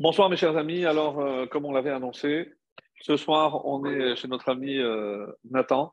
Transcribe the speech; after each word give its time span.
Bonsoir 0.00 0.30
mes 0.30 0.36
chers 0.36 0.56
amis. 0.56 0.84
Alors, 0.84 1.18
euh, 1.18 1.46
comme 1.46 1.64
on 1.64 1.72
l'avait 1.72 1.90
annoncé, 1.90 2.52
ce 3.00 3.16
soir, 3.16 3.66
on 3.66 3.84
est 3.84 4.14
chez 4.14 4.28
notre 4.28 4.48
ami 4.48 4.78
euh, 4.78 5.26
Nathan 5.50 5.92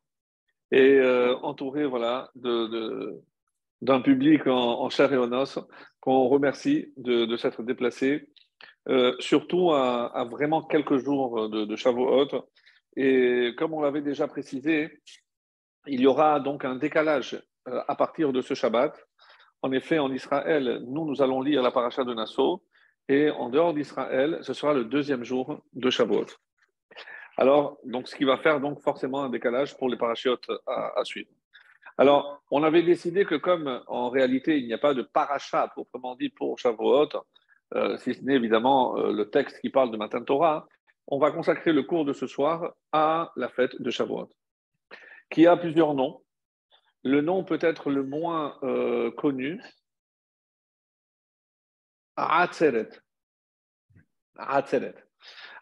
et 0.69 0.99
euh, 0.99 1.35
entouré 1.37 1.87
voilà, 1.87 2.29
d'un 2.35 4.01
public 4.01 4.45
en, 4.45 4.87
chair 4.91 5.11
et 5.11 5.17
en 5.17 5.31
os 5.31 5.57
qu'on 6.01 6.27
remercie 6.27 6.93
de, 6.97 7.35
s'être 7.35 7.63
déplacé, 7.63 8.29
surtout 9.17 9.71
à, 9.71 10.23
vraiment 10.29 10.61
quelques 10.61 10.97
jours 10.97 11.49
de, 11.49 11.65
de 11.65 11.75
Shavuot. 11.75 12.47
Et 12.95 13.55
comme 13.57 13.73
on 13.73 13.81
l'avait 13.81 14.03
déjà 14.03 14.27
précisé, 14.27 15.01
il 15.87 16.01
y 16.01 16.05
aura 16.05 16.39
donc 16.39 16.63
un 16.63 16.75
décalage 16.75 17.41
à 17.65 17.95
partir 17.95 18.31
de 18.33 18.41
ce 18.43 18.53
Shabbat. 18.53 18.95
En 19.63 19.71
effet, 19.71 19.97
en 19.97 20.11
Israël, 20.11 20.83
nous, 20.85 21.05
nous 21.05 21.23
allons 21.23 21.41
lire 21.41 21.63
la 21.63 21.71
paracha 21.71 22.03
de 22.03 22.13
Nassau 22.13 22.61
et 23.07 23.29
en 23.29 23.49
dehors 23.49 23.73
d'Israël, 23.73 24.39
ce 24.41 24.53
sera 24.53 24.73
le 24.73 24.85
deuxième 24.85 25.23
jour 25.23 25.61
de 25.73 25.89
Shavuot. 25.89 26.25
Alors, 27.37 27.77
donc, 27.83 28.07
ce 28.07 28.15
qui 28.15 28.23
va 28.23 28.37
faire 28.37 28.59
donc 28.61 28.81
forcément 28.81 29.23
un 29.23 29.29
décalage 29.29 29.77
pour 29.77 29.89
les 29.89 29.97
parachutes 29.97 30.49
à, 30.67 31.03
suivre. 31.03 31.29
Alors, 31.97 32.41
on 32.51 32.63
avait 32.63 32.83
décidé 32.83 33.25
que 33.25 33.35
comme 33.35 33.81
en 33.87 34.09
réalité 34.09 34.57
il 34.57 34.65
n'y 34.65 34.73
a 34.73 34.77
pas 34.77 34.93
de 34.93 35.01
paracha 35.01 35.67
proprement 35.69 36.15
dit 36.15 36.29
pour 36.29 36.59
Shavuot, 36.59 37.09
euh, 37.73 37.97
si 37.97 38.13
ce 38.13 38.23
n'est 38.23 38.35
évidemment 38.35 38.97
euh, 38.97 39.11
le 39.11 39.29
texte 39.29 39.59
qui 39.59 39.69
parle 39.69 39.91
de 39.91 39.97
Matin 39.97 40.21
Torah, 40.21 40.67
on 41.07 41.19
va 41.19 41.31
consacrer 41.31 41.71
le 41.71 41.83
cours 41.83 42.05
de 42.05 42.13
ce 42.13 42.27
soir 42.27 42.73
à 42.91 43.31
la 43.35 43.49
fête 43.49 43.81
de 43.81 43.91
Shavuot, 43.91 44.29
qui 45.29 45.47
a 45.47 45.55
plusieurs 45.55 45.93
noms. 45.93 46.21
Le 47.03 47.21
nom 47.21 47.43
peut-être 47.43 47.89
le 47.89 48.03
moins 48.03 48.57
euh, 48.63 49.11
connu, 49.11 49.61
Atzeret. 52.15 53.01
Atzeret. 54.37 54.95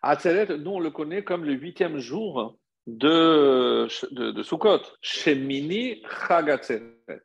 Atzeret, 0.02 0.58
nous 0.58 0.72
on 0.72 0.80
le 0.80 0.92
connaît 0.92 1.24
comme 1.24 1.46
le 1.46 1.54
huitième 1.54 1.98
jour 1.98 2.58
de, 2.88 3.88
de, 4.12 4.32
de 4.32 4.44
Sukkot. 4.44 4.82
Shemini 5.02 6.04
Chag 6.28 6.50
Atzeret. 6.50 7.24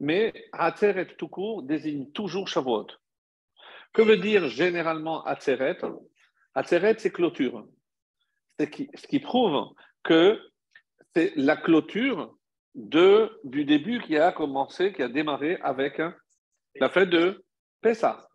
Mais 0.00 0.32
Atzeret 0.52 1.14
tout 1.16 1.28
court 1.28 1.62
désigne 1.62 2.10
toujours 2.12 2.48
Shavuot. 2.48 2.88
Que 3.92 4.02
veut 4.02 4.16
dire 4.16 4.48
généralement 4.48 5.24
Atzeret? 5.24 5.78
Atzeret, 6.54 6.96
c'est 6.98 7.12
clôture. 7.12 7.66
C'est 8.58 8.70
ce 8.94 9.06
qui 9.06 9.20
prouve 9.20 9.72
que 10.02 10.40
c'est 11.14 11.32
la 11.36 11.56
clôture 11.56 12.36
de, 12.74 13.40
du 13.44 13.64
début 13.64 14.00
qui 14.00 14.16
a 14.16 14.32
commencé, 14.32 14.92
qui 14.92 15.02
a 15.02 15.08
démarré 15.08 15.58
avec 15.62 16.00
la 16.76 16.88
fête 16.88 17.10
de 17.10 17.44
Pessah 17.80 18.28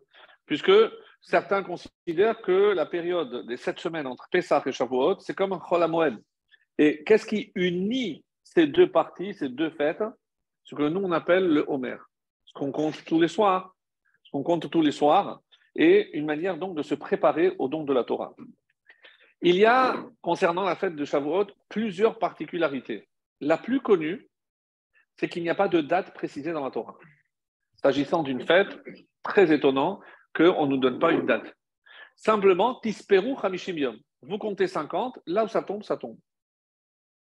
puisque 0.50 0.72
certains 1.20 1.62
considèrent 1.62 2.42
que 2.42 2.72
la 2.74 2.84
période 2.84 3.46
des 3.46 3.56
sept 3.56 3.78
semaines 3.78 4.08
entre 4.08 4.28
Pessah 4.32 4.60
et 4.66 4.72
Shavuot, 4.72 5.20
c'est 5.20 5.32
comme 5.32 5.52
un 5.52 5.60
Chol 5.60 6.20
Et 6.76 7.04
qu'est-ce 7.04 7.24
qui 7.24 7.52
unit 7.54 8.24
ces 8.42 8.66
deux 8.66 8.90
parties, 8.90 9.32
ces 9.34 9.48
deux 9.48 9.70
fêtes? 9.70 10.02
Ce 10.64 10.74
que 10.74 10.82
nous, 10.82 11.02
on 11.04 11.12
appelle 11.12 11.46
le 11.46 11.64
Homer. 11.68 11.98
Ce 12.46 12.52
qu'on 12.52 12.72
compte 12.72 13.04
tous 13.04 13.20
les 13.20 13.28
soirs. 13.28 13.76
Ce 14.24 14.32
qu'on 14.32 14.42
compte 14.42 14.68
tous 14.68 14.82
les 14.82 14.90
soirs. 14.90 15.40
Et 15.76 16.18
une 16.18 16.26
manière 16.26 16.56
donc 16.56 16.76
de 16.76 16.82
se 16.82 16.96
préparer 16.96 17.54
au 17.60 17.68
don 17.68 17.84
de 17.84 17.92
la 17.92 18.02
Torah. 18.02 18.34
Il 19.42 19.54
y 19.54 19.66
a, 19.66 20.04
concernant 20.20 20.64
la 20.64 20.74
fête 20.74 20.96
de 20.96 21.04
Shavuot, 21.04 21.46
plusieurs 21.68 22.18
particularités. 22.18 23.08
La 23.40 23.56
plus 23.56 23.80
connue, 23.80 24.28
c'est 25.14 25.28
qu'il 25.28 25.44
n'y 25.44 25.48
a 25.48 25.54
pas 25.54 25.68
de 25.68 25.80
date 25.80 26.12
précisée 26.12 26.50
dans 26.50 26.64
la 26.64 26.72
Torah. 26.72 26.98
S'agissant 27.76 28.24
d'une 28.24 28.44
fête, 28.44 28.80
très 29.22 29.52
étonnant, 29.52 30.00
qu'on 30.34 30.66
ne 30.66 30.70
nous 30.70 30.76
donne 30.76 30.98
pas 30.98 31.12
une 31.12 31.26
date. 31.26 31.54
Simplement, 32.16 32.74
tisperu 32.80 33.34
hamishim 33.42 33.96
Vous 34.22 34.38
comptez 34.38 34.66
50, 34.66 35.18
là 35.26 35.44
où 35.44 35.48
ça 35.48 35.62
tombe, 35.62 35.82
ça 35.82 35.96
tombe. 35.96 36.18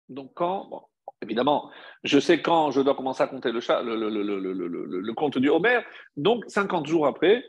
Donc 0.08 0.32
quand, 0.34 0.88
évidemment, 1.22 1.70
je 2.04 2.18
sais 2.18 2.40
quand 2.40 2.70
je 2.70 2.80
dois 2.80 2.94
commencer 2.94 3.22
à 3.22 3.26
compter 3.28 3.52
le, 3.52 3.60
chat, 3.60 3.82
le, 3.82 3.96
le, 3.96 5.12
compte 5.14 5.38
du 5.38 5.48
Homer, 5.48 5.80
donc 6.16 6.44
50 6.48 6.86
jours 6.86 7.06
après, 7.06 7.44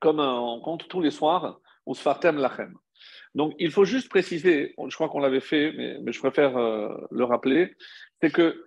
comme 0.00 0.20
on 0.20 0.60
compte 0.60 0.88
tous 0.88 1.00
les 1.00 1.10
soirs, 1.10 1.60
ou 1.86 1.94
Sfartem 1.94 2.38
Lachem. 2.38 2.74
Donc 3.34 3.54
il 3.58 3.70
faut 3.70 3.84
juste 3.84 4.08
préciser, 4.08 4.74
je 4.88 4.94
crois 4.94 5.08
qu'on 5.08 5.20
l'avait 5.20 5.40
fait, 5.40 5.72
mais, 5.72 6.12
je 6.12 6.18
préfère 6.18 6.56
euh, 6.56 6.88
le 7.10 7.24
rappeler, 7.24 7.74
c'est 8.20 8.30
que 8.30 8.64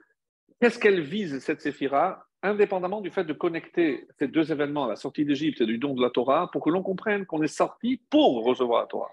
qu'est-ce 0.59 0.80
qu'elle 0.80 1.02
vise 1.02 1.40
cette 1.40 1.62
séphira? 1.62 2.25
Indépendamment 2.44 3.02
du 3.02 3.12
fait 3.12 3.24
de 3.24 3.34
connecter 3.34 4.07
ces 4.18 4.28
deux 4.28 4.52
événements, 4.52 4.88
la 4.88 4.96
sortie 4.96 5.25
d'Égypte 5.25 5.62
et 5.62 5.66
du 5.66 5.78
don 5.78 5.94
de 5.94 6.02
la 6.02 6.09
Torah, 6.09 6.50
pour 6.52 6.63
que 6.63 6.69
l'on 6.69 6.84
comprenne 6.84 7.25
qu'on 7.25 7.44
est 7.44 7.47
sorti 7.47 8.02
pour 8.09 8.44
recevoir 8.44 8.81
la 8.81 8.88
Torah. 8.88 9.12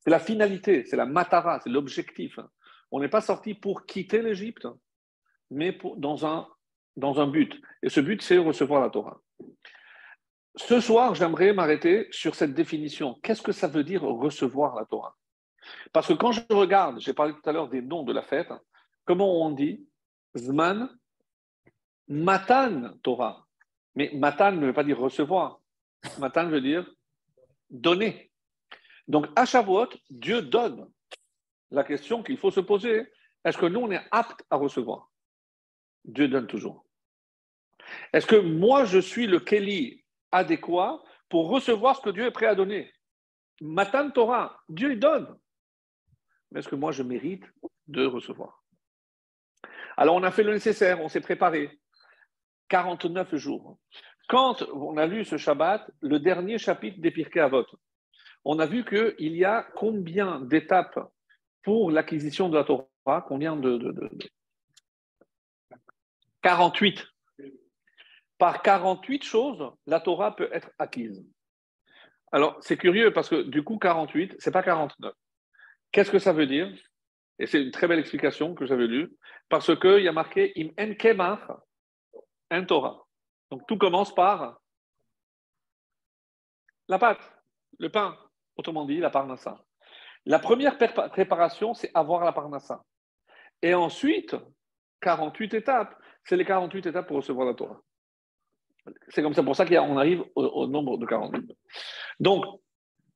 C'est 0.00 0.10
la 0.10 0.18
finalité, 0.18 0.84
c'est 0.84 0.96
la 0.96 1.06
matara, 1.06 1.60
c'est 1.60 1.70
l'objectif. 1.70 2.38
On 2.90 3.00
n'est 3.00 3.08
pas 3.08 3.20
sorti 3.20 3.54
pour 3.54 3.86
quitter 3.86 4.22
l'Égypte, 4.22 4.66
mais 5.50 5.78
dans, 5.96 6.26
un, 6.26 6.48
dans 6.96 7.20
un 7.20 7.26
but. 7.26 7.60
Et 7.82 7.88
ce 7.88 8.00
but, 8.00 8.22
c'est 8.22 8.38
recevoir 8.38 8.80
la 8.80 8.90
Torah. 8.90 9.20
Ce 10.56 10.80
soir, 10.80 11.14
j'aimerais 11.14 11.52
m'arrêter 11.54 12.08
sur 12.10 12.34
cette 12.34 12.54
définition. 12.54 13.18
Qu'est-ce 13.22 13.42
que 13.42 13.52
ça 13.52 13.68
veut 13.68 13.84
dire 13.84 14.02
recevoir 14.02 14.74
la 14.74 14.84
Torah? 14.84 15.16
Parce 15.92 16.08
que 16.08 16.12
quand 16.12 16.32
je 16.32 16.40
regarde, 16.50 17.00
j'ai 17.00 17.14
parlé 17.14 17.32
tout 17.32 17.48
à 17.48 17.52
l'heure 17.52 17.68
des 17.68 17.80
noms 17.80 18.02
de 18.02 18.12
la 18.12 18.22
fête, 18.22 18.52
comment 19.04 19.44
on 19.46 19.50
dit 19.50 19.86
Zman 20.36 20.90
Matan 22.08 22.94
Torah. 23.02 23.46
Mais 23.94 24.10
Matan 24.14 24.52
ne 24.52 24.66
veut 24.66 24.72
pas 24.72 24.84
dire 24.84 24.98
recevoir. 24.98 25.60
Matan 26.18 26.48
veut 26.48 26.60
dire 26.60 26.90
donner. 27.70 28.30
Donc 29.08 29.26
à 29.36 29.44
Shavuot, 29.44 29.88
Dieu 30.10 30.42
donne. 30.42 30.90
La 31.70 31.84
question 31.84 32.22
qu'il 32.22 32.36
faut 32.36 32.50
se 32.50 32.60
poser, 32.60 33.10
est-ce 33.44 33.58
que 33.58 33.66
nous, 33.66 33.80
on 33.80 33.90
est 33.90 34.06
apte 34.10 34.44
à 34.50 34.56
recevoir? 34.56 35.10
Dieu 36.04 36.28
donne 36.28 36.46
toujours. 36.46 36.84
Est-ce 38.12 38.26
que 38.26 38.36
moi, 38.36 38.84
je 38.84 38.98
suis 38.98 39.26
le 39.26 39.40
Kelly 39.40 40.04
adéquat 40.30 41.02
pour 41.28 41.48
recevoir 41.48 41.96
ce 41.96 42.02
que 42.02 42.10
Dieu 42.10 42.26
est 42.26 42.30
prêt 42.30 42.46
à 42.46 42.54
donner? 42.54 42.92
Matan 43.60 44.10
Torah, 44.10 44.60
Dieu 44.68 44.96
donne. 44.96 45.38
Mais 46.50 46.60
est-ce 46.60 46.68
que 46.68 46.76
moi, 46.76 46.92
je 46.92 47.02
mérite 47.02 47.44
de 47.86 48.04
recevoir? 48.04 48.62
Alors, 49.96 50.14
on 50.14 50.22
a 50.22 50.30
fait 50.30 50.42
le 50.42 50.52
nécessaire, 50.52 51.00
on 51.00 51.08
s'est 51.08 51.20
préparé. 51.20 51.80
49 52.72 53.36
jours. 53.36 53.78
Quand 54.30 54.62
on 54.72 54.96
a 54.96 55.06
lu 55.06 55.26
ce 55.26 55.36
Shabbat, 55.36 55.90
le 56.00 56.18
dernier 56.18 56.56
chapitre 56.56 57.02
des 57.02 57.10
Pirkei 57.10 57.40
Avot, 57.40 57.66
on 58.46 58.58
a 58.60 58.64
vu 58.64 58.82
qu'il 58.82 59.36
y 59.36 59.44
a 59.44 59.62
combien 59.76 60.40
d'étapes 60.40 60.98
pour 61.62 61.90
l'acquisition 61.90 62.48
de 62.48 62.56
la 62.56 62.64
Torah? 62.64 63.26
Combien 63.28 63.56
de, 63.56 63.76
de, 63.76 64.10
48. 66.40 67.06
Par 68.38 68.62
48 68.62 69.22
choses, 69.22 69.70
la 69.86 70.00
Torah 70.00 70.34
peut 70.34 70.48
être 70.50 70.70
acquise. 70.78 71.22
Alors, 72.32 72.56
c'est 72.62 72.78
curieux 72.78 73.12
parce 73.12 73.28
que 73.28 73.42
du 73.42 73.62
coup, 73.62 73.76
48, 73.76 74.36
c'est 74.38 74.50
pas 74.50 74.62
49. 74.62 75.12
Qu'est-ce 75.92 76.10
que 76.10 76.18
ça 76.18 76.32
veut 76.32 76.46
dire? 76.46 76.72
Et 77.38 77.46
c'est 77.46 77.62
une 77.62 77.70
très 77.70 77.86
belle 77.86 77.98
explication 77.98 78.54
que 78.54 78.64
j'avais 78.64 78.86
lue. 78.86 79.14
Parce 79.50 79.78
qu'il 79.78 80.02
y 80.02 80.08
a 80.08 80.12
marqué 80.12 80.54
Im 80.56 80.70
en 80.78 80.94
un 82.52 82.64
Torah. 82.64 83.06
Donc 83.50 83.66
tout 83.66 83.78
commence 83.78 84.14
par 84.14 84.60
la 86.88 86.98
pâte, 86.98 87.32
le 87.78 87.88
pain, 87.88 88.16
autrement 88.56 88.84
dit 88.84 88.98
la 88.98 89.10
parnassa. 89.10 89.64
La 90.26 90.38
première 90.38 90.76
préparation, 90.76 91.74
c'est 91.74 91.90
avoir 91.94 92.24
la 92.24 92.32
parnassa. 92.32 92.84
Et 93.62 93.74
ensuite, 93.74 94.36
48 95.00 95.54
étapes, 95.54 95.96
c'est 96.24 96.36
les 96.36 96.44
48 96.44 96.86
étapes 96.86 97.08
pour 97.08 97.16
recevoir 97.16 97.46
la 97.46 97.54
Torah. 97.54 97.80
C'est 99.08 99.22
comme 99.22 99.34
ça, 99.34 99.42
pour 99.42 99.56
ça 99.56 99.64
qu'on 99.64 99.96
arrive 99.96 100.24
au, 100.34 100.66
nombre 100.66 100.98
de 100.98 101.06
48. 101.06 101.52
Donc, 102.20 102.44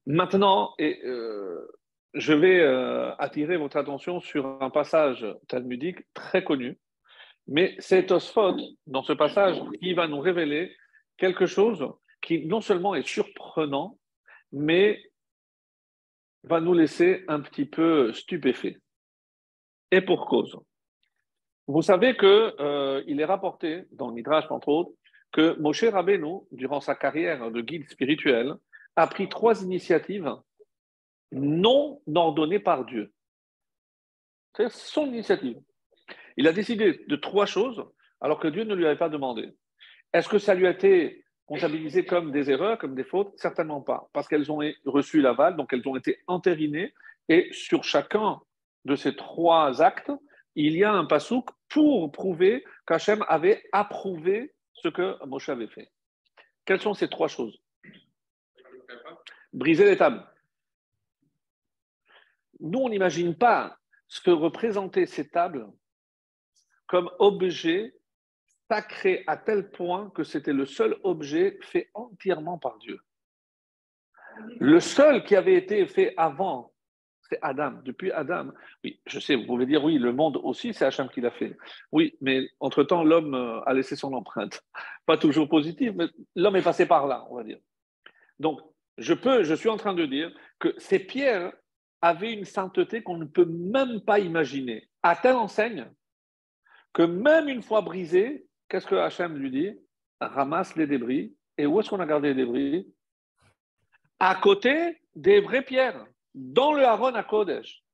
maintenant, 0.07 0.75
euh, 0.81 1.67
je 2.15 2.33
vais 2.33 2.61
euh, 2.61 3.15
attirer 3.17 3.57
votre 3.57 3.77
attention 3.77 4.21
sur 4.21 4.63
un 4.63 4.71
passage 4.71 5.27
talmudique 5.49 5.99
très 6.15 6.43
connu 6.45 6.79
mais 7.49 7.77
c'est 7.79 8.11
Osphod, 8.11 8.61
dans 8.87 9.03
ce 9.03 9.13
passage, 9.13 9.61
qui 9.81 9.95
va 9.95 10.09
nous 10.09 10.21
révéler 10.21 10.75
quelque 11.17 11.47
chose 11.47 11.87
qui 12.21 12.45
non 12.47 12.61
seulement 12.61 12.95
est 12.95 13.07
surprenant, 13.07 13.99
mais 14.53 15.03
va 16.45 16.61
nous 16.61 16.73
laisser 16.73 17.25
un 17.29 17.41
petit 17.41 17.67
peu 17.67 18.13
stupéfaits. 18.13 18.81
Et 19.91 20.01
pour 20.01 20.27
cause. 20.27 20.59
Vous 21.69 21.83
savez 21.83 22.17
qu'il 22.17 22.29
euh, 22.29 23.03
est 23.07 23.25
rapporté 23.25 23.85
dans 23.93 24.09
le 24.09 24.15
Midrash, 24.15 24.45
entre 24.51 24.69
autres, 24.69 24.93
que 25.33 25.59
Moshe 25.59 25.85
Rabbeinu, 25.85 26.41
durant 26.53 26.81
sa 26.81 26.95
carrière 26.95 27.51
de 27.51 27.61
guide 27.61 27.89
spirituel, 27.91 28.55
a 28.95 29.07
pris 29.07 29.29
trois 29.29 29.63
initiatives 29.63 30.33
non 31.33 32.01
ordonnées 32.15 32.61
par 32.61 32.85
Dieu. 32.85 33.13
C'est 34.57 34.71
son 34.71 35.07
initiative. 35.07 35.61
Il 36.37 36.47
a 36.47 36.53
décidé 36.53 37.05
de 37.07 37.17
trois 37.17 37.47
choses 37.47 37.85
alors 38.21 38.39
que 38.39 38.49
Dieu 38.49 38.65
ne 38.65 38.75
lui 38.75 38.87
avait 38.87 38.99
pas 38.99 39.09
demandé. 39.09 39.55
Est-ce 40.13 40.29
que 40.29 40.39
ça 40.39 40.55
lui 40.55 40.67
a 40.67 40.71
été 40.71 41.25
comptabilisées 41.47 42.05
comme 42.05 42.33
des 42.33 42.51
erreurs, 42.51 42.79
comme 42.79 42.95
des 42.95 43.05
fautes? 43.05 43.33
Certainement 43.37 43.81
pas, 43.81 44.09
parce 44.13 44.29
qu'elles 44.29 44.51
ont 44.51 44.61
reçu 44.85 45.21
l'aval, 45.21 45.57
donc 45.57 45.73
elles 45.73 45.87
ont 45.87 45.97
été 45.97 46.23
entérinées, 46.27 46.93
et 47.29 47.49
sur 47.53 47.85
chacun 47.85 48.41
de 48.85 48.97
ces 48.97 49.17
trois 49.17 49.83
actes, 49.83 50.13
il 50.55 50.77
y 50.77 50.85
a 50.85 50.93
un 50.93 51.05
pasouk 51.05 51.51
pour 51.69 52.11
prouver 52.13 52.65
qu'Hachem 52.87 53.25
avait 53.29 53.63
approuvé 53.73 54.55
ce 54.73 54.89
que 54.89 55.25
Moshe 55.27 55.49
avait 55.49 55.69
fait. 55.69 55.91
Quelles 56.65 56.81
sont 56.81 56.95
ces 56.95 57.09
trois 57.09 57.29
choses? 57.29 57.61
Briser 59.53 59.85
les 59.85 59.97
tables. 59.97 60.25
Nous, 62.61 62.79
on 62.79 62.89
n'imagine 62.89 63.37
pas 63.37 63.79
ce 64.09 64.21
que 64.21 64.31
représentaient 64.31 65.07
ces 65.07 65.29
tables 65.29 65.67
comme 66.87 67.11
objet 67.19 67.95
sacré 68.69 69.25
à 69.27 69.37
tel 69.37 69.71
point 69.71 70.11
que 70.11 70.25
c'était 70.25 70.53
le 70.53 70.67
seul 70.67 70.97
objet 71.03 71.59
fait 71.63 71.91
entièrement 71.95 72.59
par 72.59 72.79
Dieu. 72.79 72.99
Le 74.59 74.81
seul 74.81 75.25
qui 75.25 75.37
avait 75.37 75.55
été 75.55 75.87
fait 75.87 76.15
avant, 76.17 76.73
c'est 77.29 77.39
Adam. 77.43 77.75
Depuis 77.85 78.13
Adam, 78.13 78.51
oui, 78.85 79.01
je 79.07 79.19
sais, 79.19 79.35
vous 79.35 79.47
pouvez 79.47 79.67
dire 79.67 79.83
oui, 79.83 79.99
le 79.99 80.13
monde 80.13 80.39
aussi, 80.43 80.73
c'est 80.73 80.85
Hachem 80.85 81.09
qui 81.09 81.21
l'a 81.21 81.31
fait. 81.31 81.57
Oui, 81.93 82.17
mais 82.21 82.49
entre-temps, 82.61 83.03
l'homme 83.03 83.35
euh, 83.35 83.61
a 83.63 83.75
laissé 83.75 83.97
son 83.97 84.13
empreinte. 84.13 84.63
Pas 85.07 85.17
toujours 85.17 85.49
positive, 85.49 85.95
mais 85.97 86.07
l'homme 86.35 86.57
est 86.57 86.63
passé 86.63 86.87
par 86.87 87.07
là, 87.07 87.27
on 87.31 87.37
va 87.37 87.45
dire. 87.45 87.59
Donc, 88.39 88.61
je 88.99 89.15
peux, 89.15 89.43
je 89.43 89.55
suis 89.55 89.69
en 89.69 89.77
train 89.77 89.95
de 89.95 90.07
dire 90.07 90.31
que 90.59 90.75
ces 90.79 90.99
pierres 90.99 91.53
avaient 92.01 92.33
une 92.33 92.45
sainteté 92.45 93.03
qu'on 93.03 93.19
ne 93.19 93.25
peut 93.25 93.47
même 93.47 94.01
pas 94.01 94.19
imaginer. 94.19 94.89
À 95.03 95.17
telle 95.17 95.37
enseigne 95.37 95.91
que 96.97 97.03
même 97.03 97.51
une 97.51 97.61
fois 97.61 97.83
brisées, 97.83 98.47
qu'est-ce 98.71 98.87
que 98.87 98.95
Hachem 98.95 99.37
lui 99.37 99.51
dit? 99.51 99.79
Ramasse 100.19 100.77
les 100.77 100.87
débris. 100.87 101.37
Et 101.59 101.67
où 101.67 101.79
est-ce 101.79 101.91
qu'on 101.91 102.01
a 102.01 102.07
gardé 102.07 102.29
les 102.29 102.47
débris? 102.47 102.91
À 104.19 104.35
côté 104.37 105.03
des 105.15 105.43
vraies 105.43 105.63
pierres, 105.63 106.07
dans 106.35 106.73
le 106.73 106.85
Haron 106.85 107.15
à 107.15 107.23
Kodesh. 107.23 107.85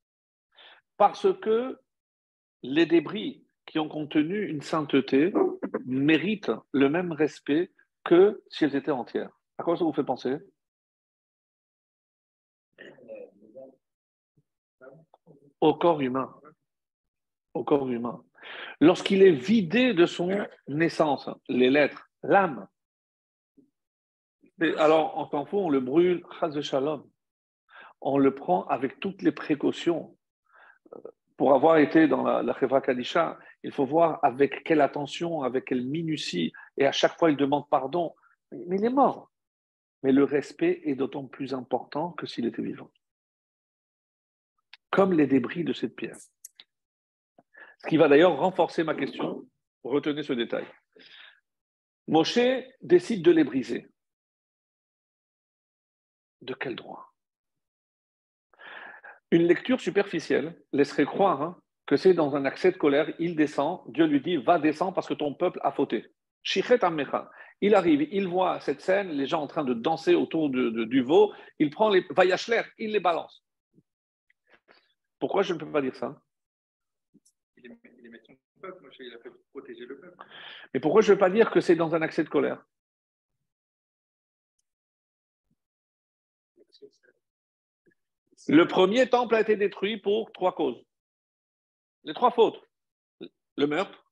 Parce 0.96 1.26
que 1.40 1.80
les 2.62 2.86
débris 2.86 3.44
qui 3.66 3.80
ont 3.80 3.88
contenu 3.88 4.46
une 4.46 4.62
sainteté 4.62 5.32
méritent 5.84 6.52
le 6.70 6.88
même 6.88 7.10
respect 7.10 7.72
que 8.04 8.40
si 8.50 8.66
elles 8.66 8.76
étaient 8.76 8.92
entières. 8.92 9.36
À 9.58 9.64
quoi 9.64 9.76
ça 9.76 9.82
vous 9.82 9.92
fait 9.92 10.04
penser? 10.04 10.36
Au 15.60 15.74
corps 15.74 16.00
humain. 16.00 16.32
Au 17.52 17.64
corps 17.64 17.88
humain 17.88 18.24
lorsqu'il 18.80 19.22
est 19.22 19.32
vidé 19.32 19.94
de 19.94 20.06
son 20.06 20.46
naissance, 20.68 21.28
les 21.48 21.70
lettres, 21.70 22.08
l'âme. 22.22 22.66
Alors, 24.78 25.18
en 25.18 25.26
tant 25.26 25.46
on 25.52 25.70
le 25.70 25.80
brûle, 25.80 26.24
shalom. 26.60 27.08
On 28.00 28.18
le 28.18 28.34
prend 28.34 28.66
avec 28.66 29.00
toutes 29.00 29.22
les 29.22 29.32
précautions. 29.32 30.16
Pour 31.36 31.54
avoir 31.54 31.78
été 31.78 32.08
dans 32.08 32.22
la, 32.22 32.42
la 32.42 32.80
Kadisha, 32.80 33.38
il 33.64 33.72
faut 33.72 33.86
voir 33.86 34.18
avec 34.22 34.64
quelle 34.64 34.80
attention, 34.80 35.42
avec 35.42 35.66
quelle 35.66 35.84
minutie, 35.84 36.52
et 36.76 36.86
à 36.86 36.92
chaque 36.92 37.18
fois 37.18 37.30
il 37.30 37.36
demande 37.36 37.68
pardon. 37.68 38.14
Mais 38.52 38.76
il 38.76 38.84
est 38.84 38.90
mort. 38.90 39.30
Mais 40.02 40.12
le 40.12 40.24
respect 40.24 40.82
est 40.84 40.94
d'autant 40.94 41.26
plus 41.26 41.54
important 41.54 42.10
que 42.12 42.26
s'il 42.26 42.46
était 42.46 42.62
vivant. 42.62 42.90
Comme 44.90 45.12
les 45.12 45.26
débris 45.26 45.64
de 45.64 45.72
cette 45.72 45.96
pierre. 45.96 46.18
Ce 47.82 47.88
qui 47.88 47.96
va 47.96 48.08
d'ailleurs 48.08 48.36
renforcer 48.36 48.84
ma 48.84 48.94
question. 48.94 49.46
Retenez 49.82 50.22
ce 50.22 50.32
détail. 50.32 50.66
Moshe 52.06 52.38
décide 52.80 53.24
de 53.24 53.30
les 53.30 53.44
briser. 53.44 53.88
De 56.40 56.54
quel 56.54 56.76
droit? 56.76 57.12
Une 59.30 59.44
lecture 59.44 59.80
superficielle 59.80 60.60
laisserait 60.72 61.06
croire 61.06 61.42
hein, 61.42 61.60
que 61.86 61.96
c'est 61.96 62.14
dans 62.14 62.36
un 62.36 62.44
accès 62.44 62.70
de 62.70 62.76
colère, 62.76 63.12
il 63.18 63.34
descend, 63.34 63.80
Dieu 63.88 64.06
lui 64.06 64.20
dit 64.20 64.36
Va 64.36 64.58
descendre 64.58 64.94
parce 64.94 65.08
que 65.08 65.14
ton 65.14 65.34
peuple 65.34 65.60
a 65.62 65.72
fauté. 65.72 66.06
Il 67.60 67.74
arrive, 67.74 68.08
il 68.10 68.26
voit 68.28 68.60
cette 68.60 68.80
scène, 68.80 69.10
les 69.10 69.26
gens 69.26 69.42
en 69.42 69.46
train 69.46 69.64
de 69.64 69.74
danser 69.74 70.14
autour 70.14 70.50
du 70.50 71.02
veau, 71.02 71.32
il 71.58 71.70
prend 71.70 71.88
les 71.88 72.04
vaillachler, 72.10 72.62
il 72.78 72.92
les 72.92 73.00
balance. 73.00 73.44
Pourquoi 75.18 75.42
je 75.42 75.54
ne 75.54 75.58
peux 75.58 75.70
pas 75.70 75.82
dire 75.82 75.94
ça? 75.94 76.20
Mais 80.74 80.80
pourquoi 80.80 81.02
je 81.02 81.10
ne 81.10 81.14
veux 81.14 81.18
pas 81.18 81.30
dire 81.30 81.50
que 81.50 81.60
c'est 81.60 81.76
dans 81.76 81.94
un 81.94 82.02
accès 82.02 82.24
de 82.24 82.28
colère? 82.28 82.64
Le 88.48 88.66
premier 88.66 89.08
temple 89.08 89.36
a 89.36 89.40
été 89.40 89.56
détruit 89.56 89.98
pour 89.98 90.32
trois 90.32 90.54
causes. 90.54 90.84
Les 92.04 92.14
trois 92.14 92.32
fautes. 92.32 92.60
Le 93.56 93.66
meurtre, 93.66 94.04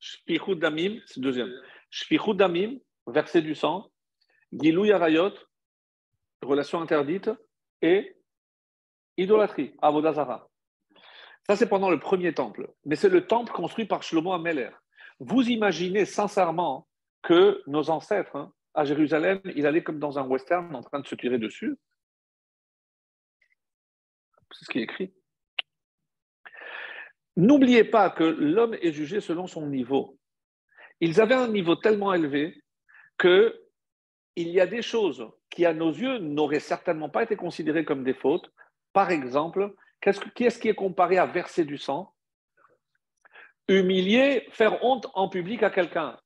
Shpichut 0.00 0.56
Damim, 0.56 1.00
c'est 1.06 1.16
le 1.16 1.22
deuxième. 1.22 1.52
Shpichut 1.90 2.34
Damim, 2.34 2.78
verser 3.06 3.40
du 3.40 3.54
sang, 3.54 3.90
Gilou 4.52 4.84
Yarayot, 4.84 5.32
relation 6.42 6.82
interdite, 6.82 7.30
et 7.80 8.16
idolâtrie, 9.16 9.74
Avodazara. 9.80 10.49
Ça, 11.50 11.56
c'est 11.56 11.68
pendant 11.68 11.90
le 11.90 11.98
premier 11.98 12.32
temple. 12.32 12.70
Mais 12.84 12.94
c'est 12.94 13.08
le 13.08 13.26
temple 13.26 13.52
construit 13.52 13.84
par 13.84 14.04
Shlomo 14.04 14.32
Ameler. 14.32 14.70
Vous 15.18 15.48
imaginez 15.48 16.04
sincèrement 16.04 16.86
que 17.22 17.60
nos 17.66 17.90
ancêtres, 17.90 18.36
hein, 18.36 18.52
à 18.72 18.84
Jérusalem, 18.84 19.40
ils 19.56 19.66
allaient 19.66 19.82
comme 19.82 19.98
dans 19.98 20.16
un 20.20 20.24
western 20.28 20.72
en 20.76 20.80
train 20.80 21.00
de 21.00 21.08
se 21.08 21.16
tirer 21.16 21.38
dessus 21.38 21.76
C'est 24.52 24.64
ce 24.64 24.70
qui 24.70 24.78
est 24.78 24.82
écrit. 24.84 25.12
N'oubliez 27.36 27.82
pas 27.82 28.10
que 28.10 28.22
l'homme 28.22 28.74
est 28.74 28.92
jugé 28.92 29.20
selon 29.20 29.48
son 29.48 29.66
niveau. 29.66 30.20
Ils 31.00 31.20
avaient 31.20 31.34
un 31.34 31.48
niveau 31.48 31.74
tellement 31.74 32.14
élevé 32.14 32.62
que 33.18 33.60
il 34.36 34.50
y 34.50 34.60
a 34.60 34.68
des 34.68 34.82
choses 34.82 35.28
qui, 35.50 35.66
à 35.66 35.74
nos 35.74 35.90
yeux, 35.90 36.18
n'auraient 36.18 36.60
certainement 36.60 37.08
pas 37.08 37.24
été 37.24 37.34
considérées 37.34 37.84
comme 37.84 38.04
des 38.04 38.14
fautes. 38.14 38.52
Par 38.92 39.10
exemple, 39.10 39.74
qui 40.00 40.44
est-ce 40.44 40.58
qui 40.58 40.68
est 40.68 40.74
comparé 40.74 41.18
à 41.18 41.26
verser 41.26 41.64
du 41.64 41.78
sang? 41.78 42.14
Humilier, 43.68 44.48
faire 44.52 44.82
honte 44.84 45.06
en 45.14 45.28
public 45.28 45.62
à 45.62 45.70
quelqu'un. 45.70 46.18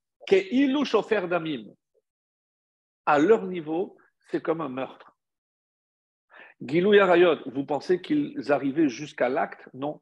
Chauffeur 0.84 1.28
d'amim. 1.28 1.64
À 3.06 3.18
leur 3.18 3.46
niveau, 3.46 3.98
c'est 4.30 4.40
comme 4.42 4.60
un 4.60 4.68
meurtre. 4.68 5.14
Gilou 6.62 6.94
Yarayot, 6.94 7.38
vous 7.46 7.66
pensez 7.66 8.00
qu'ils 8.00 8.50
arrivaient 8.50 8.88
jusqu'à 8.88 9.28
l'acte? 9.28 9.68
Non. 9.74 10.00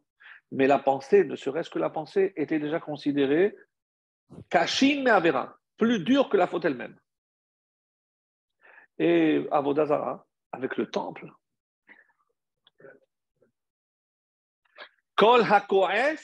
Mais 0.52 0.66
la 0.66 0.78
pensée, 0.78 1.24
ne 1.24 1.34
serait-ce 1.34 1.70
que 1.70 1.78
la 1.78 1.90
pensée, 1.90 2.32
était 2.36 2.60
déjà 2.60 2.78
considérée 2.78 3.56
Kashin 4.50 5.06
Avera, 5.06 5.58
plus 5.76 6.00
dure 6.04 6.28
que 6.28 6.36
la 6.36 6.46
faute 6.46 6.64
elle-même. 6.64 6.98
Et 8.98 9.46
Avodazara, 9.50 10.26
avec 10.52 10.76
le 10.76 10.90
temple, 10.90 11.32
Kol 15.22 15.42
HaKoes, 15.48 16.18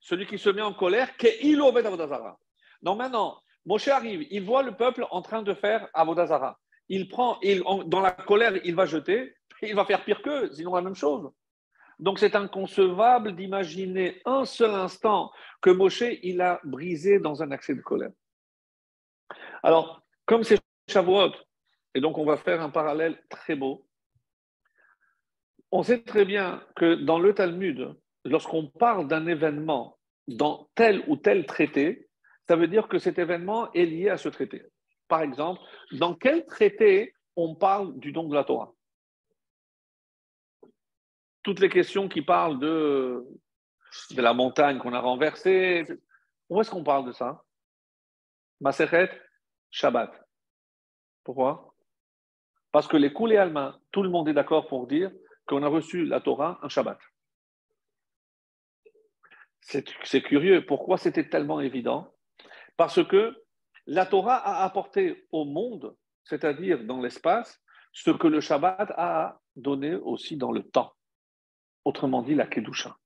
celui 0.00 0.26
qui 0.26 0.38
se 0.38 0.48
met 0.48 0.62
en 0.62 0.72
colère, 0.72 1.10
il 1.42 1.60
obed 1.60 1.84
Avodazara. 1.84 2.38
Donc 2.80 2.96
maintenant, 2.96 3.42
Moshe 3.66 3.88
arrive, 3.88 4.26
il 4.30 4.42
voit 4.42 4.62
le 4.62 4.74
peuple 4.74 5.06
en 5.10 5.20
train 5.20 5.42
de 5.42 5.52
faire 5.52 5.86
Avodazara. 5.92 6.58
Il 6.88 7.10
prend, 7.10 7.38
il, 7.42 7.62
dans 7.84 8.00
la 8.00 8.12
colère, 8.12 8.54
il 8.64 8.74
va 8.74 8.86
jeter, 8.86 9.34
il 9.60 9.74
va 9.74 9.84
faire 9.84 10.02
pire 10.02 10.22
qu'eux, 10.22 10.50
sinon 10.50 10.74
la 10.74 10.80
même 10.80 10.94
chose. 10.94 11.30
Donc 11.98 12.18
c'est 12.18 12.34
inconcevable 12.34 13.36
d'imaginer 13.36 14.22
un 14.24 14.46
seul 14.46 14.70
instant 14.70 15.30
que 15.60 15.68
Moshe, 15.68 16.04
il 16.22 16.40
a 16.40 16.58
brisé 16.64 17.18
dans 17.18 17.42
un 17.42 17.50
accès 17.50 17.74
de 17.74 17.82
colère. 17.82 18.12
Alors, 19.62 20.00
comme 20.24 20.42
c'est 20.42 20.58
Shavuot, 20.88 21.32
et 21.94 22.00
donc 22.00 22.16
on 22.16 22.24
va 22.24 22.38
faire 22.38 22.62
un 22.62 22.70
parallèle 22.70 23.22
très 23.28 23.56
beau, 23.56 23.86
on 25.70 25.82
sait 25.82 26.02
très 26.02 26.24
bien 26.24 26.64
que 26.76 26.94
dans 26.94 27.18
le 27.18 27.34
Talmud, 27.34 27.94
lorsqu'on 28.24 28.66
parle 28.66 29.08
d'un 29.08 29.26
événement 29.26 29.98
dans 30.28 30.68
tel 30.74 31.04
ou 31.08 31.16
tel 31.16 31.46
traité, 31.46 32.08
ça 32.48 32.56
veut 32.56 32.68
dire 32.68 32.88
que 32.88 32.98
cet 32.98 33.18
événement 33.18 33.72
est 33.72 33.86
lié 33.86 34.08
à 34.08 34.16
ce 34.16 34.28
traité. 34.28 34.62
Par 35.08 35.22
exemple, 35.22 35.60
dans 35.92 36.14
quel 36.14 36.46
traité 36.46 37.14
on 37.36 37.54
parle 37.54 37.98
du 37.98 38.12
don 38.12 38.28
de 38.28 38.34
la 38.34 38.44
Torah? 38.44 38.72
Toutes 41.42 41.60
les 41.60 41.68
questions 41.68 42.08
qui 42.08 42.22
parlent 42.22 42.58
de, 42.60 43.24
la 44.16 44.32
montagne 44.32 44.78
qu'on 44.78 44.92
a 44.92 45.00
renversée, 45.00 45.84
où 46.48 46.60
est-ce 46.60 46.70
qu'on 46.70 46.84
parle 46.84 47.06
de 47.06 47.12
ça? 47.12 47.42
Maseret, 48.60 49.10
Shabbat. 49.70 50.12
Pourquoi? 51.24 51.74
Parce 52.70 52.86
que 52.86 52.96
les 52.96 53.12
coulées 53.12 53.36
allemands, 53.36 53.74
tout 53.90 54.02
le 54.02 54.08
monde 54.08 54.28
est 54.28 54.34
d'accord 54.34 54.66
pour 54.68 54.86
dire 54.86 55.10
qu'on 55.46 55.62
a 55.62 55.68
reçu 55.68 56.04
la 56.04 56.20
Torah 56.20 56.58
un 56.62 56.68
Shabbat. 56.68 56.98
C'est 59.62 60.22
curieux. 60.22 60.66
Pourquoi 60.66 60.98
c'était 60.98 61.28
tellement 61.28 61.60
évident? 61.60 62.12
Parce 62.76 63.02
que 63.06 63.34
La 63.86 64.06
Torah 64.06 64.36
a 64.36 64.64
apporté 64.64 65.26
au 65.32 65.44
monde, 65.44 65.96
c'est-à-dire 66.24 66.84
dans 66.84 67.00
l'espace, 67.00 67.60
ce 67.92 68.10
que 68.10 68.28
le 68.28 68.40
Shabbat 68.40 68.92
a 68.96 69.40
donné 69.56 69.94
aussi 69.94 70.36
dans 70.36 70.52
le 70.52 70.62
temps. 70.62 70.92
Autrement 71.84 72.22
dit, 72.22 72.34
la 72.34 72.46
Kedusha. 72.46 72.96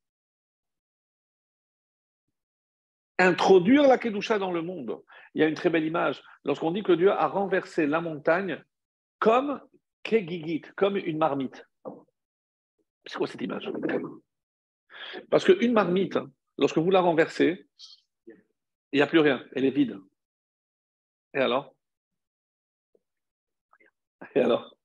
Introduire 3.19 3.85
la 3.85 3.97
Kedusha 3.97 4.39
dans 4.39 4.53
le 4.53 4.61
monde. 4.61 5.03
Il 5.35 5.41
y 5.41 5.45
a 5.45 5.49
une 5.49 5.55
très 5.55 5.71
belle 5.71 5.87
image. 5.87 6.23
Lorsqu'on 6.45 6.71
dit 6.71 6.83
que 6.83 6.93
Dieu 6.93 7.11
a 7.11 7.27
renversé 7.27 7.87
la 7.87 8.03
montagne 8.03 8.63
comme 9.19 9.61
Kegigit, 10.03 10.63
comme 10.77 10.99
une 10.99 11.17
marmite. 11.17 11.67
C'est 13.07 13.17
quoi 13.17 13.27
cette 13.27 13.41
image? 13.41 13.71
Parce 15.31 15.45
qu'une 15.45 15.73
marmite, 15.73 16.19
lorsque 16.59 16.79
vous 16.79 16.91
la 16.91 17.01
renversez, 17.01 17.69
il 18.27 18.97
n'y 18.97 19.03
a 19.03 19.07
plus 19.07 19.21
rien, 19.21 19.45
elle 19.55 19.65
est 19.65 19.71
vide. 19.71 19.99
Et 21.35 21.41
alors? 21.41 21.75
Et 24.35 24.41
alors? 24.41 24.77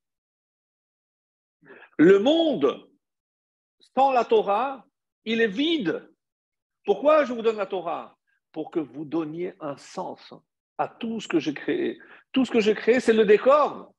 Le 1.97 2.19
monde, 2.19 2.89
sans 3.95 4.11
la 4.11 4.25
Torah, 4.25 4.85
il 5.25 5.41
est 5.41 5.47
vide. 5.47 6.11
Pourquoi 6.83 7.25
je 7.25 7.33
vous 7.33 7.41
donne 7.41 7.57
la 7.57 7.67
Torah? 7.67 8.17
Pour 8.51 8.71
que 8.71 8.79
vous 8.79 9.05
donniez 9.05 9.53
un 9.59 9.77
sens 9.77 10.33
à 10.77 10.87
tout 10.87 11.21
ce 11.21 11.27
que 11.27 11.39
j'ai 11.39 11.53
créé. 11.53 12.01
Tout 12.31 12.43
ce 12.43 12.51
que 12.51 12.59
j'ai 12.59 12.73
créé, 12.73 12.99
c'est 12.99 13.13
le 13.13 13.25
décor, 13.25 13.93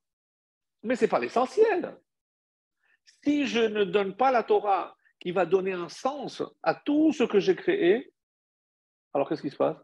mais 0.82 0.96
ce 0.96 1.04
n'est 1.04 1.08
pas 1.08 1.20
l'essentiel. 1.20 1.96
Si 3.22 3.46
je 3.46 3.60
ne 3.60 3.84
donne 3.84 4.16
pas 4.16 4.32
la 4.32 4.42
Torah 4.42 4.96
qui 5.22 5.30
va 5.30 5.46
donner 5.46 5.72
un 5.72 5.88
sens 5.88 6.42
à 6.64 6.74
tout 6.74 7.12
ce 7.12 7.22
que 7.22 7.38
j'ai 7.38 7.54
créé, 7.54 8.12
alors 9.14 9.28
qu'est-ce 9.28 9.42
qui 9.42 9.50
se 9.50 9.56
passe? 9.56 9.76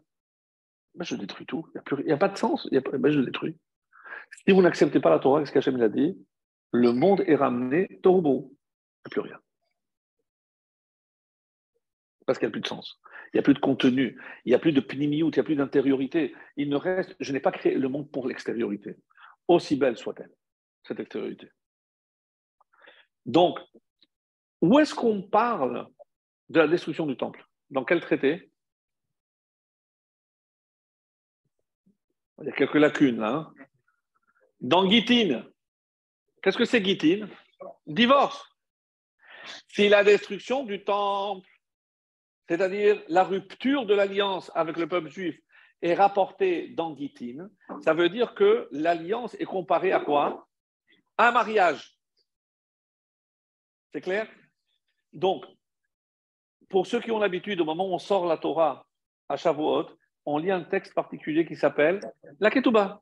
Ben, 0.95 1.05
Je 1.05 1.15
détruis 1.15 1.45
tout. 1.45 1.65
Il 1.97 2.05
n'y 2.05 2.11
a, 2.11 2.17
pas 2.17 2.27
de 2.27 2.37
sens. 2.37 2.67
Ben, 2.69 3.09
je 3.09 3.21
détruis. 3.21 3.57
Si 4.45 4.51
vous 4.51 4.61
n'acceptez 4.61 4.99
pas 4.99 5.09
la 5.09 5.19
Torah, 5.19 5.39
qu'est-ce 5.39 5.53
qu'Hachem 5.53 5.81
a 5.81 5.87
dit? 5.87 6.17
Le 6.73 6.91
monde 6.91 7.23
est 7.25 7.35
ramené 7.35 7.87
turbo. 8.03 8.51
Il 8.51 8.51
n'y 8.51 9.05
a 9.05 9.09
plus 9.11 9.21
rien. 9.21 9.39
Parce 12.25 12.37
qu'il 12.37 12.47
n'y 12.47 12.51
a 12.51 12.53
plus 12.53 12.61
de 12.61 12.67
sens. 12.67 12.99
Il 13.33 13.37
n'y 13.37 13.39
a 13.39 13.43
plus 13.43 13.53
de 13.53 13.59
contenu. 13.59 14.21
Il 14.43 14.49
n'y 14.49 14.55
a 14.55 14.59
plus 14.59 14.73
de 14.73 14.81
pnimiout. 14.81 15.29
Il 15.29 15.35
n'y 15.35 15.39
a 15.39 15.43
plus 15.43 15.55
d'intériorité. 15.55 16.35
Il 16.57 16.69
ne 16.69 16.75
reste. 16.75 17.15
Je 17.21 17.31
n'ai 17.31 17.39
pas 17.39 17.53
créé 17.53 17.75
le 17.75 17.87
monde 17.87 18.11
pour 18.11 18.27
l'extériorité. 18.27 18.97
Aussi 19.47 19.77
belle 19.77 19.95
soit-elle, 19.95 20.33
cette 20.83 20.99
extériorité. 20.99 21.49
Donc, 23.25 23.59
où 24.61 24.79
est-ce 24.79 24.93
qu'on 24.93 25.21
parle 25.21 25.87
de 26.49 26.59
la 26.59 26.67
destruction 26.67 27.05
du 27.05 27.15
temple? 27.15 27.45
Dans 27.69 27.85
quel 27.85 28.01
traité? 28.01 28.51
Il 32.41 32.45
y 32.45 32.49
a 32.49 32.53
quelques 32.53 32.75
lacunes 32.75 33.19
là. 33.19 33.33
Hein. 33.33 33.53
Dans 34.61 34.89
Gittin. 34.89 35.45
Qu'est-ce 36.41 36.57
que 36.57 36.65
c'est 36.65 36.83
Gittin? 36.83 37.29
Divorce. 37.85 38.45
Si 39.69 39.89
la 39.89 40.03
destruction 40.03 40.63
du 40.63 40.83
temple, 40.83 41.47
c'est-à-dire 42.47 43.01
la 43.07 43.23
rupture 43.23 43.85
de 43.85 43.93
l'alliance 43.93 44.51
avec 44.55 44.77
le 44.77 44.87
peuple 44.87 45.09
juif, 45.09 45.39
est 45.81 45.93
rapportée 45.93 46.69
dans 46.69 46.95
Gittin, 46.95 47.49
ça 47.81 47.93
veut 47.93 48.09
dire 48.09 48.33
que 48.35 48.67
l'alliance 48.71 49.33
est 49.35 49.45
comparée 49.45 49.93
à 49.93 50.01
quoi? 50.01 50.47
Un 51.17 51.31
mariage. 51.31 51.97
C'est 53.93 54.01
clair? 54.01 54.27
Donc, 55.13 55.45
pour 56.69 56.85
ceux 56.85 56.99
qui 56.99 57.11
ont 57.11 57.19
l'habitude, 57.19 57.61
au 57.61 57.65
moment 57.65 57.87
où 57.87 57.93
on 57.93 57.99
sort 57.99 58.25
la 58.25 58.37
Torah 58.37 58.85
à 59.27 59.35
Shavuot, 59.35 59.87
on 60.25 60.37
lit 60.37 60.51
un 60.51 60.63
texte 60.63 60.93
particulier 60.93 61.45
qui 61.45 61.55
s'appelle 61.55 61.99
la 62.39 62.51
Ketouba. 62.51 63.01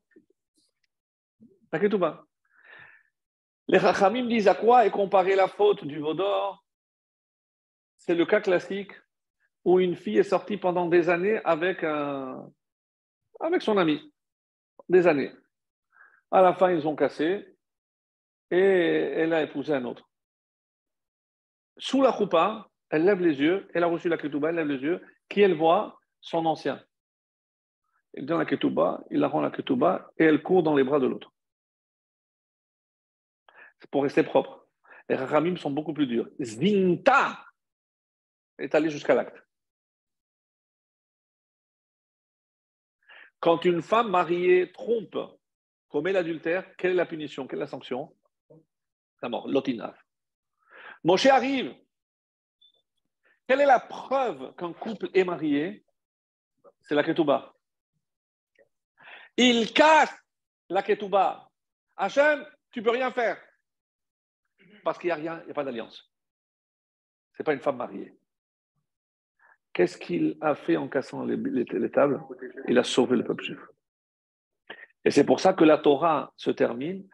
La 1.72 1.80
Ketouba. 1.80 2.26
Les 3.68 3.80
Chachamim 3.80 4.28
disent 4.28 4.48
à 4.48 4.56
quoi 4.56 4.86
est 4.86 4.92
comparée 4.92 5.36
la 5.36 5.50
faute 5.50 5.84
du 5.84 6.00
Vaudor 6.00 6.64
C'est 7.98 8.16
le 8.16 8.26
cas 8.26 8.40
classique 8.40 8.94
où 9.66 9.82
une 9.82 9.98
fille 9.98 10.20
est 10.20 10.24
sortie 10.24 10.56
pendant 10.56 10.88
des 10.88 11.10
années 11.10 11.42
avec, 11.44 11.84
avec 13.42 13.62
son 13.62 13.78
ami. 13.78 14.14
Des 14.88 15.06
années. 15.06 15.34
À 16.32 16.42
la 16.42 16.54
fin, 16.54 16.72
ils 16.72 16.88
ont 16.88 16.96
cassé 16.96 17.58
et 18.50 18.58
elle 18.58 19.34
a 19.34 19.44
épousé 19.44 19.74
un 19.74 19.84
autre 19.84 20.07
sous 21.78 22.02
la 22.02 22.12
choupa, 22.12 22.70
elle 22.90 23.06
lève 23.06 23.22
les 23.22 23.40
yeux, 23.40 23.68
elle 23.74 23.84
a 23.84 23.88
reçu 23.88 24.10
la 24.10 24.18
ketouba, 24.18 24.50
elle 24.50 24.56
lève 24.56 24.68
les 24.68 24.82
yeux, 24.82 25.06
qui 25.30 25.42
elle 25.42 25.56
voit 25.56 26.00
Son 26.22 26.46
ancien. 26.46 26.84
Il 28.14 28.26
donne 28.26 28.40
la 28.40 28.46
ketouba, 28.46 29.04
il 29.12 29.20
la 29.20 29.28
rend 29.28 29.42
la 29.42 29.52
ketouba, 29.52 30.12
et 30.18 30.24
elle 30.24 30.42
court 30.42 30.64
dans 30.64 30.76
les 30.76 30.84
bras 30.84 31.00
de 31.00 31.08
l'autre. 31.08 31.32
C'est 33.80 33.90
pour 33.92 34.04
rester 34.04 34.24
propre. 34.24 34.68
Les 35.10 35.16
rachamim 35.16 35.56
sont 35.56 35.72
beaucoup 35.72 35.94
plus 35.94 36.08
durs. 36.08 36.28
Zvinta 36.42 37.46
est 38.58 38.74
allé 38.74 38.90
jusqu'à 38.90 39.14
l'acte. 39.14 39.38
Quand 43.40 43.66
une 43.66 43.84
femme 43.84 44.10
mariée 44.10 44.72
trompe, 44.72 45.18
commet 45.90 46.12
l'adultère, 46.12 46.76
quelle 46.76 46.92
est 46.92 46.96
la 46.96 47.06
punition? 47.06 47.48
Quelle 47.48 47.60
est 47.60 47.62
la 47.62 47.68
sanction? 47.68 48.16
La 49.22 49.30
mort, 49.30 49.48
l'otinaf. 49.48 50.07
Moshe 51.08 51.28
arrive. 51.28 51.74
Quelle 53.48 53.62
est 53.62 53.66
la 53.66 53.80
preuve 53.80 54.54
qu'un 54.56 54.74
couple 54.74 55.10
est 55.14 55.24
marié? 55.24 55.86
C'est 56.82 56.96
la 56.96 57.04
ketouba. 57.04 57.56
Il 59.38 59.72
casse 59.72 60.14
la 60.68 60.84
ketouba. 60.84 61.50
Hachem, 61.96 62.46
tu 62.72 62.84
peux 62.84 62.90
rien 62.90 63.10
faire. 63.14 63.42
Parce 64.84 64.98
qu'il 64.98 65.08
n'y 65.08 65.14
a 65.14 65.16
rien, 65.16 65.40
il 65.44 65.46
n'y 65.46 65.52
a 65.52 65.54
pas 65.54 65.64
d'alliance. 65.64 66.12
Ce 67.32 67.42
n'est 67.42 67.46
pas 67.46 67.54
une 67.54 67.62
femme 67.62 67.78
mariée. 67.78 68.14
Qu'est-ce 69.72 69.98
qu'il 69.98 70.38
a 70.42 70.56
fait 70.56 70.76
en 70.76 70.90
cassant 70.90 71.24
les, 71.24 71.38
les 71.38 71.92
tables? 71.92 72.22
Il 72.68 72.78
a 72.78 72.84
sauvé 72.84 73.16
le 73.16 73.24
peuple 73.24 73.46
juif. 73.46 73.60
Et 75.06 75.12
c'est 75.12 75.26
pour 75.26 75.40
ça 75.40 75.54
que 75.54 75.64
la 75.64 75.78
Torah 75.78 76.34
se 76.36 76.52
termine 76.52 77.08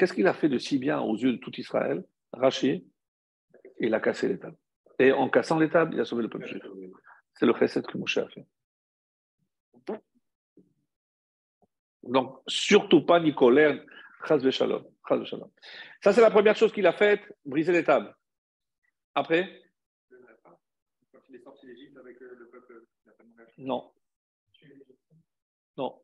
Qu'est-ce 0.00 0.14
qu'il 0.14 0.26
a 0.26 0.32
fait 0.32 0.48
de 0.48 0.56
si 0.56 0.78
bien 0.78 0.98
aux 0.98 1.14
yeux 1.14 1.32
de 1.32 1.36
tout 1.36 1.54
Israël? 1.60 2.02
Rachid, 2.32 2.82
il 3.80 3.92
a 3.92 4.00
cassé 4.00 4.28
les 4.28 4.38
tables. 4.38 4.56
Et 4.98 5.12
en 5.12 5.28
cassant 5.28 5.58
les 5.58 5.68
tables, 5.68 5.92
il 5.92 6.00
a 6.00 6.06
sauvé 6.06 6.22
le 6.22 6.30
peuple 6.30 6.46
juif. 6.46 6.62
C'est 7.34 7.44
le 7.44 7.52
chesed 7.52 7.86
que 7.86 7.98
Moshe 7.98 8.16
a 8.16 8.26
fait. 8.30 8.46
Donc, 12.02 12.40
surtout 12.46 13.04
pas 13.04 13.20
ni 13.20 13.34
colère, 13.34 13.84
shalom. 14.26 14.86
Ça, 16.02 16.14
c'est 16.14 16.22
la 16.22 16.30
première 16.30 16.56
chose 16.56 16.72
qu'il 16.72 16.86
a 16.86 16.94
faite, 16.94 17.20
briser 17.44 17.72
les 17.72 17.84
tables. 17.84 18.16
Après? 19.14 19.60
Non. 23.58 23.92
Non. 25.76 26.02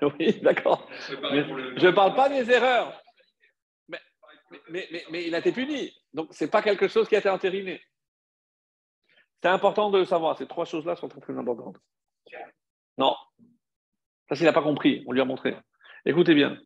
Oui, 0.18 0.40
d'accord. 0.40 0.88
Je 1.10 1.86
ne 1.86 1.90
parle 1.90 2.14
pas 2.14 2.28
des 2.28 2.50
erreurs. 2.50 3.00
Mais, 3.88 4.88
mais, 4.90 5.04
mais, 5.10 5.26
il 5.26 5.34
a 5.34 5.38
été 5.38 5.52
puni. 5.52 5.92
Donc, 6.12 6.32
ce 6.32 6.44
n'est 6.44 6.50
pas 6.50 6.62
quelque 6.62 6.88
chose 6.88 7.08
qui 7.08 7.14
a 7.16 7.18
été 7.18 7.28
entériné. 7.28 7.80
C'est 9.42 9.48
important 9.48 9.90
de 9.90 9.98
le 9.98 10.04
savoir. 10.04 10.36
Ces 10.36 10.46
trois 10.46 10.64
choses-là 10.64 10.96
sont 10.96 11.08
très, 11.08 11.20
très 11.20 11.36
importantes. 11.36 11.76
Non. 12.98 13.14
Ça, 14.28 14.34
s'il 14.34 14.44
n'a 14.44 14.52
pas 14.52 14.62
compris. 14.62 15.04
On 15.06 15.12
lui 15.12 15.20
a 15.20 15.24
montré. 15.24 15.56
Écoutez 16.04 16.34
bien. 16.34 16.58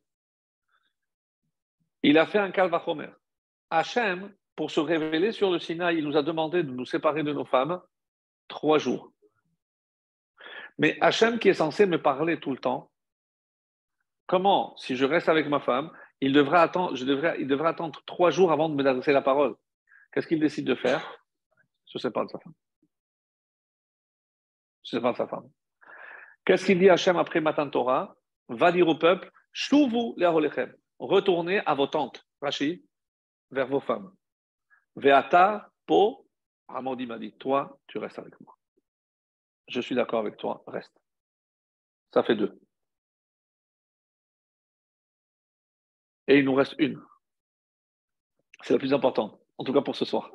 Il 2.02 2.18
a 2.18 2.26
fait 2.26 2.38
un 2.38 2.50
calvachomer. 2.50 3.08
Hachem, 3.70 4.34
pour 4.56 4.70
se 4.70 4.80
révéler 4.80 5.32
sur 5.32 5.50
le 5.50 5.58
Sinaï, 5.58 5.98
il 5.98 6.04
nous 6.04 6.16
a 6.16 6.22
demandé 6.22 6.62
de 6.62 6.70
nous 6.70 6.86
séparer 6.86 7.22
de 7.22 7.32
nos 7.32 7.44
femmes 7.44 7.80
trois 8.48 8.78
jours. 8.78 9.12
Mais 10.78 10.98
Hachem, 11.00 11.38
qui 11.38 11.48
est 11.48 11.54
censé 11.54 11.86
me 11.86 12.00
parler 12.00 12.38
tout 12.40 12.50
le 12.50 12.58
temps, 12.58 12.90
comment, 14.26 14.76
si 14.76 14.96
je 14.96 15.04
reste 15.04 15.28
avec 15.28 15.48
ma 15.48 15.60
femme, 15.60 15.90
il 16.20 16.32
devra 16.32 16.62
attendre, 16.62 18.02
trois 18.06 18.30
jours 18.30 18.52
avant 18.52 18.68
de 18.68 18.74
me 18.74 18.86
adresser 18.86 19.12
la 19.12 19.22
parole. 19.22 19.54
Qu'est-ce 20.12 20.26
qu'il 20.26 20.40
décide 20.40 20.66
de 20.66 20.74
faire? 20.74 21.18
Je 21.86 21.98
sais 21.98 22.10
pas 22.10 22.24
de 22.24 22.30
sa 22.30 22.38
femme. 22.38 22.54
Je 24.84 24.90
sais 24.90 25.00
pas 25.00 25.12
de 25.12 25.16
sa 25.16 25.26
femme. 25.26 25.50
Qu'est-ce 26.44 26.66
qu'il 26.66 26.78
dit 26.78 26.88
Hachem 26.88 27.16
après 27.16 27.40
Matan 27.40 27.68
Torah? 27.68 28.16
Va 28.48 28.72
dire 28.72 28.88
au 28.88 28.96
peuple 28.96 29.30
Shouvu 29.52 30.14
le 30.16 30.76
Retournez 30.98 31.60
à 31.66 31.74
vos 31.74 31.86
tentes, 31.86 32.26
Rachid, 32.40 32.82
vers 33.50 33.66
vos 33.66 33.80
femmes. 33.80 34.12
Veata 34.96 35.70
po, 35.86 36.26
Ramodi 36.68 37.06
m'a 37.06 37.18
dit 37.18 37.32
Toi, 37.32 37.78
tu 37.86 37.98
restes 37.98 38.18
avec 38.18 38.38
moi 38.40 38.54
je 39.68 39.80
suis 39.80 39.94
d'accord 39.94 40.20
avec 40.20 40.36
toi, 40.36 40.62
reste. 40.66 40.94
Ça 42.12 42.22
fait 42.22 42.36
deux. 42.36 42.60
Et 46.28 46.38
il 46.38 46.44
nous 46.44 46.54
reste 46.54 46.74
une. 46.78 47.02
C'est 48.62 48.72
la 48.74 48.78
plus 48.78 48.94
importante, 48.94 49.38
en 49.58 49.64
tout 49.64 49.72
cas 49.72 49.82
pour 49.82 49.96
ce 49.96 50.04
soir. 50.04 50.30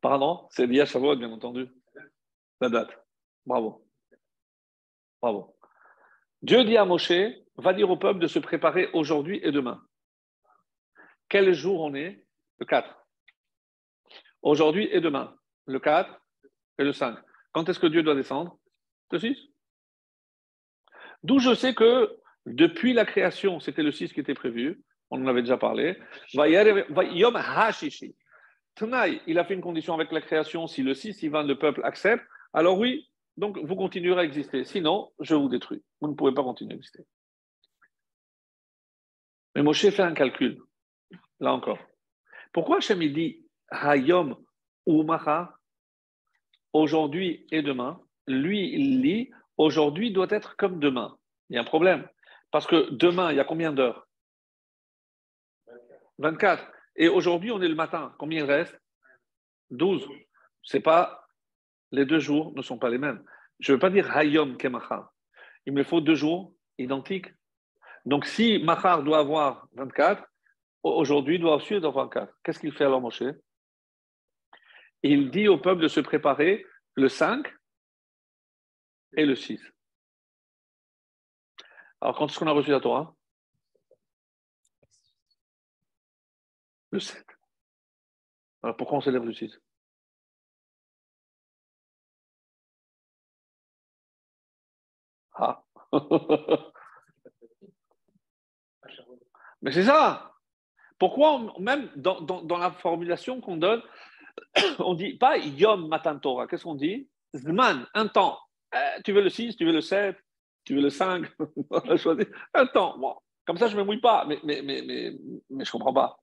Pardon 0.00 0.46
C'est 0.50 0.66
lié 0.66 0.80
à 0.80 0.86
Shavuot, 0.86 1.16
bien 1.16 1.30
entendu. 1.30 1.68
La 2.60 2.68
date. 2.68 2.90
Bravo. 3.46 3.86
Bravo. 5.20 5.56
Dieu 6.42 6.64
dit 6.64 6.76
à 6.76 6.84
Moshe, 6.84 7.12
va 7.56 7.72
dire 7.74 7.90
au 7.90 7.96
peuple 7.96 8.20
de 8.20 8.26
se 8.26 8.38
préparer 8.38 8.88
aujourd'hui 8.92 9.40
et 9.42 9.52
demain. 9.52 9.84
Quel 11.28 11.52
jour 11.52 11.80
on 11.80 11.94
est? 11.94 12.24
Le 12.58 12.66
4. 12.66 12.96
Aujourd'hui 14.42 14.88
et 14.90 15.00
demain. 15.00 15.36
Le 15.66 15.78
4 15.80 16.20
et 16.78 16.84
le 16.84 16.92
5. 16.92 17.18
Quand 17.52 17.68
est-ce 17.68 17.78
que 17.78 17.86
Dieu 17.86 18.02
doit 18.02 18.14
descendre? 18.14 18.58
Le 19.10 19.18
6. 19.18 19.36
D'où 21.22 21.38
je 21.38 21.54
sais 21.54 21.74
que 21.74 22.19
depuis 22.46 22.92
la 22.92 23.04
création, 23.04 23.60
c'était 23.60 23.82
le 23.82 23.92
6 23.92 24.12
qui 24.12 24.20
était 24.20 24.34
prévu, 24.34 24.82
on 25.10 25.22
en 25.22 25.26
avait 25.26 25.42
déjà 25.42 25.56
parlé. 25.56 25.96
Yom 26.34 27.38
il 29.26 29.38
a 29.38 29.44
fait 29.44 29.54
une 29.54 29.60
condition 29.60 29.94
avec 29.94 30.12
la 30.12 30.20
création, 30.20 30.66
si 30.66 30.82
le 30.82 30.94
6, 30.94 31.22
Ivan, 31.22 31.42
le 31.42 31.58
peuple 31.58 31.82
accepte, 31.84 32.24
alors 32.52 32.78
oui, 32.78 33.08
donc 33.36 33.58
vous 33.58 33.76
continuerez 33.76 34.20
à 34.20 34.24
exister. 34.24 34.64
Sinon, 34.64 35.10
je 35.20 35.34
vous 35.34 35.48
détruis. 35.48 35.82
Vous 36.00 36.08
ne 36.08 36.14
pouvez 36.14 36.32
pas 36.32 36.42
continuer 36.42 36.74
à 36.74 36.76
exister. 36.76 37.04
Mais 39.54 39.62
Moshe 39.62 39.88
fait 39.90 40.00
un 40.00 40.14
calcul, 40.14 40.62
là 41.40 41.52
encore. 41.52 41.78
Pourquoi 42.52 42.78
Hachem 42.78 43.02
il 43.02 43.12
dit 43.12 43.44
Hayom 43.70 44.36
Umaha, 44.86 45.56
aujourd'hui 46.72 47.46
et 47.50 47.62
demain? 47.62 48.00
Lui, 48.26 48.72
il 48.72 49.00
lit 49.00 49.30
aujourd'hui 49.56 50.12
doit 50.12 50.28
être 50.30 50.56
comme 50.56 50.78
demain. 50.78 51.16
Il 51.48 51.56
y 51.56 51.58
a 51.58 51.62
un 51.62 51.64
problème. 51.64 52.08
Parce 52.50 52.66
que 52.66 52.90
demain, 52.90 53.30
il 53.30 53.36
y 53.36 53.40
a 53.40 53.44
combien 53.44 53.72
d'heures? 53.72 54.06
24. 56.18 56.64
Et 56.96 57.08
aujourd'hui, 57.08 57.50
on 57.50 57.62
est 57.62 57.68
le 57.68 57.74
matin. 57.74 58.14
Combien 58.18 58.44
il 58.44 58.50
reste? 58.50 58.78
12. 59.70 60.08
C'est 60.62 60.80
pas 60.80 61.26
les 61.92 62.04
deux 62.04 62.20
jours 62.20 62.52
ne 62.54 62.62
sont 62.62 62.78
pas 62.78 62.90
les 62.90 62.98
mêmes. 62.98 63.24
Je 63.58 63.72
ne 63.72 63.76
veux 63.76 63.80
pas 63.80 63.90
dire 63.90 64.16
Hayom 64.16 64.56
Kemachar. 64.56 65.12
Il 65.66 65.72
me 65.72 65.82
faut 65.82 66.00
deux 66.00 66.14
jours 66.14 66.54
identiques. 66.78 67.26
Donc, 68.04 68.26
si 68.26 68.58
Machar 68.58 69.02
doit 69.02 69.18
avoir 69.18 69.68
24, 69.72 70.24
aujourd'hui 70.82 71.38
doit 71.38 71.56
aussi 71.56 71.74
avoir 71.74 72.06
24. 72.06 72.32
Qu'est-ce 72.42 72.58
qu'il 72.58 72.72
fait 72.72 72.84
alors, 72.84 73.00
Moshe? 73.00 73.22
Il 75.02 75.30
dit 75.30 75.48
au 75.48 75.58
peuple 75.58 75.82
de 75.82 75.88
se 75.88 76.00
préparer 76.00 76.64
le 76.94 77.08
5 77.08 77.46
et 79.16 79.26
le 79.26 79.34
6. 79.34 79.60
Alors, 82.00 82.16
quand 82.16 82.26
est-ce 82.26 82.38
qu'on 82.38 82.46
a 82.46 82.52
reçu 82.52 82.70
la 82.70 82.80
Torah? 82.80 83.14
Le 86.92 87.00
7. 87.00 87.24
Alors, 88.62 88.76
pourquoi 88.76 88.98
on 88.98 89.00
célèbre 89.00 89.26
le 89.26 89.32
6 89.32 89.60
Ah. 95.34 95.62
Mais 99.62 99.72
c'est 99.72 99.84
ça. 99.84 100.32
Pourquoi, 100.98 101.40
même 101.58 101.90
dans, 101.96 102.58
la 102.58 102.70
formulation 102.72 103.40
qu'on 103.40 103.56
donne, 103.56 103.82
on 104.78 104.94
dit 104.94 105.14
pas 105.16 105.38
Yom 105.38 105.88
Matan 105.88 106.18
Torah. 106.18 106.46
Qu'est-ce 106.46 106.64
qu'on 106.64 106.74
dit? 106.74 107.08
Zman, 107.34 107.86
un 107.94 108.08
temps. 108.08 108.38
Eh, 108.74 109.02
tu 109.02 109.12
veux 109.12 109.22
le 109.22 109.30
6, 109.30 109.56
tu 109.56 109.64
veux 109.64 109.72
le 109.72 109.80
7, 109.80 110.16
tu 110.70 110.76
veux 110.76 110.82
le 110.82 110.90
5. 110.90 111.26
un 112.54 112.66
temps. 112.66 113.24
comme 113.44 113.58
ça, 113.58 113.66
je 113.66 113.74
ne 113.74 113.80
me 113.80 113.86
mouille 113.86 114.00
pas. 114.00 114.24
Mais 114.24 114.38
je 114.44 115.18
ne 115.50 115.70
comprends 115.70 115.92
pas. 115.92 116.20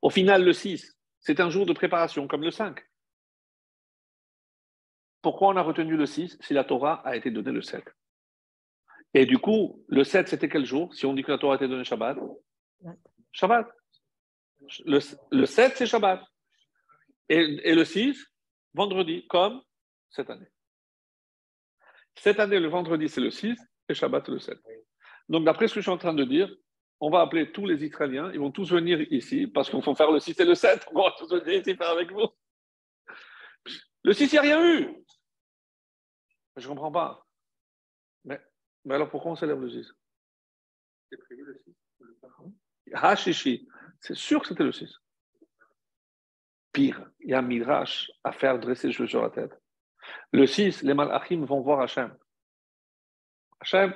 Au 0.00 0.08
final, 0.08 0.42
le 0.42 0.54
6, 0.54 0.96
c'est 1.18 1.38
un 1.38 1.50
jour 1.50 1.66
de 1.66 1.74
préparation, 1.74 2.26
comme 2.26 2.42
le 2.42 2.50
5. 2.50 2.80
Pourquoi 5.20 5.48
on 5.48 5.56
a 5.56 5.60
retenu 5.60 5.98
le 5.98 6.06
6 6.06 6.38
si 6.40 6.54
la 6.54 6.64
Torah 6.64 7.02
a 7.06 7.14
été 7.14 7.30
donnée 7.30 7.52
le 7.52 7.60
7 7.60 7.84
Et 9.12 9.26
du 9.26 9.36
coup, 9.36 9.84
le 9.88 10.02
7, 10.02 10.28
c'était 10.28 10.48
quel 10.48 10.64
jour? 10.64 10.94
Si 10.94 11.04
on 11.04 11.12
dit 11.12 11.22
que 11.22 11.30
la 11.30 11.36
Torah 11.36 11.52
a 11.52 11.56
été 11.56 11.68
donnée 11.68 11.84
Shabbat? 11.84 12.16
Shabbat. 13.32 13.68
Le, 14.86 15.44
7, 15.44 15.76
c'est 15.76 15.86
Shabbat. 15.86 16.24
Et, 17.28 17.74
le 17.74 17.84
6, 17.84 18.18
vendredi, 18.72 19.26
comme 19.26 19.60
cette 20.08 20.30
année. 20.30 20.48
Cette 22.20 22.38
année, 22.38 22.60
le 22.60 22.68
vendredi, 22.68 23.08
c'est 23.08 23.22
le 23.22 23.30
6 23.30 23.56
et 23.88 23.94
Shabbat, 23.94 24.28
le 24.28 24.38
7. 24.38 24.58
Donc, 25.30 25.46
d'après 25.46 25.68
ce 25.68 25.74
que 25.74 25.80
je 25.80 25.84
suis 25.84 25.90
en 25.90 25.96
train 25.96 26.12
de 26.12 26.24
dire, 26.24 26.54
on 27.00 27.08
va 27.08 27.22
appeler 27.22 27.50
tous 27.50 27.64
les 27.64 27.82
Israéliens, 27.82 28.30
ils 28.34 28.38
vont 28.38 28.50
tous 28.50 28.70
venir 28.70 29.00
ici 29.10 29.46
parce 29.46 29.70
qu'on 29.70 29.80
faut 29.80 29.94
faire 29.94 30.10
le 30.10 30.20
6 30.20 30.38
et 30.38 30.44
le 30.44 30.54
7. 30.54 30.86
On 30.92 31.02
va 31.02 31.14
tous 31.16 31.30
venir 31.32 31.62
ici 31.62 31.74
faire 31.74 31.88
avec 31.88 32.12
vous. 32.12 32.28
Le 34.02 34.12
6, 34.12 34.30
il 34.30 34.32
n'y 34.32 34.38
a 34.38 34.42
rien 34.42 34.80
eu. 34.80 35.02
Je 36.56 36.64
ne 36.64 36.68
comprends 36.68 36.92
pas. 36.92 37.26
Mais, 38.26 38.38
mais, 38.84 38.96
alors 38.96 39.08
pourquoi 39.08 39.32
on 39.32 39.36
célèbre 39.36 39.62
le 39.62 39.70
6 39.70 39.90
C'est 41.10 41.16
prévu 41.16 41.42
le 41.42 41.58
6 41.64 41.74
Hashishi. 42.92 43.66
C'est 44.00 44.16
sûr 44.16 44.42
que 44.42 44.48
c'était 44.48 44.64
le 44.64 44.72
6. 44.72 44.94
Pire, 46.72 47.10
il 47.20 47.30
y 47.30 47.34
a 47.34 47.38
un 47.38 47.42
midrash 47.42 48.10
à 48.24 48.32
faire 48.32 48.58
dresser 48.58 48.88
les 48.88 48.92
cheveux 48.92 49.08
sur 49.08 49.22
la 49.22 49.30
tête. 49.30 49.59
Le 50.32 50.46
6, 50.46 50.82
les 50.82 50.94
malachim 50.94 51.44
vont 51.44 51.60
voir 51.60 51.80
Hachem. 51.80 52.16
Hachem, 53.60 53.94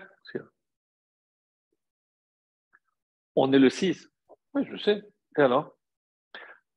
on 3.36 3.52
est 3.52 3.58
le 3.58 3.70
6. 3.70 4.10
Oui, 4.54 4.64
je 4.70 4.76
sais. 4.76 5.02
Et 5.36 5.42
alors? 5.42 5.76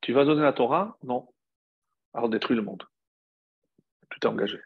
Tu 0.01 0.13
vas 0.13 0.25
donner 0.25 0.41
la 0.41 0.53
Torah? 0.53 0.97
Non. 1.03 1.33
Alors 2.13 2.29
détruis 2.29 2.55
le 2.55 2.63
monde. 2.63 2.83
Tout 4.09 4.19
est 4.23 4.29
engagé. 4.29 4.59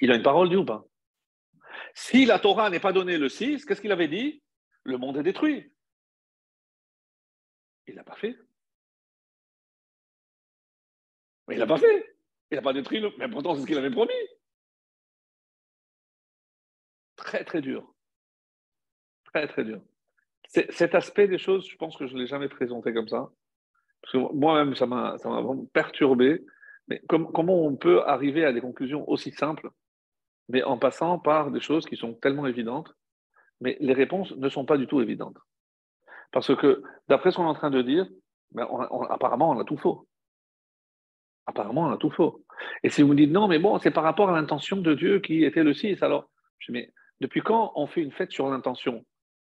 Il 0.00 0.10
a 0.10 0.16
une 0.16 0.22
parole, 0.22 0.48
dit 0.48 0.56
ou 0.56 0.64
pas? 0.64 0.84
Si 1.94 2.26
la 2.26 2.38
Torah 2.38 2.70
n'est 2.70 2.80
pas 2.80 2.92
donnée 2.92 3.18
le 3.18 3.28
6, 3.28 3.64
qu'est-ce 3.64 3.80
qu'il 3.80 3.92
avait 3.92 4.08
dit? 4.08 4.42
Le 4.82 4.98
monde 4.98 5.16
est 5.16 5.22
détruit. 5.22 5.72
Il 7.86 7.94
l'a 7.94 8.04
pas 8.04 8.16
fait. 8.16 8.36
Mais 11.48 11.56
il 11.56 11.58
l'a 11.58 11.66
pas 11.66 11.78
fait. 11.78 12.16
Il 12.50 12.56
n'a 12.56 12.62
pas 12.62 12.72
détruit. 12.72 13.02
Mais 13.18 13.28
pourtant, 13.28 13.54
c'est 13.54 13.62
ce 13.62 13.66
qu'il 13.66 13.78
avait 13.78 13.90
promis. 13.90 14.12
Très, 17.16 17.44
très 17.44 17.60
dur. 17.60 17.94
Très, 19.32 19.46
très 19.48 19.64
dur. 19.64 19.80
Cet 20.46 20.94
aspect 20.94 21.26
des 21.26 21.38
choses, 21.38 21.66
je 21.68 21.76
pense 21.76 21.96
que 21.96 22.06
je 22.06 22.14
ne 22.14 22.20
l'ai 22.20 22.26
jamais 22.26 22.48
présenté 22.48 22.92
comme 22.92 23.08
ça. 23.08 23.30
Parce 24.02 24.12
que 24.12 24.34
moi-même, 24.34 24.74
ça 24.74 24.86
m'a 24.86 25.16
vraiment 25.16 25.64
perturbé. 25.66 26.44
Mais 26.88 27.02
comment 27.08 27.64
on 27.64 27.76
peut 27.76 28.02
arriver 28.02 28.44
à 28.44 28.52
des 28.52 28.60
conclusions 28.60 29.08
aussi 29.08 29.32
simples, 29.32 29.70
mais 30.48 30.62
en 30.62 30.78
passant 30.78 31.18
par 31.18 31.50
des 31.50 31.60
choses 31.60 31.86
qui 31.86 31.96
sont 31.96 32.12
tellement 32.12 32.46
évidentes, 32.46 32.94
mais 33.60 33.78
les 33.80 33.94
réponses 33.94 34.32
ne 34.32 34.48
sont 34.50 34.66
pas 34.66 34.76
du 34.76 34.86
tout 34.86 35.00
évidentes. 35.00 35.38
Parce 36.30 36.54
que, 36.54 36.82
d'après 37.08 37.30
ce 37.30 37.36
qu'on 37.36 37.44
est 37.44 37.48
en 37.48 37.54
train 37.54 37.70
de 37.70 37.80
dire, 37.80 38.06
ben, 38.50 38.68
apparemment, 39.08 39.50
on 39.50 39.58
a 39.58 39.64
tout 39.64 39.78
faux. 39.78 40.06
Apparemment, 41.46 41.82
on 41.82 41.92
a 41.92 41.98
tout 41.98 42.10
faux. 42.10 42.44
Et 42.82 42.90
si 42.90 43.02
vous 43.02 43.08
me 43.08 43.16
dites 43.16 43.30
non, 43.30 43.48
mais 43.48 43.58
bon, 43.58 43.78
c'est 43.78 43.90
par 43.90 44.04
rapport 44.04 44.30
à 44.30 44.32
l'intention 44.32 44.76
de 44.76 44.94
Dieu 44.94 45.20
qui 45.20 45.44
était 45.44 45.62
le 45.62 45.74
6, 45.74 46.02
alors, 46.02 46.30
je 46.58 46.72
dis, 46.72 46.78
mais 46.78 46.92
depuis 47.20 47.42
quand 47.42 47.72
on 47.74 47.86
fait 47.86 48.02
une 48.02 48.12
fête 48.12 48.32
sur 48.32 48.48
l'intention? 48.48 49.04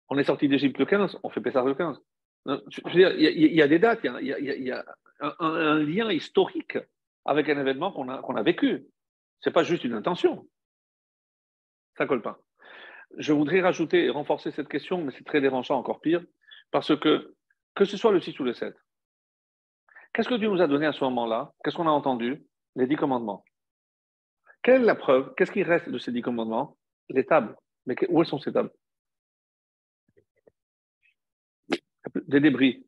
On 0.10 0.18
est 0.18 0.24
sorti 0.24 0.48
d'Égypte 0.48 0.78
le 0.78 0.86
15, 0.86 1.20
on 1.24 1.30
fait 1.30 1.42
Pessah 1.42 1.64
le 1.64 1.76
15. 1.76 2.00
Je 2.46 2.82
veux 2.86 2.92
dire, 2.92 3.12
il 3.18 3.54
y, 3.54 3.62
a 3.62 3.68
des 3.68 3.80
dates, 3.80 4.00
il 4.04 4.28
y 4.28 4.72
a, 4.72 4.86
un, 5.20 5.80
lien 5.80 6.10
historique 6.12 6.78
avec 7.26 7.50
un 7.50 7.60
événement 7.60 7.92
qu'on 7.92 8.08
a, 8.08 8.44
vécu. 8.44 8.86
Ce 9.42 9.50
n'est 9.50 9.54
pas 9.54 9.64
juste 9.64 9.84
une 9.84 9.94
intention. 9.94 10.48
Ça 11.98 12.06
colle 12.06 12.22
pas. 12.22 12.40
Je 13.18 13.34
voudrais 13.34 13.60
rajouter 13.60 14.06
et 14.06 14.10
renforcer 14.10 14.52
cette 14.52 14.70
question, 14.70 15.04
mais 15.04 15.12
c'est 15.12 15.26
très 15.26 15.42
dérangeant, 15.42 15.78
encore 15.78 16.00
pire, 16.00 16.24
parce 16.72 16.98
que, 16.98 17.36
que 17.76 17.84
ce 17.84 17.98
soit 17.98 18.14
le 18.14 18.22
6 18.22 18.40
ou 18.40 18.44
le 18.46 18.54
7, 18.54 18.74
qu'est-ce 20.14 20.30
que 20.30 20.36
Dieu 20.36 20.50
nous 20.50 20.62
a 20.62 20.68
donné 20.68 20.86
à 20.86 20.94
ce 20.94 21.04
moment-là? 21.04 21.54
Qu'est-ce 21.64 21.76
qu'on 21.76 21.88
a 21.88 21.92
entendu? 21.92 22.46
Les 22.76 22.88
dix 22.88 22.96
commandements. 22.96 23.44
Quelle 24.62 24.82
est 24.82 24.86
la 24.86 24.96
preuve? 24.96 25.34
Qu'est-ce 25.36 25.52
qui 25.52 25.64
reste 25.64 25.90
de 25.90 25.98
ces 25.98 26.12
dix 26.12 26.22
commandements? 26.22 26.78
Les 27.10 27.26
tables. 27.26 27.56
Mais 27.86 27.96
où 28.10 28.24
sont 28.24 28.40
ces 28.40 28.52
tables? 28.52 28.72
Des 32.28 32.40
débris. 32.40 32.86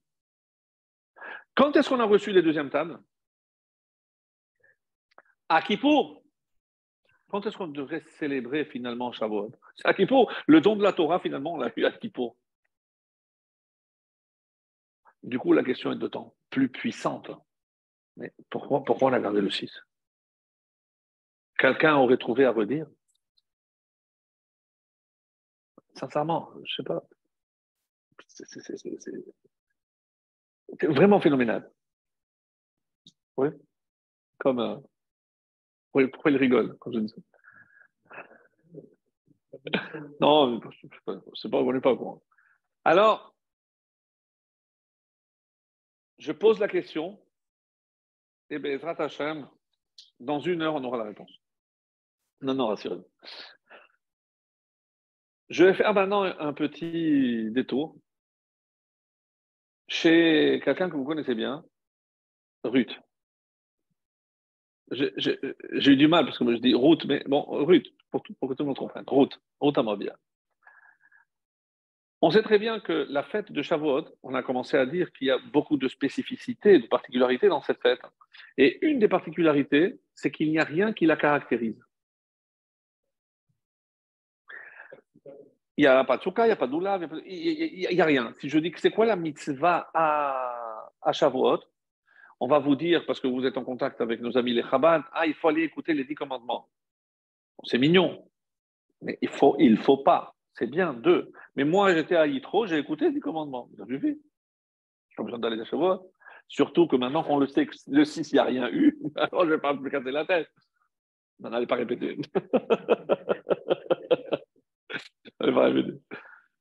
Quand 1.55 1.75
est-ce 1.75 1.89
qu'on 1.89 1.99
a 1.99 2.05
reçu 2.05 2.31
les 2.31 2.41
deuxièmes 2.41 2.69
tables? 2.69 2.99
À 5.47 5.61
Kippour. 5.61 6.23
Quand 7.29 7.45
est-ce 7.45 7.57
qu'on 7.57 7.67
devrait 7.67 8.03
célébrer 8.17 8.65
finalement 8.65 9.11
Shavuot? 9.11 9.51
C'est 9.75 9.87
à 9.87 9.93
Kippour. 9.93 10.31
Le 10.47 10.61
don 10.61 10.75
de 10.75 10.83
la 10.83 10.93
Torah, 10.93 11.19
finalement, 11.19 11.53
on 11.53 11.57
l'a 11.57 11.71
eu 11.75 11.85
à 11.85 11.91
Kippour. 11.91 12.35
Du 15.23 15.37
coup, 15.37 15.53
la 15.53 15.63
question 15.63 15.91
est 15.91 15.97
d'autant 15.97 16.35
plus 16.49 16.69
puissante. 16.69 17.31
Mais 18.17 18.33
pourquoi, 18.49 18.83
on 19.01 19.13
a 19.13 19.19
gardé 19.19 19.41
le 19.41 19.49
6 19.49 19.71
Quelqu'un 21.57 21.95
aurait 21.95 22.17
trouvé 22.17 22.45
à 22.45 22.51
redire? 22.51 22.85
Sincèrement, 25.95 26.51
je 26.55 26.59
ne 26.59 26.65
sais 26.77 26.83
pas. 26.83 27.03
c'est 28.27 28.45
vraiment 30.87 31.19
phénoménal. 31.19 31.69
Oui. 33.37 33.49
Comme. 34.37 34.59
Euh, 34.59 34.77
pourquoi 35.91 36.31
il 36.31 36.37
rigole 36.37 36.77
quand 36.79 36.91
je 36.91 36.99
dis 36.99 37.09
ça? 37.09 37.21
Non, 40.21 40.61
c'est 41.33 41.49
pas, 41.49 41.57
on 41.57 41.73
n'est 41.73 41.81
pas 41.81 41.91
au 41.91 41.97
courant. 41.97 42.23
Alors, 42.85 43.35
je 46.19 46.31
pose 46.31 46.59
la 46.59 46.67
question, 46.67 47.19
et 48.49 48.59
bien, 48.59 48.77
Hashem, 48.77 49.47
dans 50.19 50.39
une 50.39 50.61
heure, 50.61 50.75
on 50.75 50.83
aura 50.83 50.97
la 50.97 51.05
réponse. 51.05 51.31
Non, 52.41 52.53
non, 52.53 52.67
rassurez-vous. 52.67 53.07
Je 55.49 55.65
vais 55.65 55.73
faire 55.73 55.93
maintenant 55.93 56.23
un 56.23 56.53
petit 56.53 57.49
détour 57.51 57.97
chez 59.87 60.61
quelqu'un 60.63 60.89
que 60.89 60.95
vous 60.95 61.05
connaissez 61.05 61.33
bien, 61.33 61.65
Ruth. 62.63 62.91
J'ai 64.91 65.91
eu 65.91 65.97
du 65.97 66.07
mal 66.07 66.25
parce 66.25 66.37
que 66.37 66.51
je 66.51 66.59
dis 66.59 66.73
Ruth, 66.73 67.05
mais 67.05 67.23
bon, 67.27 67.43
Ruth, 67.65 67.87
pour, 68.11 68.23
que 68.23 68.33
tout 68.33 68.63
le 68.63 68.65
monde 68.65 68.77
comprenne. 68.77 69.05
Ruth, 69.07 69.39
Ruth. 69.59 70.13
On 72.21 72.31
sait 72.31 72.41
très 72.41 72.59
bien 72.59 72.81
que 72.81 73.07
la 73.09 73.23
fête 73.23 73.51
de 73.51 73.61
Shavuot, 73.61 74.05
on 74.23 74.33
a 74.33 74.43
commencé 74.43 74.75
à 74.75 74.85
dire 74.85 75.11
qu'il 75.13 75.27
y 75.27 75.31
a 75.31 75.37
beaucoup 75.53 75.77
de 75.77 75.87
spécificités, 75.87 76.79
de 76.79 76.87
particularités 76.87 77.47
dans 77.47 77.61
cette 77.61 77.81
fête. 77.81 78.01
Et 78.57 78.85
une 78.85 78.99
des 78.99 79.07
particularités, 79.07 79.99
c'est 80.13 80.29
qu'il 80.29 80.51
n'y 80.51 80.59
a 80.59 80.65
rien 80.65 80.91
qui 80.91 81.05
la 81.05 81.15
caractérise. 81.15 81.81
Il 85.77 85.83
n'y 85.83 85.87
a 85.87 86.03
pas 86.03 86.17
de 86.17 86.23
il 86.25 86.43
n'y 86.43 86.51
a 86.51 86.55
pas 86.57 86.67
d'oulav, 86.67 87.21
il 87.25 87.95
n'y 87.95 88.01
a, 88.01 88.05
rien. 88.05 88.33
Si 88.39 88.49
je 88.49 88.59
dis 88.59 88.69
que 88.69 88.81
c'est 88.81 88.91
quoi 88.91 89.05
la 89.05 89.15
mitzvah 89.15 89.89
à, 89.93 91.13
Shavuot, 91.13 91.61
on 92.41 92.47
va 92.47 92.59
vous 92.59 92.75
dire, 92.75 93.05
parce 93.05 93.21
que 93.21 93.27
vous 93.27 93.45
êtes 93.45 93.57
en 93.57 93.63
contact 93.63 94.01
avec 94.01 94.19
nos 94.19 94.37
amis 94.37 94.51
les 94.51 94.63
Chabad, 94.63 95.03
ah, 95.13 95.25
il 95.25 95.33
faut 95.33 95.47
aller 95.47 95.63
écouter 95.63 95.93
les 95.93 96.03
dix 96.03 96.15
commandements. 96.15 96.67
c'est 97.63 97.77
mignon, 97.77 98.29
mais 99.01 99.17
il 99.21 99.29
faut, 99.29 99.55
il 99.57 99.77
faut 99.77 99.97
pas. 99.97 100.35
C'est 100.53 100.67
bien, 100.67 100.93
deux. 100.93 101.31
Mais 101.55 101.63
moi, 101.63 101.93
j'étais 101.93 102.15
à 102.15 102.27
Yitro, 102.27 102.65
j'ai 102.65 102.77
écouté 102.77 103.11
les 103.11 103.19
commandements. 103.19 103.69
Avez 103.81 103.97
vu 103.97 104.21
Je 105.09 105.17
pas 105.17 105.23
besoin 105.23 105.39
d'aller 105.39 105.59
à 105.59 105.65
Shavuot. 105.65 106.11
Surtout 106.47 106.87
que 106.87 106.95
maintenant 106.95 107.23
qu'on 107.23 107.37
le 107.37 107.47
sait 107.47 107.67
que 107.67 107.75
le 107.87 108.03
6, 108.03 108.31
il 108.31 108.35
n'y 108.35 108.39
a 108.39 108.43
rien 108.43 108.69
eu, 108.71 108.97
alors 109.15 109.43
je 109.43 109.49
ne 109.49 109.55
vais 109.55 109.61
pas 109.61 109.73
me 109.73 109.89
casser 109.89 110.11
la 110.11 110.25
tête. 110.25 110.49
Non, 111.39 111.51
n'allez 111.51 111.67
pas 111.67 111.75
répéter. 111.75 112.17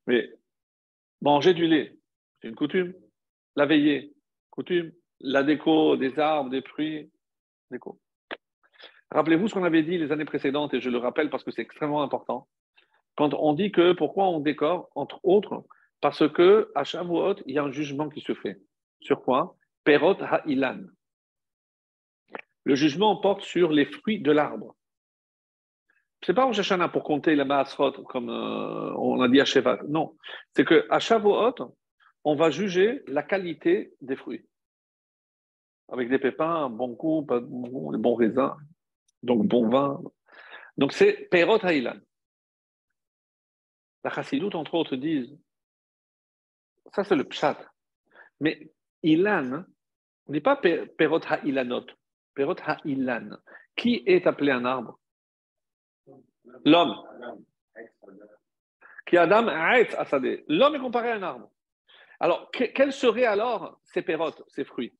Mais 0.07 0.29
manger 1.21 1.53
du 1.53 1.67
lait, 1.67 1.97
c'est 2.41 2.47
une 2.47 2.55
coutume. 2.55 2.93
La 3.55 3.65
veillée, 3.65 4.13
coutume. 4.51 4.91
La 5.19 5.43
déco 5.43 5.97
des 5.97 6.17
arbres, 6.17 6.49
des 6.49 6.61
fruits, 6.61 7.11
déco. 7.71 7.99
Rappelez-vous 9.11 9.47
ce 9.47 9.55
qu'on 9.55 9.65
avait 9.65 9.83
dit 9.83 9.97
les 9.97 10.11
années 10.11 10.23
précédentes, 10.23 10.73
et 10.73 10.79
je 10.79 10.89
le 10.89 10.97
rappelle 10.97 11.29
parce 11.29 11.43
que 11.43 11.51
c'est 11.51 11.63
extrêmement 11.63 12.03
important. 12.03 12.47
Quand 13.19 13.33
on 13.33 13.51
dit 13.51 13.69
que 13.73 13.91
pourquoi 13.91 14.29
on 14.29 14.39
décore, 14.39 14.89
entre 14.95 15.19
autres, 15.23 15.65
parce 15.99 16.25
que 16.31 16.71
à 16.73 16.85
Shavuot, 16.85 17.35
il 17.47 17.53
y 17.53 17.57
a 17.59 17.63
un 17.63 17.71
jugement 17.71 18.07
qui 18.07 18.21
se 18.21 18.33
fait. 18.33 18.61
Sur 19.01 19.21
quoi? 19.21 19.57
Perot 19.83 20.15
ha'ilan. 20.21 20.85
Le 22.63 22.75
jugement 22.75 23.17
porte 23.17 23.41
sur 23.41 23.73
les 23.73 23.83
fruits 23.83 24.21
de 24.21 24.31
l'arbre. 24.31 24.73
C'est 26.25 26.33
pas 26.33 26.45
Rosh 26.45 26.59
Hashanah 26.59 26.87
pour 26.87 27.03
compter 27.03 27.35
la 27.35 27.43
Maasrot 27.43 27.91
comme 28.03 28.29
euh, 28.29 28.93
on 28.95 29.19
a 29.19 29.27
dit 29.27 29.41
à 29.41 29.45
Shevat. 29.45 29.79
Non. 29.89 30.15
C'est 30.55 30.63
qu'à 30.63 30.99
Shavuot, 30.99 31.75
on 32.23 32.35
va 32.35 32.51
juger 32.51 33.03
la 33.07 33.23
qualité 33.23 33.95
des 33.99 34.15
fruits. 34.15 34.45
Avec 35.89 36.07
des 36.07 36.19
pépins, 36.19 36.67
un 36.67 36.69
bon 36.69 36.93
goût, 36.93 37.23
pas 37.23 37.41
bon, 37.41 37.91
les 37.91 37.97
bons 37.97 38.17
donc 39.23 39.45
bon 39.45 39.67
vin. 39.67 40.01
Donc 40.77 40.93
c'est 40.93 41.27
Perot 41.29 41.59
Haïlan. 41.65 41.99
La 44.03 44.09
Chassidoute, 44.09 44.55
entre 44.55 44.75
autres, 44.75 44.95
disent 44.95 45.37
ça 46.93 47.03
c'est 47.03 47.15
le 47.15 47.23
Pshat. 47.23 47.57
Mais 48.39 48.71
Ilan, 49.03 49.63
on 50.27 50.31
n'est 50.31 50.41
pas 50.41 50.55
Perot 50.55 51.21
Ha'ilanot, 51.27 51.85
Perot 52.33 52.55
Ha'ilan. 52.65 53.37
Qui 53.75 54.03
est 54.05 54.27
appelé 54.27 54.51
un 54.51 54.65
arbre? 54.65 54.99
L'homme. 56.65 56.95
Qui 59.05 59.17
Adam 59.17 59.45
L'homme 60.47 60.75
est 60.75 60.79
comparé 60.79 61.11
à 61.11 61.15
un 61.15 61.23
arbre. 61.23 61.51
Alors, 62.19 62.51
quels 62.51 62.91
seraient 62.91 63.25
alors 63.25 63.79
ces 63.85 64.01
pérotes, 64.01 64.43
ces 64.49 64.65
fruits? 64.65 64.93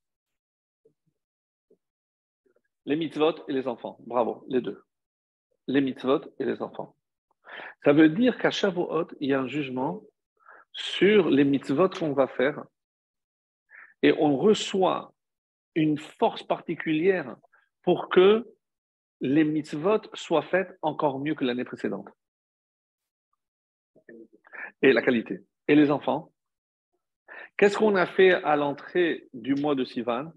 Les 2.85 2.95
mitzvot 2.95 3.35
et 3.47 3.53
les 3.53 3.67
enfants. 3.67 3.97
Bravo, 4.07 4.45
les 4.47 4.61
deux. 4.61 4.83
Les 5.67 5.81
mitzvot 5.81 6.21
et 6.39 6.45
les 6.45 6.61
enfants. 6.61 6.95
Ça 7.83 7.93
veut 7.93 8.09
dire 8.09 8.37
qu'à 8.37 8.51
Shavuot, 8.51 9.07
il 9.19 9.29
y 9.29 9.33
a 9.33 9.39
un 9.39 9.47
jugement 9.47 10.01
sur 10.71 11.29
les 11.29 11.43
mitzvot 11.43 11.89
qu'on 11.89 12.13
va 12.13 12.27
faire 12.27 12.63
et 14.01 14.13
on 14.13 14.37
reçoit 14.37 15.13
une 15.75 15.97
force 15.97 16.43
particulière 16.43 17.35
pour 17.83 18.09
que 18.09 18.47
les 19.21 19.43
mitzvot 19.43 20.01
soient 20.13 20.43
faites 20.43 20.77
encore 20.81 21.19
mieux 21.19 21.35
que 21.35 21.43
l'année 21.43 21.65
précédente. 21.65 22.07
Et 24.81 24.93
la 24.93 25.01
qualité. 25.01 25.39
Et 25.67 25.75
les 25.75 25.91
enfants 25.91 26.31
Qu'est-ce 27.57 27.77
qu'on 27.77 27.95
a 27.95 28.05
fait 28.05 28.31
à 28.31 28.55
l'entrée 28.55 29.27
du 29.33 29.53
mois 29.53 29.75
de 29.75 29.83
Sivan? 29.83 30.31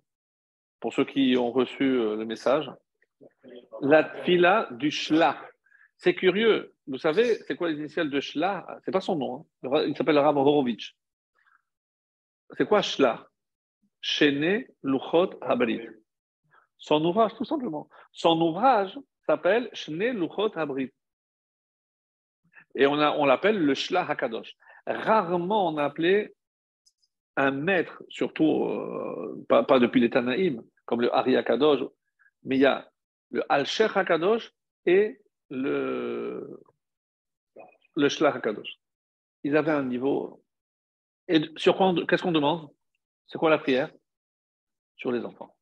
Pour 0.80 0.92
ceux 0.92 1.04
qui 1.04 1.36
ont 1.38 1.52
reçu 1.52 1.84
euh, 1.84 2.16
le 2.16 2.24
message, 2.24 2.68
la 3.80 4.12
fila 4.24 4.68
du 4.72 4.90
Shla. 4.90 5.40
C'est 6.02 6.14
curieux. 6.14 6.74
Vous 6.88 6.98
savez, 6.98 7.36
c'est 7.46 7.54
quoi 7.54 7.70
les 7.70 7.78
initiales 7.78 8.10
de 8.10 8.18
Shla 8.18 8.66
C'est 8.84 8.90
pas 8.90 9.00
son 9.00 9.14
nom. 9.14 9.46
Hein. 9.62 9.84
Il 9.86 9.96
s'appelle 9.96 10.18
Rav. 10.18 10.36
C'est 12.56 12.66
quoi 12.66 12.82
Shla 12.82 13.28
Shene 14.00 14.64
Luchot 14.82 15.30
Habrit. 15.40 15.86
Son 16.76 17.04
ouvrage, 17.04 17.34
tout 17.36 17.44
simplement. 17.44 17.88
Son 18.10 18.40
ouvrage 18.40 18.98
s'appelle 19.26 19.70
Shne 19.74 20.18
Luchot 20.18 20.50
Habrit. 20.58 20.90
Et 22.74 22.84
on, 22.88 22.96
l'appelle 22.96 23.64
le 23.64 23.74
Shlah 23.74 24.04
Hakadosh. 24.10 24.56
Rarement 24.84 25.68
on 25.68 25.78
a 25.78 25.94
un 27.36 27.50
maître, 27.52 28.02
surtout 28.08 28.64
euh, 28.64 29.46
pas, 29.48 29.78
depuis 29.78 30.00
les 30.00 30.10
Tanaïm, 30.10 30.64
comme 30.84 31.00
le 31.00 31.14
Hari 31.14 31.36
Hakadosh, 31.36 31.88
mais 32.42 32.56
il 32.56 32.62
y 32.62 32.66
a 32.66 32.90
le 33.30 33.44
Al-Sheikh 33.48 33.96
Hakadosh 33.96 34.50
et 34.84 35.21
le, 35.52 36.60
le 37.96 38.26
Hakadosh. 38.26 38.78
Ils 39.44 39.56
avaient 39.56 39.72
un 39.72 39.84
niveau. 39.84 40.42
Et 41.28 41.40
sur 41.56 41.76
quoi, 41.76 41.94
qu'est-ce 42.08 42.22
qu'on 42.22 42.32
demande? 42.32 42.70
C'est 43.26 43.38
quoi 43.38 43.50
la 43.50 43.58
prière? 43.58 43.90
Sur 44.96 45.12
les 45.12 45.24
enfants 45.24 45.54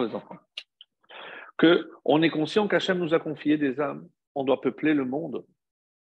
les 0.00 0.14
enfants. 0.14 0.36
Que 1.56 1.90
on 2.04 2.22
est 2.22 2.30
conscient 2.30 2.68
qu'Hachem 2.68 2.98
nous 2.98 3.14
a 3.14 3.18
confié 3.18 3.56
des 3.56 3.80
âmes, 3.80 4.08
on 4.34 4.44
doit 4.44 4.60
peupler 4.60 4.94
le 4.94 5.04
monde, 5.04 5.44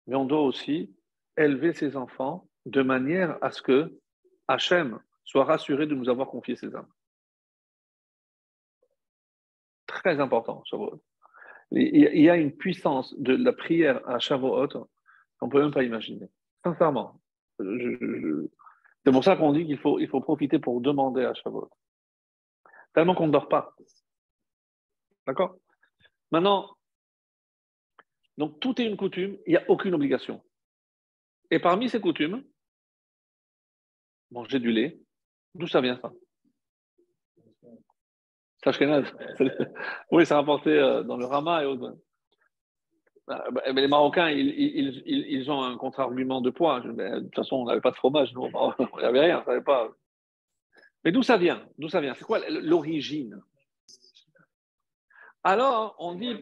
mais 0.06 0.16
on 0.16 0.24
doit 0.24 0.40
aussi 0.40 0.94
élever 1.36 1.72
ses 1.72 1.96
enfants 1.96 2.48
de 2.66 2.82
manière 2.82 3.38
à 3.42 3.50
ce 3.50 3.62
que 3.62 3.98
Hachem 4.48 5.00
soit 5.24 5.44
rassuré 5.44 5.86
de 5.86 5.94
nous 5.94 6.08
avoir 6.08 6.28
confié 6.28 6.56
ses 6.56 6.74
âmes. 6.74 6.90
Très 9.86 10.20
important, 10.20 10.62
Shavuot. 10.64 11.02
Il 11.76 12.20
y 12.20 12.30
a 12.30 12.36
une 12.36 12.52
puissance 12.52 13.14
de 13.18 13.34
la 13.34 13.52
prière 13.52 14.06
à 14.08 14.20
Shavuot 14.20 14.68
qu'on 15.38 15.46
ne 15.46 15.50
peut 15.50 15.60
même 15.60 15.72
pas 15.72 15.82
imaginer. 15.82 16.28
Sincèrement. 16.62 17.20
C'est 17.58 19.12
pour 19.12 19.24
ça 19.24 19.36
qu'on 19.36 19.52
dit 19.52 19.66
qu'il 19.66 19.78
faut, 19.78 19.98
il 19.98 20.08
faut 20.08 20.20
profiter 20.20 20.58
pour 20.60 20.80
demander 20.80 21.24
à 21.24 21.34
Shavuot. 21.34 21.70
Tellement 22.94 23.14
qu'on 23.16 23.26
ne 23.26 23.32
dort 23.32 23.48
pas. 23.48 23.74
D'accord? 25.26 25.56
Maintenant, 26.30 26.76
donc 28.38 28.60
tout 28.60 28.80
est 28.80 28.86
une 28.86 28.96
coutume, 28.96 29.36
il 29.46 29.50
n'y 29.50 29.56
a 29.56 29.68
aucune 29.68 29.94
obligation. 29.94 30.42
Et 31.50 31.58
parmi 31.58 31.88
ces 31.88 32.00
coutumes, 32.00 32.44
manger 34.30 34.60
du 34.60 34.70
lait, 34.70 34.98
d'où 35.54 35.66
ça 35.66 35.80
vient 35.80 35.98
ça? 36.00 36.12
Sachkenaz. 38.64 39.04
oui, 40.10 40.26
c'est 40.26 40.34
rapporté 40.34 40.70
euh, 40.70 41.02
dans 41.02 41.16
le 41.16 41.26
Rama 41.26 41.62
et 41.62 41.66
autres. 41.66 41.96
Bah, 43.26 43.44
bah, 43.52 43.62
mais 43.72 43.82
les 43.82 43.88
Marocains, 43.88 44.30
ils, 44.30 45.50
ont 45.50 45.62
un 45.62 45.76
contre-argument 45.76 46.40
de 46.40 46.50
poids. 46.50 46.80
de 46.80 47.20
toute 47.20 47.34
façon, 47.34 47.56
on 47.56 47.64
n'avait 47.66 47.80
pas 47.80 47.90
de 47.90 47.96
fromage, 47.96 48.32
nous, 48.34 48.50
on 48.52 49.00
n'avait 49.00 49.20
rien, 49.20 49.40
on 49.40 49.44
savait 49.44 49.62
pas. 49.62 49.90
Mais 51.04 51.12
d'où 51.12 51.22
ça 51.22 51.36
vient? 51.36 51.62
D'où 51.78 51.88
ça 51.88 52.00
vient? 52.00 52.14
C'est 52.14 52.24
quoi 52.24 52.40
l'origine? 52.48 53.40
Alors, 55.42 55.94
on 55.98 56.14
dit. 56.14 56.40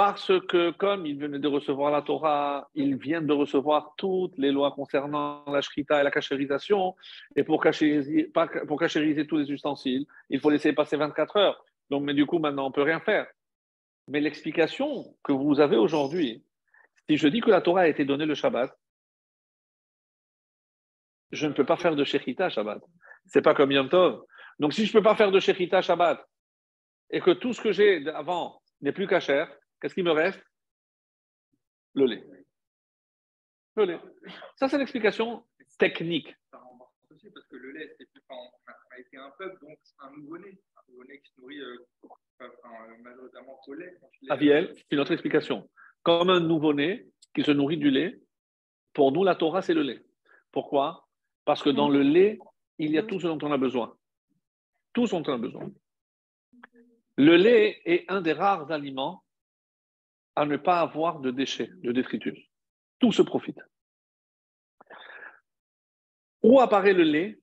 Parce 0.00 0.32
que 0.48 0.70
comme 0.70 1.04
il 1.04 1.18
venait 1.18 1.40
de 1.40 1.46
recevoir 1.46 1.92
la 1.92 2.00
Torah, 2.00 2.70
il 2.74 2.96
vient 2.96 3.20
de 3.20 3.34
recevoir 3.34 3.92
toutes 3.98 4.38
les 4.38 4.50
lois 4.50 4.72
concernant 4.72 5.44
la 5.46 5.60
shrita 5.60 6.00
et 6.00 6.04
la 6.04 6.10
cachérisation, 6.10 6.96
et 7.36 7.44
pour 7.44 7.62
cachériser, 7.62 8.32
tous 8.32 9.36
les 9.36 9.52
ustensiles, 9.52 10.06
il 10.30 10.40
faut 10.40 10.48
laisser 10.48 10.72
passer 10.72 10.96
24 10.96 11.36
heures. 11.36 11.62
Donc, 11.90 12.04
mais 12.04 12.14
du 12.14 12.24
coup, 12.24 12.38
maintenant, 12.38 12.64
on 12.64 12.68
ne 12.68 12.72
peut 12.72 12.82
rien 12.82 13.00
faire. 13.00 13.26
Mais 14.08 14.20
l'explication 14.20 15.04
que 15.22 15.32
vous 15.32 15.60
avez 15.60 15.76
aujourd'hui, 15.76 16.46
si 17.06 17.18
je 17.18 17.28
dis 17.28 17.42
que 17.42 17.50
la 17.50 17.60
Torah 17.60 17.82
a 17.82 17.88
été 17.88 18.06
donnée 18.06 18.24
le 18.24 18.34
Shabbat, 18.34 18.74
je 21.30 21.46
ne 21.46 21.52
peux 21.52 21.66
pas 21.66 21.76
faire 21.76 21.94
de 21.94 22.04
Shechita 22.04 22.48
Shabbat. 22.48 22.80
C'est 23.26 23.42
pas 23.42 23.52
comme 23.52 23.70
Yom 23.70 23.90
Tov. 23.90 24.22
Donc, 24.60 24.72
si 24.72 24.86
je 24.86 24.96
ne 24.96 24.98
peux 24.98 25.04
pas 25.04 25.14
faire 25.14 25.30
de 25.30 25.40
Shechita 25.40 25.82
Shabbat 25.82 26.26
et 27.10 27.20
que 27.20 27.32
tout 27.32 27.52
ce 27.52 27.60
que 27.60 27.72
j'ai 27.72 28.08
avant 28.08 28.62
n'est 28.80 28.92
plus 28.92 29.06
cachère, 29.06 29.54
qu'est-ce 29.80 29.94
qui 29.94 30.02
me 30.02 30.12
reste? 30.12 30.40
Le 31.94 32.06
lait. 32.06 32.24
Le 33.76 33.84
lait. 33.84 34.00
Ça, 34.56 34.68
c'est 34.68 34.78
l'explication 34.78 35.44
technique. 35.78 36.34
Parce 36.50 37.46
que 37.46 37.56
le 37.56 37.72
lait, 37.72 37.96
a 38.90 38.98
été 38.98 39.16
un 39.16 39.30
peuple, 39.38 39.58
donc 39.64 39.78
un 40.00 40.10
nouveau-né, 40.16 40.58
un 40.76 40.92
nouveau-né 40.92 41.20
qui 41.20 41.32
se 41.32 41.40
nourrit 41.40 41.60
euh, 41.60 41.76
majoritairement 43.02 43.60
au 43.66 43.74
lait. 43.74 43.98
Aviel, 44.28 44.72
c'est 44.74 44.92
une 44.92 45.00
autre 45.00 45.12
explication. 45.12 45.68
Comme 46.02 46.30
un 46.30 46.40
nouveau-né 46.40 47.08
qui 47.34 47.42
se 47.42 47.50
nourrit 47.50 47.76
du 47.76 47.90
lait, 47.90 48.20
pour 48.92 49.12
nous, 49.12 49.24
la 49.24 49.34
Torah, 49.34 49.62
c'est 49.62 49.74
le 49.74 49.82
lait. 49.82 50.02
Pourquoi? 50.50 51.08
Parce 51.44 51.62
que 51.62 51.70
dans 51.70 51.88
le 51.88 52.02
lait, 52.02 52.38
il 52.78 52.90
y 52.90 52.98
a 52.98 53.02
tout 53.02 53.20
ce 53.20 53.26
dont 53.26 53.38
on 53.42 53.52
a 53.52 53.58
besoin. 53.58 53.96
Tout 54.92 55.06
ce 55.06 55.12
dont 55.12 55.22
on 55.26 55.34
a 55.34 55.38
besoin. 55.38 55.70
Le 57.16 57.36
lait 57.36 57.80
est 57.84 58.10
un 58.10 58.20
des 58.20 58.32
rares 58.32 58.70
aliments 58.72 59.22
à 60.40 60.46
ne 60.46 60.56
pas 60.56 60.80
avoir 60.80 61.20
de 61.20 61.30
déchets, 61.30 61.70
de 61.82 61.92
détritus. 61.92 62.38
Tout 62.98 63.12
se 63.12 63.20
profite. 63.20 63.60
Où 66.42 66.60
apparaît 66.60 66.94
le 66.94 67.02
lait? 67.02 67.38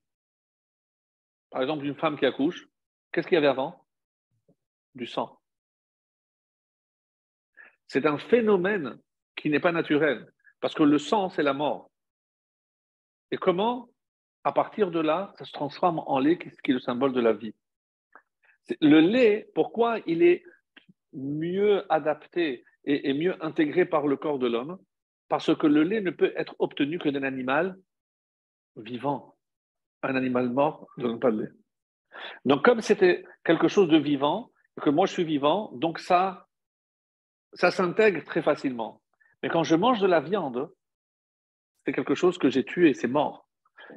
Par 1.52 1.62
exemple, 1.62 1.86
une 1.86 1.94
femme 1.94 2.18
qui 2.18 2.26
accouche, 2.26 2.68
qu'est-ce 3.12 3.28
qu'il 3.28 3.36
y 3.36 3.38
avait 3.38 3.46
avant? 3.46 3.86
Du 4.96 5.06
sang. 5.06 5.40
C'est 7.86 8.08
un 8.08 8.18
phénomène 8.18 9.00
qui 9.36 9.52
n'est 9.52 9.60
pas 9.60 9.72
naturel, 9.72 10.34
parce 10.60 10.74
que 10.74 10.82
le 10.82 10.98
sang, 10.98 11.30
c'est 11.30 11.44
la 11.44 11.54
mort. 11.54 11.92
Et 13.30 13.38
comment, 13.38 13.92
à 14.44 14.54
partir 14.54 14.90
de 14.90 15.02
là, 15.02 15.36
ça 15.38 15.46
se 15.46 15.52
transforme 15.52 16.00
en 16.00 16.18
lait, 16.18 16.40
qui 16.40 16.72
est 16.72 16.74
le 16.74 16.80
symbole 16.80 17.14
de 17.14 17.22
la 17.22 17.34
vie? 17.34 17.54
Le 18.82 19.02
lait, 19.02 19.52
pourquoi 19.54 20.00
il 20.08 20.24
est 20.24 20.44
mieux 21.14 21.86
adapté 21.94 22.64
et, 22.88 23.13
mieux 23.13 23.36
intégré 23.43 23.86
par 23.86 24.08
le 24.08 24.15
corps 24.15 24.39
de 24.39 24.47
l'homme 24.47 24.80
Parce 25.28 25.54
que 25.56 25.67
le 25.67 25.84
lait 25.84 26.02
ne 26.02 26.12
peut 26.12 26.32
être 26.36 26.56
obtenu 26.60 27.00
que 27.00 27.10
d'un 27.10 27.23
animal 27.23 27.78
vivant. 28.78 29.36
Un 30.04 30.15
animal 30.15 30.50
mort 30.50 30.88
ne 30.97 31.04
donne 31.04 31.19
pas 31.19 31.32
de 31.32 31.41
lait. 31.41 31.52
Donc, 32.45 32.63
comme 32.63 32.82
c'était 32.82 33.26
quelque 33.43 33.67
chose 33.67 33.89
de 33.89 33.97
vivant, 33.97 34.52
que 34.82 34.89
moi 34.89 35.06
je 35.06 35.13
suis 35.13 35.26
vivant, 35.26 35.71
donc 35.73 36.00
ça, 36.00 36.47
ça 37.54 37.71
s'intègre 37.71 38.23
très 38.23 38.41
facilement. 38.41 39.02
Mais 39.43 39.50
quand 39.50 39.63
je 39.63 39.76
mange 39.76 40.00
de 40.00 40.08
la 40.08 40.21
viande, 40.21 40.69
c'est 41.86 41.93
quelque 41.93 42.15
chose 42.15 42.38
que 42.38 42.50
j'ai 42.50 42.63
tué, 42.63 42.93
c'est 42.93 43.08
mort. 43.08 43.47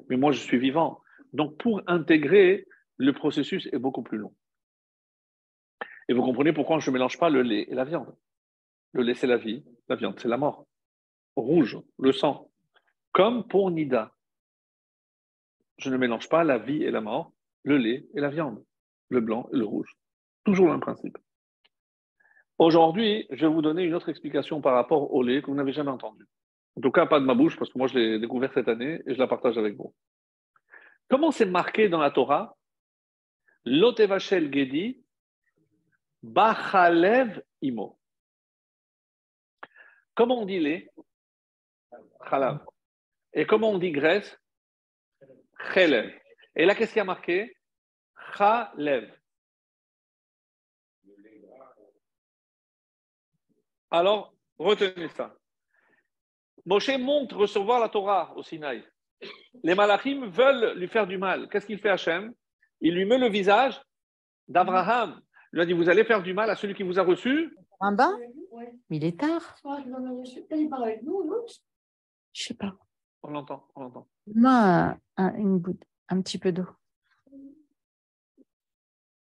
Mais 0.08 0.16
moi, 0.16 0.32
je 0.32 0.40
suis 0.40 0.58
vivant. 0.58 1.00
Donc, 1.32 1.56
pour 1.58 1.82
intégrer, 1.86 2.66
le 2.96 3.12
processus 3.12 3.68
est 3.72 3.78
beaucoup 3.78 4.02
plus 4.02 4.18
long. 4.18 4.34
Et 6.08 6.12
vous 6.12 6.22
comprenez 6.22 6.52
pourquoi 6.52 6.78
je 6.80 6.90
ne 6.90 6.94
mélange 6.94 7.18
pas 7.18 7.30
le 7.30 7.42
lait 7.42 7.66
et 7.68 7.74
la 7.74 7.84
viande. 7.84 8.14
Le 8.92 9.02
lait, 9.02 9.14
c'est 9.14 9.26
la 9.26 9.36
vie, 9.36 9.64
la 9.88 9.96
viande, 9.96 10.18
c'est 10.18 10.28
la 10.28 10.36
mort. 10.36 10.66
Rouge, 11.36 11.78
le 11.98 12.12
sang. 12.12 12.50
Comme 13.12 13.46
pour 13.46 13.70
Nida. 13.70 14.12
Je 15.78 15.90
ne 15.90 15.96
mélange 15.96 16.28
pas 16.28 16.44
la 16.44 16.58
vie 16.58 16.82
et 16.82 16.90
la 16.90 17.00
mort, 17.00 17.32
le 17.62 17.76
lait 17.76 18.06
et 18.14 18.20
la 18.20 18.28
viande, 18.28 18.62
le 19.08 19.20
blanc 19.20 19.48
et 19.52 19.56
le 19.56 19.64
rouge. 19.64 19.96
Toujours 20.44 20.66
le 20.66 20.72
même 20.72 20.80
principe. 20.80 21.16
Aujourd'hui, 22.58 23.26
je 23.30 23.46
vais 23.46 23.52
vous 23.52 23.62
donner 23.62 23.84
une 23.84 23.94
autre 23.94 24.10
explication 24.10 24.60
par 24.60 24.74
rapport 24.74 25.14
au 25.14 25.22
lait 25.22 25.40
que 25.40 25.46
vous 25.46 25.54
n'avez 25.54 25.72
jamais 25.72 25.90
entendu. 25.90 26.26
En 26.76 26.80
tout 26.80 26.90
cas, 26.90 27.06
pas 27.06 27.20
de 27.20 27.24
ma 27.24 27.34
bouche, 27.34 27.58
parce 27.58 27.72
que 27.72 27.78
moi, 27.78 27.88
je 27.88 27.98
l'ai 27.98 28.18
découvert 28.18 28.52
cette 28.52 28.68
année 28.68 29.00
et 29.06 29.14
je 29.14 29.18
la 29.18 29.26
partage 29.26 29.56
avec 29.56 29.76
vous. 29.76 29.94
Comment 31.08 31.30
c'est 31.30 31.46
marqué 31.46 31.88
dans 31.88 32.00
la 32.00 32.10
Torah? 32.10 32.56
Lotevachel 33.64 34.52
Gedi, 34.52 35.02
Bachalev 36.22 37.42
Imo. 37.62 37.99
Comment 40.20 40.42
on 40.42 40.44
dit 40.44 40.60
lait 40.60 40.86
Chalav. 42.28 42.58
Et 43.32 43.46
comment 43.46 43.70
on 43.70 43.78
dit 43.78 43.90
graisse 43.90 44.38
Chelev. 45.72 46.12
Et 46.54 46.66
là, 46.66 46.74
qu'est-ce 46.74 46.92
qui 46.92 47.00
a 47.00 47.04
marqué. 47.04 47.56
Alors, 53.90 54.34
retenez 54.58 55.08
ça. 55.08 55.34
Moshe 56.66 56.98
monte 56.98 57.32
recevoir 57.32 57.80
la 57.80 57.88
Torah 57.88 58.36
au 58.36 58.42
Sinaï. 58.42 58.84
Les 59.62 59.74
malachim 59.74 60.26
veulent 60.26 60.78
lui 60.78 60.88
faire 60.88 61.06
du 61.06 61.16
mal. 61.16 61.48
Qu'est-ce 61.48 61.64
qu'il 61.64 61.78
fait 61.78 61.88
Hachem? 61.88 62.34
Il 62.82 62.94
lui 62.94 63.06
met 63.06 63.16
le 63.16 63.30
visage 63.30 63.80
d'Abraham. 64.48 65.18
Il 65.54 65.56
lui 65.56 65.62
a 65.62 65.64
dit 65.64 65.72
Vous 65.72 65.88
allez 65.88 66.04
faire 66.04 66.22
du 66.22 66.34
mal 66.34 66.50
à 66.50 66.56
celui 66.56 66.74
qui 66.74 66.82
vous 66.82 67.00
a 67.00 67.04
reçu 67.04 67.56
Mais 68.88 68.96
il 68.96 69.04
est 69.04 69.18
tard. 69.18 69.56
Je 72.32 72.42
sais 72.42 72.54
pas. 72.54 72.76
On 73.22 73.30
l'entend, 73.30 73.68
on 73.74 73.82
l'entend. 73.82 74.08
Moi, 74.34 74.96
un, 75.16 75.34
une 75.34 75.62
un 76.08 76.22
petit 76.22 76.38
peu 76.38 76.52
d'eau. 76.52 76.66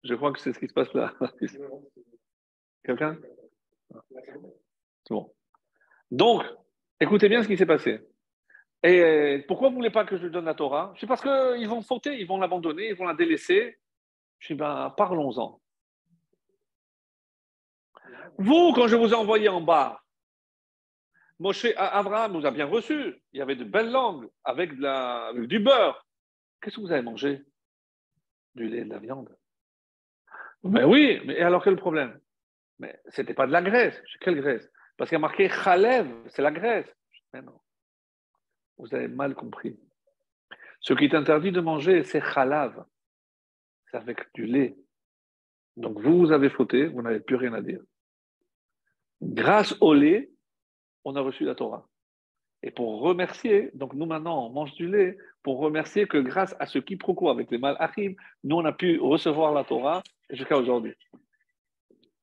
Je 0.03 0.15
crois 0.15 0.33
que 0.33 0.41
c'est 0.41 0.53
ce 0.53 0.59
qui 0.59 0.69
se 0.69 0.73
passe 0.73 0.93
là. 0.95 1.13
Quelqu'un? 2.85 3.19
C'est 5.05 5.15
bon. 5.15 5.35
Donc, 6.11 6.43
écoutez 6.99 7.29
bien 7.29 7.43
ce 7.43 7.49
qui 7.49 7.57
s'est 7.57 7.67
passé. 7.67 8.01
Et 8.83 9.45
pourquoi 9.47 9.69
vous 9.69 9.75
ne 9.75 9.79
voulez 9.79 9.91
pas 9.91 10.07
que 10.07 10.17
je 10.17 10.27
donne 10.27 10.47
la 10.47 10.55
Torah? 10.55 10.95
C'est 10.99 11.07
parce 11.07 11.21
qu'ils 11.21 11.69
vont 11.69 11.83
fauter, 11.83 12.19
ils 12.19 12.27
vont 12.27 12.39
l'abandonner, 12.39 12.89
ils 12.89 12.97
vont 12.97 13.07
la 13.07 13.15
délaisser. 13.15 13.79
Je 14.39 14.55
dis, 14.55 14.59
ben, 14.59 14.95
parlons-en. 14.97 15.61
Vous, 18.39 18.73
quand 18.75 18.89
je 18.89 18.97
vous 18.97 19.11
ai 19.11 19.15
envoyé 19.15 19.49
en 19.49 19.61
bas, 19.61 20.03
Moshe, 21.39 21.67
Abraham 21.77 22.33
nous 22.33 22.47
a 22.47 22.51
bien 22.51 22.67
reçus. 22.67 23.15
Il 23.33 23.39
y 23.39 23.43
avait 23.43 23.57
de 23.57 23.65
belles 23.65 23.91
langues 23.91 24.29
avec, 24.45 24.73
la, 24.79 25.33
du 25.35 25.59
beurre. 25.59 26.07
Qu'est-ce 26.61 26.77
que 26.77 26.81
vous 26.83 26.93
avez 26.93 27.03
mangé? 27.03 27.43
Du 28.55 28.69
lait 28.69 28.79
et 28.79 28.85
de 28.85 28.91
la 28.91 28.99
viande. 28.99 29.35
Mais 30.63 30.85
oui, 30.85 31.21
mais 31.25 31.41
alors 31.41 31.65
quel 31.65 31.77
problème? 31.77 32.21
Mais 32.79 33.01
ce 33.09 33.23
n'était 33.23 33.35
pas 33.35 33.47
de 33.47 33.53
la 33.53 33.63
graisse. 33.63 33.99
Quelle 34.21 34.37
graisse? 34.37 34.71
Parce 34.97 35.09
qu'il 35.09 35.17
y 35.17 35.21
a 35.21 35.21
marqué 35.21 35.49
Khalev, 35.49 36.11
c'est 36.29 36.43
la 36.43 36.51
graisse. 36.51 36.95
Non. 37.33 37.59
Vous 38.77 38.95
avez 38.95 39.09
mal 39.09 39.35
compris. 39.35 39.79
Ce 40.81 40.93
qui 40.93 41.05
est 41.05 41.15
interdit 41.15 41.53
de 41.53 41.61
manger, 41.61 42.03
c'est 42.05 42.21
Khalav. 42.21 42.85
C'est 43.91 43.97
avec 43.97 44.33
du 44.35 44.45
lait. 44.45 44.77
Donc 45.77 45.99
vous, 46.01 46.19
vous 46.19 46.33
avez 46.33 46.51
fauté, 46.51 46.87
vous 46.87 47.01
n'avez 47.01 47.21
plus 47.21 47.37
rien 47.37 47.55
à 47.55 47.63
dire. 47.63 47.81
Grâce 49.23 49.75
au 49.81 49.93
lait, 49.95 50.31
on 51.05 51.17
a 51.17 51.21
reçu 51.21 51.45
la 51.45 51.55
Torah. 51.55 51.87
Et 52.63 52.71
pour 52.71 53.01
remercier, 53.01 53.71
donc 53.75 53.95
nous 53.95 54.07
maintenant 54.07 54.47
on 54.47 54.51
mange 54.51 54.75
du 54.75 54.87
lait, 54.87 55.17
pour 55.43 55.59
remercier 55.59 56.07
que 56.07 56.19
grâce 56.19 56.55
à 56.59 56.67
ce 56.67 56.79
quiproquo 56.79 57.31
avec 57.31 57.51
les 57.51 57.59
malachim, 57.59 58.15
nous 58.45 58.57
on 58.57 58.65
a 58.65 58.73
pu 58.73 58.99
recevoir 58.99 59.53
la 59.53 59.65
Torah 59.65 60.03
jusqu'à 60.29 60.59
aujourd'hui. 60.59 60.95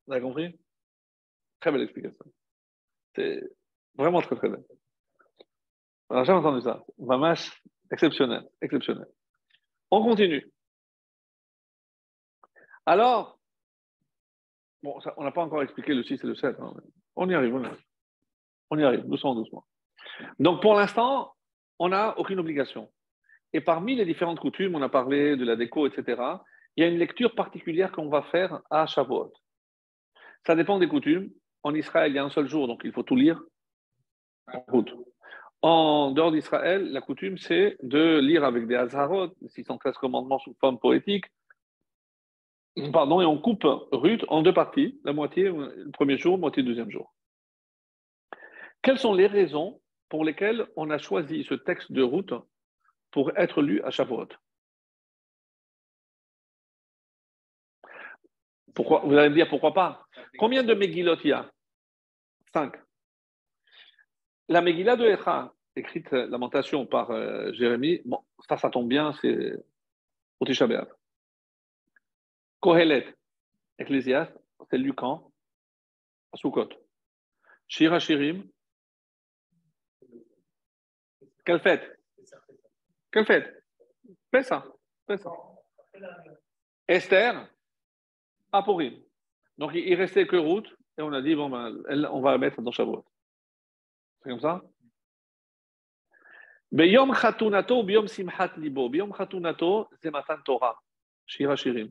Vous 0.06 0.14
avez 0.14 0.22
compris? 0.22 0.60
Très 1.60 1.72
belle 1.72 1.82
explication. 1.82 2.26
C'est 3.16 3.42
vraiment 3.96 4.22
très 4.22 4.36
très 4.36 4.50
belle. 4.50 4.64
On 6.10 6.16
n'a 6.16 6.24
jamais 6.24 6.40
entendu 6.40 6.62
ça. 6.62 6.86
Mamash, 7.00 7.62
exceptionnel, 7.92 8.48
exceptionnel. 8.62 9.08
On 9.90 10.04
continue. 10.04 10.52
Alors, 12.86 13.37
bon, 14.84 15.00
on 15.18 15.24
n'a 15.24 15.32
pas 15.32 15.42
encore 15.42 15.62
expliqué 15.64 15.94
le 15.94 16.04
6 16.04 16.24
et 16.24 16.28
le 16.28 16.36
7. 16.36 16.60
Hein, 16.60 16.74
on 17.16 17.30
y 17.30 17.34
arrive, 17.34 17.56
on 17.56 17.64
y 17.64 17.66
arrive. 17.66 17.84
On 18.70 18.78
y 18.78 18.84
arrive, 18.84 19.08
doucement, 19.08 19.36
doucement. 19.36 19.66
Donc, 20.40 20.62
pour 20.62 20.76
l'instant, 20.76 21.34
on 21.80 21.90
n'a 21.90 22.18
aucune 22.18 22.40
obligation. 22.40 22.92
Et 23.54 23.62
parmi 23.62 23.96
les 23.96 24.06
différentes 24.06 24.40
coutumes, 24.40 24.76
on 24.76 24.82
a 24.82 24.90
parlé 24.90 25.38
de 25.38 25.46
la 25.46 25.56
déco, 25.56 25.88
etc., 25.88 26.22
il 26.76 26.84
y 26.84 26.84
a 26.84 26.90
une 26.90 27.00
lecture 27.00 27.34
particulière 27.34 27.92
qu'on 27.92 28.10
va 28.10 28.24
faire 28.24 28.62
à 28.70 28.86
Shavuot. 28.86 29.34
Ça 30.46 30.56
dépend 30.56 30.78
des 30.80 30.88
coutumes. 30.88 31.32
En 31.64 31.74
Israël, 31.74 32.12
il 32.12 32.16
y 32.16 32.20
a 32.20 32.24
un 32.24 32.30
seul 32.30 32.48
jour, 32.48 32.68
donc 32.68 32.82
il 32.84 32.92
faut 32.92 33.04
tout 33.04 33.16
lire 33.16 33.42
en 35.62 36.12
dehors 36.12 36.32
d'Israël, 36.32 36.92
la 36.92 37.02
coutume, 37.02 37.38
c'est 37.38 37.78
de 37.82 38.20
lire 38.20 38.44
avec 38.44 38.68
des 38.68 38.76
Hazarot, 38.76 39.30
613 39.48 39.98
commandements 39.98 40.40
sous 40.40 40.56
forme 40.60 40.80
poétique. 40.80 41.26
Pardon, 42.94 43.22
et 43.22 43.26
on 43.26 43.40
coupe 43.40 43.66
Ruth 43.92 44.24
en 44.28 44.44
deux 44.44 44.54
parties, 44.54 45.00
la 45.04 45.12
moitié 45.12 45.46
le 45.46 45.90
premier 45.92 46.18
jour, 46.18 46.38
moitié 46.38 46.62
le 46.62 46.70
deuxième 46.70 46.92
jour. 46.92 47.14
Quelles 48.84 49.00
sont 49.00 49.16
les 49.16 49.26
raisons 49.26 49.82
pour 50.10 50.24
lesquelles 50.24 50.68
on 50.76 50.90
a 50.92 51.00
choisi 51.00 51.44
ce 51.44 51.56
texte 51.56 51.92
de 51.92 52.04
Ruth 52.04 52.34
pour 53.12 53.36
être 53.36 53.62
lu 53.62 53.82
à 53.82 53.90
Shavuot? 53.90 54.28
Pourquoi? 58.76 59.02
Vous 59.06 59.16
allez 59.16 59.30
me 59.30 59.36
dire 59.36 59.50
pourquoi 59.50 59.74
pas 59.74 60.06
Combien 60.38 60.64
de 60.64 60.76
Megillot 60.76 61.16
il 61.24 61.30
y 61.30 61.34
a? 61.34 61.52
Cinq. 62.54 62.76
La 64.50 64.62
Megillah 64.62 64.96
de 64.96 65.06
Echa, 65.06 65.52
écrite 65.76 66.12
Lamentation 66.12 66.86
par 66.86 67.10
euh, 67.10 67.52
Jérémie, 67.54 68.02
bon, 68.06 68.20
ça, 68.48 68.58
ça 68.58 68.70
tombe 68.70 68.88
bien, 68.88 69.14
c'est 69.14 69.54
Otisha 70.40 70.68
B'Av. 70.68 70.97
Kohelet, 72.60 73.16
Ecclésiaste, 73.78 74.38
c'est 74.70 74.78
Lucan, 74.78 75.32
Sukkot. 76.34 76.70
Shira 77.68 78.00
Shirim, 78.00 78.44
quelle 81.46 81.60
fête 81.62 82.00
Quelle 83.12 83.26
fête 83.26 83.64
fais 84.32 84.44
ça. 84.44 84.64
Esther, 86.88 87.50
Apurim. 88.52 89.02
Donc 89.58 89.72
il 89.74 89.96
restait 89.96 90.28
que 90.28 90.36
route, 90.36 90.68
et 90.98 91.02
on 91.02 91.14
a 91.14 91.22
dit, 91.22 91.36
bon, 91.36 91.50
ben, 91.50 91.84
on 92.12 92.22
va 92.22 92.32
la 92.32 92.38
mettre 92.38 92.62
dans 92.62 92.72
Shavuot. 92.72 93.06
C'est 94.22 94.30
comme 94.30 94.40
ça? 94.40 94.62
Beyom 96.72 97.14
Khatunato, 97.14 97.84
Beyom 97.84 98.08
Simhat 98.08 98.52
Libo. 98.58 98.90
Beyom 98.90 99.14
Khatunato, 99.14 99.88
c'est 100.02 100.12
Matan 100.12 100.42
Torah. 100.44 100.78
Shira 101.26 101.56
Shirim. 101.56 101.90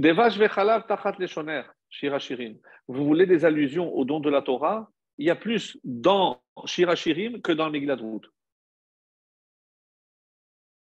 Devash 0.00 0.38
Vechalav 0.38 0.86
Tachat 0.86 1.16
Leshoner. 1.18 1.64
Shira 1.90 2.18
Shirim. 2.18 2.58
Vous 2.88 3.04
voulez 3.04 3.26
des 3.26 3.44
allusions 3.44 3.92
au 3.92 4.04
don 4.04 4.20
de 4.20 4.30
la 4.30 4.40
Torah? 4.40 4.90
Il 5.18 5.26
y 5.26 5.30
a 5.30 5.36
plus 5.36 5.78
dans 5.84 6.42
Shira 6.64 6.96
Shirim 6.96 7.42
que 7.42 7.52
dans 7.52 7.68
le 7.68 8.20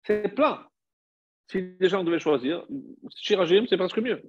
C'est 0.04 0.28
plein. 0.34 0.68
Si 1.48 1.74
les 1.80 1.88
gens 1.88 2.04
devaient 2.04 2.20
choisir, 2.20 2.64
Shira 3.16 3.44
Shirim, 3.46 3.66
c'est 3.66 3.76
presque 3.76 3.98
mieux. 3.98 4.22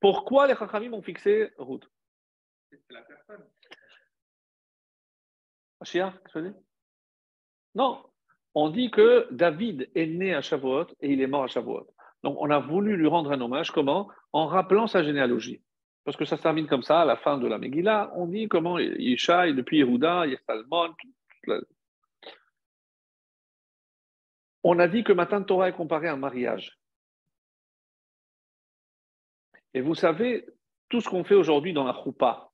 Pourquoi 0.00 0.48
les 0.48 0.56
Chachamim 0.56 0.92
ont 0.92 1.02
fixé 1.02 1.52
route 1.58 1.88
C'est 2.70 2.80
la 2.90 3.02
personne. 3.02 3.44
Shia, 5.84 6.12
qu'est-ce 6.24 6.48
que 6.48 6.54
Non, 7.76 8.04
on 8.54 8.70
dit 8.70 8.90
que 8.90 9.28
David 9.30 9.88
est 9.94 10.06
né 10.06 10.34
à 10.34 10.40
Shavuot 10.40 10.86
et 11.00 11.12
il 11.12 11.20
est 11.20 11.28
mort 11.28 11.44
à 11.44 11.46
Shavuot. 11.46 11.86
Donc 12.22 12.36
on 12.40 12.50
a 12.50 12.58
voulu 12.58 12.96
lui 12.96 13.06
rendre 13.06 13.32
un 13.32 13.40
hommage, 13.40 13.70
comment? 13.70 14.08
En 14.32 14.46
rappelant 14.46 14.86
sa 14.86 15.02
généalogie. 15.02 15.62
Parce 16.04 16.16
que 16.16 16.24
ça 16.24 16.36
se 16.36 16.42
termine 16.42 16.66
comme 16.66 16.82
ça, 16.82 17.02
à 17.02 17.04
la 17.04 17.16
fin 17.16 17.38
de 17.38 17.46
la 17.46 17.58
Megillah, 17.58 18.12
on 18.14 18.26
dit 18.26 18.48
comment 18.48 18.78
Yishai, 18.78 19.52
depuis 19.54 19.78
Yehuda, 19.78 20.26
il 20.26 20.32
y 20.32 20.34
a 20.36 20.38
Salmon. 20.46 20.94
On 24.64 24.78
a 24.78 24.88
dit 24.88 25.04
que 25.04 25.12
Matan 25.12 25.42
Torah 25.42 25.68
est 25.68 25.74
comparé 25.74 26.08
à 26.08 26.14
un 26.14 26.16
mariage. 26.16 26.78
Et 29.74 29.80
vous 29.80 29.94
savez, 29.94 30.46
tout 30.88 31.00
ce 31.00 31.08
qu'on 31.08 31.24
fait 31.24 31.34
aujourd'hui 31.34 31.72
dans 31.72 31.84
la 31.84 31.94
choupa, 32.02 32.50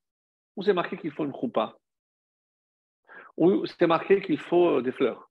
où 0.55 0.63
c'est 0.63 0.73
marqué 0.73 0.97
qu'il 0.97 1.11
faut 1.11 1.25
une 1.25 1.33
choupa? 1.33 1.77
Où 3.37 3.65
c'est 3.65 3.87
marqué 3.87 4.21
qu'il 4.21 4.37
faut 4.37 4.81
des 4.81 4.91
fleurs? 4.91 5.29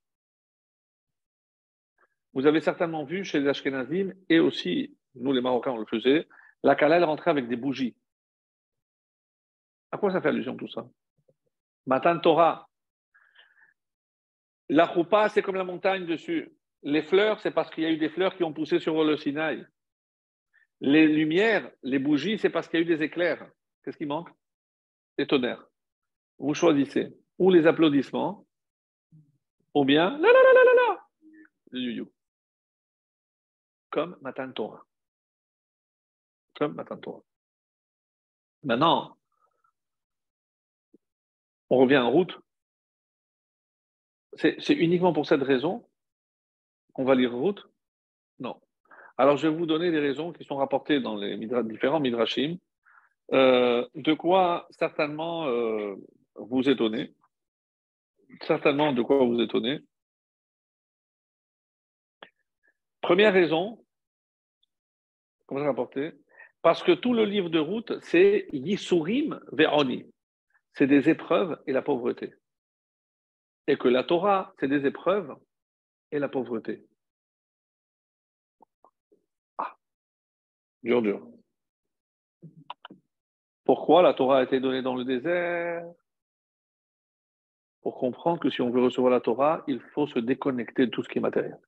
Vous 2.35 2.47
avez 2.47 2.61
certainement 2.61 3.05
vu 3.05 3.25
chez 3.25 3.41
les 3.41 3.49
Ashkenazim, 3.49 4.13
et 4.29 4.41
aussi, 4.41 4.97
nous 5.15 5.33
les 5.33 5.41
Marocains, 5.41 5.71
on 5.71 5.79
le 5.79 5.87
faisait, 5.87 6.27
la 6.63 6.75
Kala, 6.75 6.97
elle 6.97 7.05
rentrait 7.05 7.31
avec 7.31 7.49
des 7.49 7.57
bougies. 7.57 7.97
À 9.93 9.99
quoi 9.99 10.11
ça 10.11 10.21
fait 10.21 10.29
allusion 10.29 10.57
tout 10.57 10.69
ça? 10.69 10.87
Matan 11.87 12.19
Torah. 12.19 12.69
La 14.69 14.93
choupa, 14.93 15.29
c'est 15.29 15.43
comme 15.43 15.55
la 15.55 15.65
montagne 15.65 16.07
dessus. 16.07 16.51
Les 16.83 17.03
fleurs, 17.03 17.41
c'est 17.41 17.53
parce 17.53 17.71
qu'il 17.71 17.85
y 17.85 17.87
a 17.87 17.91
eu 17.91 17.99
des 17.99 18.09
fleurs 18.09 18.35
qui 18.37 18.45
ont 18.45 18.53
poussé 18.53 18.81
sur 18.81 19.05
le 19.05 19.17
Sinaï. 19.17 19.65
Les 20.81 21.07
lumières, 21.07 21.71
les 21.83 21.99
bougies, 21.99 22.39
c'est 22.39 22.51
parce 22.51 22.69
qu'il 22.69 22.81
y 22.81 22.83
a 22.83 22.87
eu 22.87 22.97
des 22.97 23.03
éclairs. 23.05 23.49
Qu'est-ce 23.85 23.97
qui 23.97 24.07
manque? 24.07 24.31
Des 25.17 25.27
tonnerres. 25.27 25.65
Vous 26.39 26.55
choisissez 26.55 27.15
ou 27.39 27.51
les 27.51 27.67
applaudissements, 27.67 28.47
ou 29.75 29.85
bien 29.85 30.11
la 30.11 30.19
la 30.19 30.43
la 30.43 30.53
la 30.53 30.65
la 30.65 30.75
la, 30.75 31.07
le 31.73 32.07
Comme 33.95 34.17
Matan 34.23 34.51
Torah. 34.51 34.85
Comme 36.57 36.75
Matan 36.75 36.97
Torah. 36.97 37.23
Maintenant, 38.65 39.17
on 41.71 41.79
revient 41.79 41.99
en 41.99 42.11
route. 42.11 42.37
C'est 44.37 44.75
uniquement 44.75 45.13
pour 45.13 45.27
cette 45.27 45.45
raison 45.45 45.89
qu'on 46.93 47.05
va 47.05 47.15
lire 47.15 47.33
route? 47.33 47.69
Non. 48.41 48.61
Alors, 49.17 49.37
je 49.37 49.47
vais 49.47 49.57
vous 49.57 49.65
donner 49.65 49.93
des 49.93 50.01
raisons 50.01 50.33
qui 50.33 50.43
sont 50.43 50.57
rapportées 50.57 50.99
dans 50.99 51.15
les 51.15 51.37
différents 51.63 52.01
midrashim, 52.01 52.59
euh, 53.33 53.87
de 53.95 54.13
quoi 54.13 54.67
certainement 54.71 55.47
euh, 55.47 55.95
vous 56.35 56.69
étonner. 56.69 57.15
Certainement 58.41 58.93
de 58.93 59.03
quoi 59.03 59.25
vous 59.25 59.41
étonner. 59.41 59.79
Première 63.01 63.33
raison, 63.33 63.84
comment 65.47 65.61
ça 65.61 65.67
rapporté 65.67 66.13
Parce 66.63 66.83
que 66.83 66.93
tout 66.93 67.15
le 67.15 67.25
livre 67.25 67.49
de 67.49 67.59
route, 67.59 67.93
c'est 68.01 68.49
Yisurim 68.53 69.41
Veroni. 69.53 70.07
C'est 70.75 70.87
des 70.87 71.09
épreuves 71.09 71.61
et 71.67 71.73
la 71.73 71.83
pauvreté. 71.83 72.35
Et 73.67 73.77
que 73.77 73.89
la 73.89 74.05
Torah, 74.05 74.53
c'est 74.59 74.69
des 74.69 74.87
épreuves 74.87 75.35
et 76.11 76.19
la 76.19 76.29
pauvreté. 76.29 76.85
Dur, 80.85 81.01
dur. 81.01 81.27
Pourquoi 83.65 84.03
la 84.03 84.13
Torah 84.13 84.41
a 84.41 84.43
été 84.43 84.61
donnée 84.61 84.83
dans 84.83 84.95
le 84.95 85.05
désert? 85.05 85.83
Pour 87.81 87.99
comprendre 87.99 88.39
que 88.39 88.51
si 88.51 88.61
on 88.61 88.71
veut 88.71 88.83
recevoir 88.83 89.11
la 89.11 89.21
Torah, 89.21 89.65
il 89.67 89.81
faut 89.95 90.07
se 90.07 90.19
déconnecter 90.19 90.87
de 90.87 90.91
tout 90.91 91.03
ce 91.03 91.09
qui 91.09 91.19
est 91.19 91.23
matériel. 91.23 91.59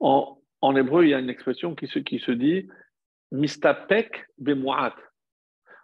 En, 0.00 0.39
hébreu, 0.76 1.04
il 1.04 1.10
y 1.10 1.14
a 1.14 1.18
une 1.18 1.30
expression 1.30 1.74
qui 1.74 1.86
se, 1.86 2.30
dit 2.30 2.68
mistapek 3.32 4.26
bemuat, 4.38 4.94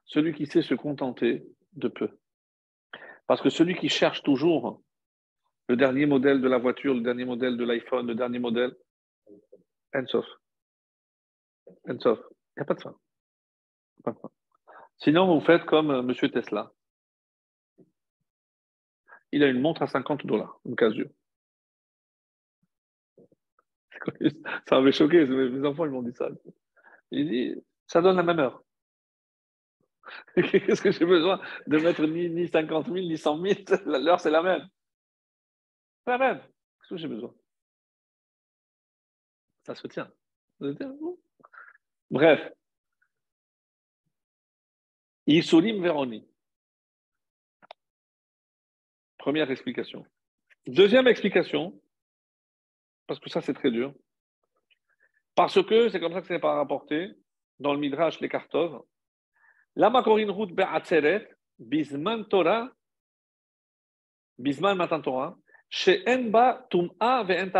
celui 0.05 0.35
qui 0.35 0.47
sait 0.47 0.62
se 0.62 0.75
contenter 0.75 1.47
de 1.73 1.89
peu. 1.89 2.11
Parce 3.27 3.41
que 3.41 3.51
celui 3.51 3.77
qui 3.77 3.89
cherche 3.89 4.23
toujours 4.23 4.83
le 5.69 5.77
dernier 5.77 6.07
modèle 6.07 6.41
de 6.41 6.49
la 6.49 6.59
voiture, 6.59 6.95
le 6.95 7.01
dernier 7.01 7.25
modèle 7.25 7.57
de 7.57 7.65
l'iPhone, 7.65 8.07
le 8.07 8.15
dernier 8.15 8.39
modèle, 8.39 8.75
Ensof. 9.95 10.27
Ensof. 11.89 12.21
Il 12.57 12.61
n'y 12.61 12.62
a 12.62 12.65
pas 12.65 12.75
de 12.75 12.83
fin. 12.83 12.97
Sinon, 14.99 15.27
vous 15.27 15.45
faites 15.45 15.65
comme 15.65 15.91
euh, 15.91 16.01
M. 16.01 16.15
Tesla. 16.31 16.73
Il 19.33 19.43
a 19.43 19.49
une 19.49 19.61
montre 19.61 19.83
à 19.83 19.87
50 19.87 20.27
dollars, 20.27 20.61
une 20.65 20.77
casio. 20.77 21.07
Ça 24.68 24.78
m'avait 24.78 24.92
choqué, 24.92 25.24
mes 25.24 25.66
enfants 25.66 25.85
ils 25.85 25.90
m'ont 25.90 26.02
dit 26.02 26.14
ça. 26.14 26.28
Il 27.11 27.28
dit, 27.28 27.54
ça 27.87 28.00
donne 28.00 28.16
la 28.16 28.22
même 28.22 28.38
heure. 28.38 28.62
Qu'est-ce 30.37 30.82
que 30.82 30.90
j'ai 30.90 31.04
besoin 31.04 31.40
de 31.66 31.78
mettre 31.78 32.06
ni, 32.06 32.28
ni 32.30 32.48
50 32.48 32.87
000, 32.87 32.96
ni 32.96 33.18
100 33.18 33.42
000 33.42 33.54
L'heure, 33.87 34.20
c'est 34.20 34.30
la 34.30 34.42
même. 34.42 34.68
C'est 36.04 36.12
la 36.12 36.18
même. 36.18 36.38
Qu'est-ce 36.38 36.90
que 36.90 36.96
j'ai 36.96 37.09
besoin? 37.09 37.35
Ça 39.64 39.74
se 39.74 39.87
tient. 39.88 40.11
Bref. 42.11 42.53
Isulim 45.26 45.82
Veroni. 45.82 46.24
Première 49.18 49.51
explication. 49.51 50.07
Deuxième 50.68 51.09
explication, 51.09 51.80
parce 53.07 53.20
que 53.20 53.30
ça 53.30 53.40
c'est 53.40 53.54
très 53.54 53.70
dur, 53.70 53.92
parce 55.34 55.62
que 55.62 55.88
c'est 55.88 56.00
comme 56.00 56.12
ça 56.12 56.20
que 56.20 56.26
c'est 56.26 56.38
pas 56.38 56.54
rapporté 56.54 57.11
dans 57.59 57.72
le 57.72 57.78
Midrash 57.78 58.20
les 58.20 58.28
Kartov. 58.28 58.82
La 59.74 59.90
Makorin 59.90 60.30
Rout 60.30 60.46
Be'atzeret, 60.46 61.28
Bisman 61.59 62.26
Torah, 62.26 62.70
Bisman 64.38 64.76
Matan 64.76 65.00
Torah, 65.00 65.36
Tum'a 65.70 67.22
Ve'en 67.24 67.50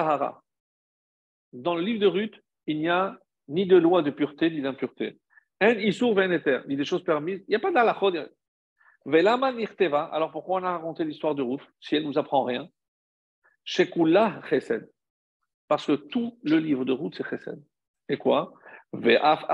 dans 1.53 1.75
le 1.75 1.83
livre 1.83 2.01
de 2.01 2.07
Ruth, 2.07 2.35
il 2.67 2.79
n'y 2.79 2.89
a 2.89 3.19
ni 3.49 3.67
de 3.67 3.77
loi 3.77 4.03
de 4.03 4.11
pureté 4.11 4.51
ni 4.51 4.61
d'impureté. 4.61 5.19
Un 5.61 5.79
isur 5.79 6.15
veneter, 6.15 6.61
ni 6.67 6.77
des 6.77 6.85
choses 6.85 7.05
permises. 7.05 7.43
Il 7.49 7.51
n'y 7.51 7.57
a 7.57 7.61
pas 7.61 7.73
d'alachot. 7.73 8.13
Velama 9.05 9.53
nirteva. 9.53 10.05
Alors 10.05 10.33
pourquoi 10.33 10.61
on 10.61 10.65
a 10.65 10.73
raconté 10.73 11.05
l'histoire 11.05 11.35
de 11.35 11.43
Ruth 11.43 11.63
si 11.81 11.97
elle 11.97 12.03
ne 12.03 12.09
nous 12.09 12.19
apprend 12.19 12.45
rien? 12.45 12.69
Shekula 13.65 14.43
chesed. 14.49 14.91
Parce 15.69 15.87
que 15.87 15.93
tout 15.93 16.39
le 16.43 16.59
livre 16.59 16.85
de 16.85 16.93
route, 16.93 17.15
c'est 17.17 17.29
chesed. 17.29 17.63
Et 18.09 18.17
quoi? 18.17 18.53
La 18.93 19.51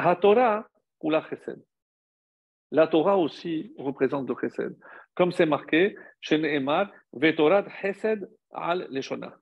Torah 2.87 3.19
aussi 3.19 3.75
représente 3.79 4.29
le 4.29 4.35
chesed. 4.41 4.77
Comme 5.15 5.33
c'est 5.33 5.47
marqué, 5.47 5.97
chez 6.21 6.39
Nehemar, 6.39 6.91
Vetorat 7.13 7.65
chesed 7.81 8.31
al 8.53 8.87
leshona. 8.91 9.37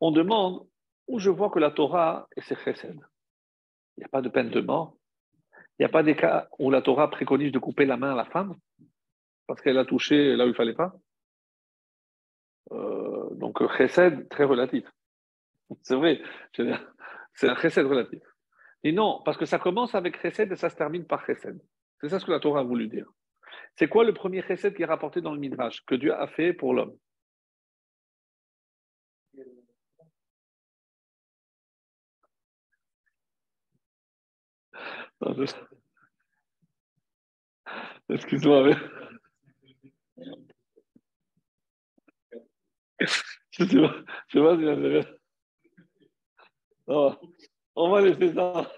On 0.00 0.10
demande 0.10 0.66
où 1.08 1.18
je 1.18 1.30
vois 1.30 1.50
que 1.50 1.58
la 1.58 1.70
Torah, 1.70 2.28
et 2.36 2.40
c'est 2.42 2.58
chesed. 2.58 3.00
Il 3.96 4.00
n'y 4.00 4.04
a 4.04 4.08
pas 4.08 4.22
de 4.22 4.28
peine 4.28 4.50
de 4.50 4.60
mort. 4.60 4.96
Il 5.78 5.82
n'y 5.82 5.86
a 5.86 5.90
pas 5.90 6.02
des 6.02 6.16
cas 6.16 6.48
où 6.58 6.70
la 6.70 6.82
Torah 6.82 7.10
préconise 7.10 7.52
de 7.52 7.58
couper 7.58 7.86
la 7.86 7.96
main 7.96 8.12
à 8.12 8.16
la 8.16 8.24
femme 8.26 8.56
parce 9.46 9.60
qu'elle 9.60 9.78
a 9.78 9.84
touché 9.84 10.36
là 10.36 10.44
où 10.44 10.48
il 10.48 10.50
ne 10.50 10.56
fallait 10.56 10.74
pas. 10.74 10.94
Euh, 13.36 13.38
donc, 13.38 13.58
chesed, 13.76 14.28
très 14.28 14.44
relatif. 14.44 14.84
C'est 15.82 15.96
vrai, 15.96 16.22
c'est 17.34 17.48
un 17.48 17.56
chesed 17.56 17.86
relatif. 17.86 18.22
Et 18.84 18.92
non, 18.92 19.22
parce 19.24 19.36
que 19.36 19.46
ça 19.46 19.58
commence 19.58 19.94
avec 19.94 20.20
chesed 20.20 20.52
et 20.52 20.56
ça 20.56 20.70
se 20.70 20.76
termine 20.76 21.04
par 21.06 21.24
chesed. 21.26 21.60
C'est 22.00 22.08
ça 22.08 22.20
ce 22.20 22.26
que 22.26 22.32
la 22.32 22.40
Torah 22.40 22.60
a 22.60 22.64
voulu 22.64 22.88
dire. 22.88 23.06
C'est 23.74 23.88
quoi 23.88 24.04
le 24.04 24.14
premier 24.14 24.42
chesed 24.42 24.74
qui 24.74 24.82
est 24.82 24.86
rapporté 24.86 25.20
dans 25.20 25.32
le 25.32 25.40
Midrash 25.40 25.84
que 25.86 25.94
Dieu 25.94 26.14
a 26.14 26.26
fait 26.28 26.52
pour 26.52 26.74
l'homme? 26.74 26.96
Excuse-moi, 38.08 38.62
mais... 38.64 38.76
Je 43.00 43.64
sais 43.64 43.80
pas, 43.80 43.96
je 44.28 44.38
sais 44.38 44.44
pas 44.44 44.56
si 44.56 44.62
j'avais... 44.62 45.00
Non, 46.88 47.18
on 47.74 47.90
va 47.90 48.00
laisser 48.00 48.32
ça. 48.34 48.70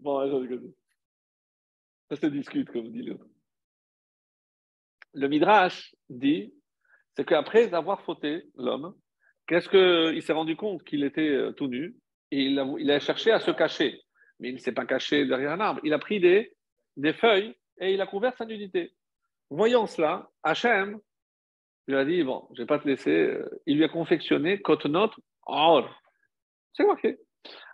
Bon, 0.00 0.20
ça 2.10 2.16
se 2.16 2.26
discute, 2.26 2.70
comme 2.70 2.90
dit 2.90 3.02
l'autre. 3.02 3.26
Le 5.14 5.28
Midrash 5.28 5.94
dit, 6.10 6.52
c'est 7.16 7.24
qu'après 7.24 7.72
avoir 7.72 8.02
fauté 8.02 8.50
l'homme, 8.56 8.94
qu'est-ce 9.46 9.68
qu'il 9.68 10.22
s'est 10.22 10.32
rendu 10.32 10.56
compte 10.56 10.84
qu'il 10.84 11.04
était 11.04 11.30
euh, 11.30 11.52
tout 11.52 11.68
nu 11.68 11.96
et 12.30 12.42
il 12.42 12.90
a, 12.90 13.00
cherché 13.00 13.30
à 13.30 13.38
se 13.38 13.52
cacher. 13.52 14.02
Mais 14.40 14.48
il 14.48 14.54
ne 14.54 14.58
s'est 14.58 14.72
pas 14.72 14.84
caché 14.84 15.24
derrière 15.24 15.52
un 15.52 15.60
arbre. 15.60 15.80
Il 15.84 15.92
a 15.92 15.98
pris 15.98 16.18
des 16.18 17.12
feuilles 17.14 17.54
et 17.78 17.94
il 17.94 18.00
a 18.00 18.06
couvert 18.06 18.36
sa 18.36 18.44
nudité. 18.44 18.92
Voyant 19.50 19.86
cela, 19.86 20.30
Hachem 20.42 20.98
lui 21.86 21.96
a 21.96 22.04
dit 22.04 22.22
Bon, 22.22 22.46
je 22.50 22.54
ne 22.54 22.58
vais 22.62 22.66
pas 22.66 22.78
te 22.78 22.88
laisser. 22.88 23.10
Euh, 23.10 23.62
il 23.66 23.76
lui 23.76 23.84
a 23.84 23.88
confectionné 23.88 24.60
Kotonot 24.60 25.10
Or. 25.46 25.88
C'est 26.72 26.86
marqué. 26.86 27.18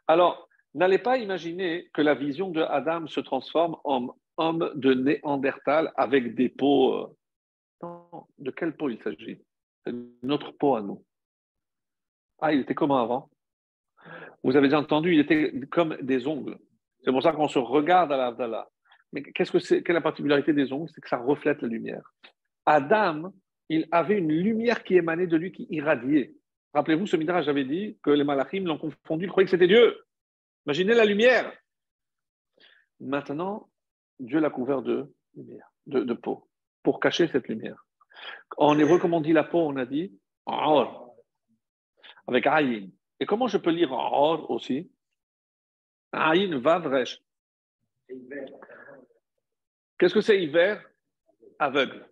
Alors, 0.07 0.49
n'allez 0.75 0.99
pas 0.99 1.19
imaginer 1.19 1.89
que 1.93 2.03
la 2.03 2.15
vision 2.15 2.51
de 2.51 2.63
Adam 2.63 3.07
se 3.07 3.21
transforme 3.21 3.77
en 3.85 4.09
homme 4.37 4.73
de 4.75 4.95
Néandertal 4.95 5.93
avec 5.97 6.35
des 6.35 6.49
peaux. 6.49 6.95
Euh, 6.95 7.17
de 8.39 8.51
quelle 8.51 8.77
peau 8.77 8.89
il 8.91 9.01
s'agit? 9.03 9.41
Notre 10.23 10.51
peau 10.53 10.77
à 10.77 10.83
nous. 10.83 11.05
Ah, 12.41 12.53
il 12.53 12.61
était 12.61 12.75
comment 12.75 12.99
avant 12.99 13.31
Vous 14.43 14.57
avez 14.57 14.75
entendu, 14.75 15.15
il 15.15 15.21
était 15.21 15.53
comme 15.71 15.97
des 16.03 16.27
ongles. 16.27 16.59
C'est 17.05 17.13
pour 17.13 17.23
ça 17.23 17.33
qu'on 17.33 17.49
se 17.49 17.59
regarde 17.59 18.13
à 18.13 18.17
l'Avdallah. 18.17 18.69
Mais 19.13 19.23
qu'est-ce 19.23 19.53
que 19.53 19.59
c'est 19.59 19.83
Quelle 19.83 19.97
est 19.97 19.99
la 19.99 20.03
particularité 20.03 20.53
des 20.53 20.73
ongles? 20.73 20.91
C'est 20.95 21.01
que 21.01 21.09
ça 21.09 21.19
reflète 21.19 21.63
la 21.63 21.69
lumière. 21.69 22.13
Adam, 22.67 23.33
il 23.69 23.89
avait 23.91 24.19
une 24.19 24.33
lumière 24.33 24.85
qui 24.85 24.97
émanait 24.97 25.27
de 25.27 25.37
lui, 25.37 25.53
qui 25.53 25.67
irradiait. 25.71 26.35
Rappelez-vous, 26.75 27.07
ce 27.07 27.17
midrash 27.17 27.49
avait 27.49 27.65
dit 27.65 27.99
que 28.03 28.11
les 28.11 28.25
malachim 28.25 28.65
l'ont 28.65 28.79
confondu, 28.79 29.25
ils 29.25 29.29
croyaient 29.29 29.47
que 29.47 29.51
c'était 29.51 29.67
Dieu. 29.67 29.99
Imaginez 30.67 30.95
la 30.95 31.05
lumière. 31.05 31.53
Maintenant, 33.01 33.69
Dieu 34.19 34.41
l'a 34.41 34.51
couvert 34.51 34.83
de 34.83 35.13
lumière, 35.35 35.73
de, 35.87 36.13
peau, 36.15 36.49
pour 36.83 37.01
cacher 37.01 37.29
cette 37.29 37.49
lumière. 37.49 37.85
En 38.57 38.79
hébreu, 38.79 38.99
comme 38.99 39.15
on 39.15 39.21
dit 39.21 39.33
la 39.33 39.45
peau, 39.45 39.61
on 39.61 39.77
a 39.77 39.87
dit 39.87 40.13
or, 40.47 41.17
avec 42.27 42.47
ayin. 42.47 42.89
Et 43.19 43.27
comment 43.27 43.49
je 43.49 43.57
peux 43.57 43.71
lire 43.71 43.93
or 43.93 44.51
aussi? 44.51 44.91
Ayin 46.13 46.59
vavresh. 46.59 47.23
Qu'est-ce 50.01 50.15
que 50.15 50.23
c'est 50.23 50.43
hiver? 50.43 50.83
Aveugle. 51.59 52.09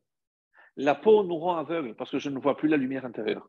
La 0.77 0.95
peau 0.95 1.25
nous 1.25 1.39
rend 1.39 1.57
aveugle 1.57 1.95
parce 1.97 2.11
que 2.11 2.19
je 2.19 2.29
ne 2.29 2.39
vois 2.39 2.55
plus 2.55 2.69
la 2.69 2.77
lumière 2.77 3.07
intérieure. 3.07 3.49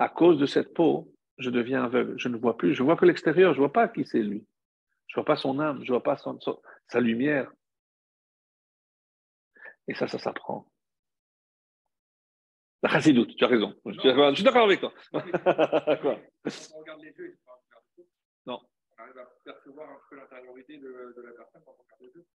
À 0.00 0.08
cause 0.08 0.40
de 0.40 0.46
cette 0.46 0.74
peau, 0.74 1.14
je 1.38 1.48
deviens 1.48 1.84
aveugle. 1.84 2.18
Je 2.18 2.28
ne 2.28 2.36
vois 2.36 2.56
plus. 2.56 2.74
Je 2.74 2.82
vois 2.82 2.96
que 2.96 3.04
l'extérieur. 3.04 3.52
Je 3.54 3.58
ne 3.58 3.66
vois 3.66 3.72
pas 3.72 3.86
qui 3.86 4.04
c'est 4.04 4.18
lui. 4.18 4.44
Je 5.06 5.12
ne 5.12 5.22
vois 5.22 5.24
pas 5.24 5.36
son 5.36 5.60
âme. 5.60 5.78
Je 5.84 5.92
ne 5.92 5.96
vois 5.96 6.02
pas 6.02 6.16
sa 6.88 7.00
lumière. 7.00 7.52
Et 9.86 9.94
ça, 9.94 10.08
ça 10.08 10.18
s'apprend. 10.18 10.68
La 12.82 12.88
chassidoute, 12.88 13.36
tu 13.36 13.44
as 13.44 13.48
raison. 13.48 13.72
Je 13.86 13.92
suis 14.34 14.42
d'accord 14.42 14.64
avec 14.64 14.80
toi. 14.80 14.92
On 15.12 16.78
regarde 16.80 17.00
les 17.00 17.14
yeux, 17.16 17.38
Non. 18.44 18.60
Percevoir 19.44 19.90
un 19.90 20.00
peu 20.08 20.16
l'intériorité 20.16 20.78
de, 20.78 21.14
la 21.16 21.32
personne 21.32 21.62
quand 21.64 21.76
on 21.78 21.82
regarde 21.82 22.00
les 22.00 22.08
yeux. 22.08 22.26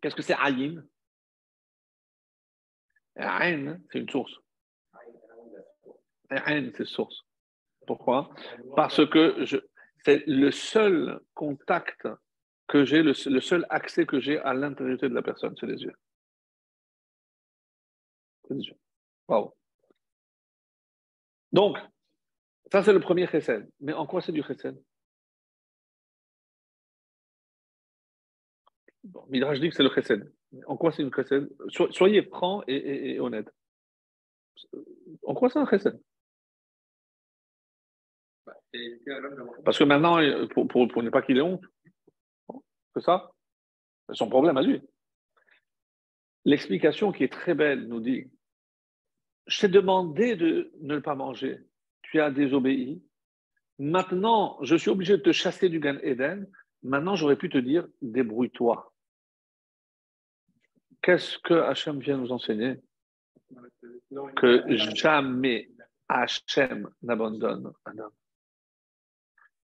Qu'est-ce 0.00 0.14
que 0.14 0.22
c'est 0.22 0.34
Ayin 0.34 0.84
Ayin, 3.16 3.80
c'est 3.90 4.00
une 4.00 4.08
source. 4.08 4.34
Ayin, 6.30 6.70
c'est 6.76 6.86
source. 6.86 7.24
Pourquoi? 7.86 8.30
Parce 8.76 9.06
que 9.08 9.44
je, 9.44 9.58
c'est 10.04 10.24
le 10.26 10.50
seul 10.50 11.20
contact 11.34 12.08
que 12.66 12.84
j'ai, 12.84 13.02
le, 13.02 13.12
le, 13.30 13.40
seul 13.40 13.66
accès 13.70 14.06
que 14.06 14.20
j'ai 14.20 14.38
à 14.38 14.54
l'intériorité 14.54 15.08
de 15.08 15.14
la 15.14 15.22
personne, 15.22 15.54
c'est 15.58 15.66
les 15.66 15.82
yeux. 15.82 15.94
C'est 18.46 18.54
les 18.54 18.64
yeux. 18.64 18.76
Donc, 21.52 21.78
ça 22.72 22.82
c'est 22.82 22.92
le 22.92 23.00
premier 23.00 23.26
chesed. 23.26 23.70
Mais 23.80 23.92
en 23.92 24.06
quoi 24.06 24.20
c'est 24.20 24.32
du 24.32 24.42
chesed? 24.42 24.82
Bon, 29.04 29.24
Midrash 29.28 29.60
dit 29.60 29.68
que 29.68 29.74
c'est 29.74 29.82
le 29.82 29.90
chesed. 29.90 30.32
En 30.66 30.76
quoi 30.76 30.92
c'est 30.92 31.02
une 31.02 31.14
chesed? 31.14 31.48
Soyez 31.90 32.22
franc 32.22 32.62
et, 32.66 33.18
honnête. 33.20 33.50
En 35.22 35.34
quoi 35.34 35.48
c'est 35.50 35.58
un 35.58 35.66
chesed? 35.66 36.00
Parce 39.64 39.78
que 39.78 39.84
maintenant, 39.84 40.16
pour, 40.48 41.02
ne 41.02 41.10
pas 41.10 41.22
qu'il 41.22 41.38
ait 41.38 41.42
honte, 41.42 41.64
c'est 42.94 43.02
ça? 43.02 43.30
Son 44.12 44.28
problème 44.28 44.56
à 44.56 44.62
lui. 44.62 44.80
L'explication 46.44 47.12
qui 47.12 47.24
est 47.24 47.32
très 47.32 47.54
belle 47.54 47.86
nous 47.86 48.00
dit 48.00 48.30
je 49.46 49.60
t'ai 49.60 49.68
demandé 49.68 50.36
de 50.36 50.72
ne 50.80 50.98
pas 50.98 51.14
manger, 51.14 51.58
tu 52.02 52.20
as 52.20 52.30
désobéi. 52.30 53.02
Maintenant, 53.78 54.58
je 54.62 54.76
suis 54.76 54.90
obligé 54.90 55.16
de 55.16 55.22
te 55.22 55.32
chasser 55.32 55.68
du 55.68 55.80
Gan 55.80 55.98
Eden. 56.02 56.48
Maintenant, 56.82 57.16
j'aurais 57.16 57.36
pu 57.36 57.48
te 57.48 57.58
dire 57.58 57.86
débrouille-toi. 58.02 58.93
Qu'est-ce 61.04 61.36
que 61.36 61.52
Hachem 61.52 61.98
vient 61.98 62.16
nous 62.16 62.32
enseigner 62.32 62.76
Que 64.36 64.64
jamais 64.96 65.68
Hachem 66.08 66.88
n'abandonne 67.02 67.74
un 67.84 67.98
homme. 67.98 68.12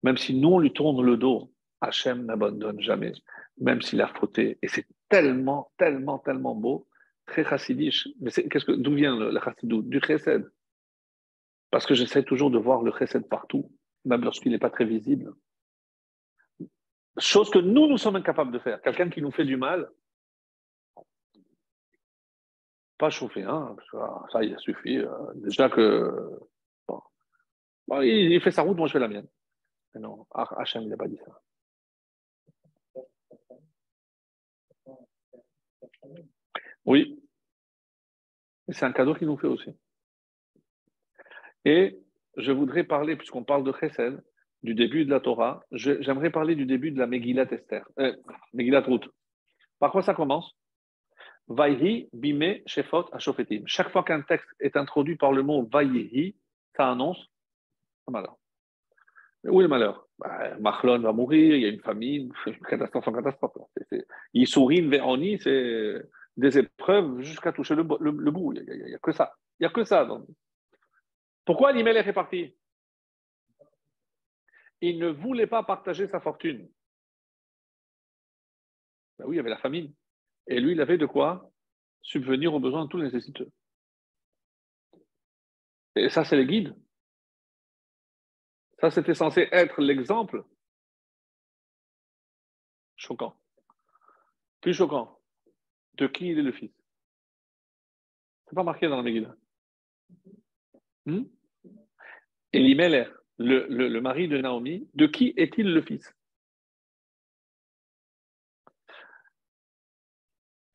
Même 0.03 0.16
si 0.16 0.34
nous, 0.34 0.49
on 0.49 0.59
lui 0.59 0.72
tourne 0.72 1.01
le 1.01 1.16
dos, 1.16 1.53
Hachem 1.80 2.24
n'abandonne 2.24 2.80
jamais, 2.80 3.12
même 3.57 3.80
s'il 3.82 4.01
a 4.03 4.09
fauté. 4.09 4.59
Et 4.62 4.68
c'est 4.68 4.89
tellement, 5.09 5.70
tellement, 5.78 6.18
tellement 6.18 6.57
beau 6.57 6.89
très 7.24 7.45
chassidish. 7.45 8.09
Mais 8.20 8.32
qu'est-ce 8.32 8.64
que, 8.64 8.72
d'où 8.72 8.95
vient 8.95 9.16
le, 9.16 9.39
chassidou? 9.39 9.82
Du 9.82 10.01
chesed. 10.01 10.51
Parce 11.70 11.86
que 11.86 11.95
j'essaie 11.95 12.24
toujours 12.24 12.51
de 12.51 12.59
voir 12.59 12.82
le 12.82 12.91
chesed 12.91 13.28
partout, 13.28 13.70
même 14.05 14.24
lorsqu'il 14.24 14.51
n'est 14.51 14.59
pas 14.59 14.70
très 14.70 14.86
visible. 14.86 15.32
Chose 17.16 17.49
que 17.49 17.61
nous, 17.61 17.86
nous 17.86 17.99
sommes 17.99 18.16
incapables 18.16 18.51
de 18.51 18.59
faire. 18.59 18.82
Quelqu'un 18.82 19.09
qui 19.09 19.22
nous 19.22 19.30
fait 19.30 19.45
du 19.45 19.57
mal, 19.57 19.89
pas 22.99 23.11
chauffer, 23.11 23.45
hein, 23.45 23.77
ça, 24.33 24.43
il 24.43 24.59
suffit. 24.59 24.99
Euh, 24.99 25.09
déjà 25.37 25.69
que. 25.69 26.31
Bon. 26.87 27.01
il, 28.03 28.41
fait 28.41 28.51
sa 28.51 28.63
route, 28.63 28.77
moi 28.77 28.89
je 28.89 28.93
fais 28.93 28.99
la 28.99 29.09
mienne. 29.09 29.29
Non, 29.95 30.27
Hachem, 30.35 30.83
il 30.83 30.89
n'a 30.89 30.97
pas 30.97 31.09
dit 31.09 31.19
ça. 31.25 31.41
Oui. 36.85 37.21
C'est 38.69 38.85
un 38.85 38.93
cadeau 38.93 39.15
qu'il 39.15 39.27
nous 39.27 39.39
fait 39.39 39.47
aussi. 39.47 39.71
Et 41.65 41.99
je 42.37 42.53
voudrais 42.53 42.85
parler, 42.85 43.17
puisqu'on 43.17 43.45
parle 43.45 43.65
de 43.65 43.73
Chesed, 43.73 44.23
du 44.63 44.75
début 44.75 45.05
de 45.05 45.11
la 45.11 45.21
Torah, 45.21 45.63
j'aimerais 45.71 46.31
parler 46.31 46.55
du 46.55 46.67
début 46.67 46.91
de 46.91 46.99
la 46.99 47.07
Megillat 47.07 47.51
Esther, 47.51 47.89
euh, 47.99 48.15
Megillat 48.53 48.81
Ruth. 48.81 49.09
Par 49.79 49.93
quoi 49.93 50.03
ça 50.03 50.15
commence? 50.15 50.57
Vaihi, 51.49 52.09
bime, 52.13 52.61
shefot, 52.67 53.07
ashofetim. 53.13 53.63
Chaque 53.67 53.91
fois 53.91 54.05
qu'un 54.05 54.21
texte 54.21 54.49
est 54.61 54.77
introduit 54.77 55.17
par 55.17 55.33
le 55.33 55.43
mot 55.43 55.67
vaihi, 55.73 56.37
ça 56.77 56.91
annonce 56.91 57.31
un 58.07 58.13
malheur. 58.13 58.37
Mais 59.43 59.51
où 59.51 59.61
est 59.61 59.65
le 59.65 59.69
malheur? 59.69 60.07
Bah, 60.19 60.57
Machlon 60.59 60.99
va 60.99 61.13
mourir, 61.13 61.55
il 61.55 61.63
y 61.63 61.65
a 61.65 61.69
une 61.69 61.81
famine, 61.81 62.33
une 62.47 62.59
catastrophe 62.59 63.09
en 63.09 63.13
catastrophe. 63.13 63.53
Il 64.35 64.47
sourit, 64.47 64.91
c'est 65.43 66.03
des 66.37 66.59
épreuves 66.59 67.21
jusqu'à 67.21 67.53
toucher 67.53 67.75
le, 67.75 67.83
bout. 67.83 68.53
Il 68.53 68.85
n'y 68.85 68.95
a, 68.95 68.99
que 68.99 69.13
ça. 69.13 69.35
Il 69.59 69.63
n'y 69.63 69.67
a 69.67 69.71
que 69.71 69.85
ça. 69.85 70.07
Pourquoi 71.45 71.73
l'email 71.73 71.97
est 71.97 72.13
parti 72.13 72.55
Il 74.81 74.99
ne 74.99 75.09
voulait 75.09 75.47
pas 75.47 75.63
partager 75.63 76.09
sa 76.09 76.21
fortune. 76.21 76.69
Ben 79.19 79.25
oui, 79.27 79.35
il 79.35 79.39
y 79.39 79.41
avait 79.41 79.51
la 79.51 79.59
famine. 79.59 79.93
Et 80.49 80.61
lui, 80.61 80.73
il 80.73 80.81
avait 80.81 80.99
de 80.99 81.07
quoi 81.07 81.53
subvenir 82.03 82.55
aux 82.55 82.61
besoins 82.61 82.87
de 82.87 82.97
les 82.97 83.05
nécessiteux. 83.05 83.51
Et 85.95 86.09
ça, 86.09 86.25
c'est 86.25 86.37
les 86.37 86.47
guides. 86.47 86.75
Ça, 88.81 88.91
c'était 88.91 89.15
censé 89.15 89.49
être 89.53 89.81
l'exemple. 89.83 90.45
Choquant. 92.97 93.37
Plus 94.61 94.75
choquant. 94.75 95.21
De 95.95 96.07
qui 96.07 96.29
il 96.29 96.39
est 96.39 96.43
le 96.43 96.53
fils 96.53 96.73
C'est 98.47 98.55
pas 98.55 98.63
marqué 98.63 98.89
dans 98.89 98.97
la 98.97 99.03
Megillah. 99.03 99.35
Le, 103.41 103.67
le, 103.69 103.89
le 103.89 104.01
mari 104.01 104.29
de 104.29 104.39
Naomi, 104.39 104.89
de 104.95 105.07
qui 105.07 105.33
est-il 105.37 105.73
le 105.73 105.83
fils? 105.83 106.13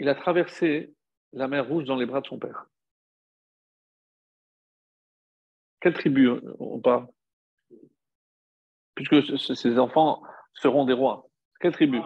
Il 0.04 0.10
a 0.10 0.16
traversé 0.16 0.94
la 1.32 1.48
mer 1.48 1.66
Rouge 1.66 1.86
dans 1.86 1.96
les 1.96 2.06
bras 2.06 2.20
de 2.20 2.28
son 2.28 2.38
père. 2.38 2.66
Quelle 5.80 5.94
tribu 5.94 6.30
on 6.60 6.82
parle? 6.82 7.08
Puisque 8.96 9.56
ses 9.56 9.80
enfants 9.80 10.22
seront 10.56 10.84
des 10.84 10.92
rois. 10.92 11.30
Quelle 11.62 11.72
tribu? 11.72 12.02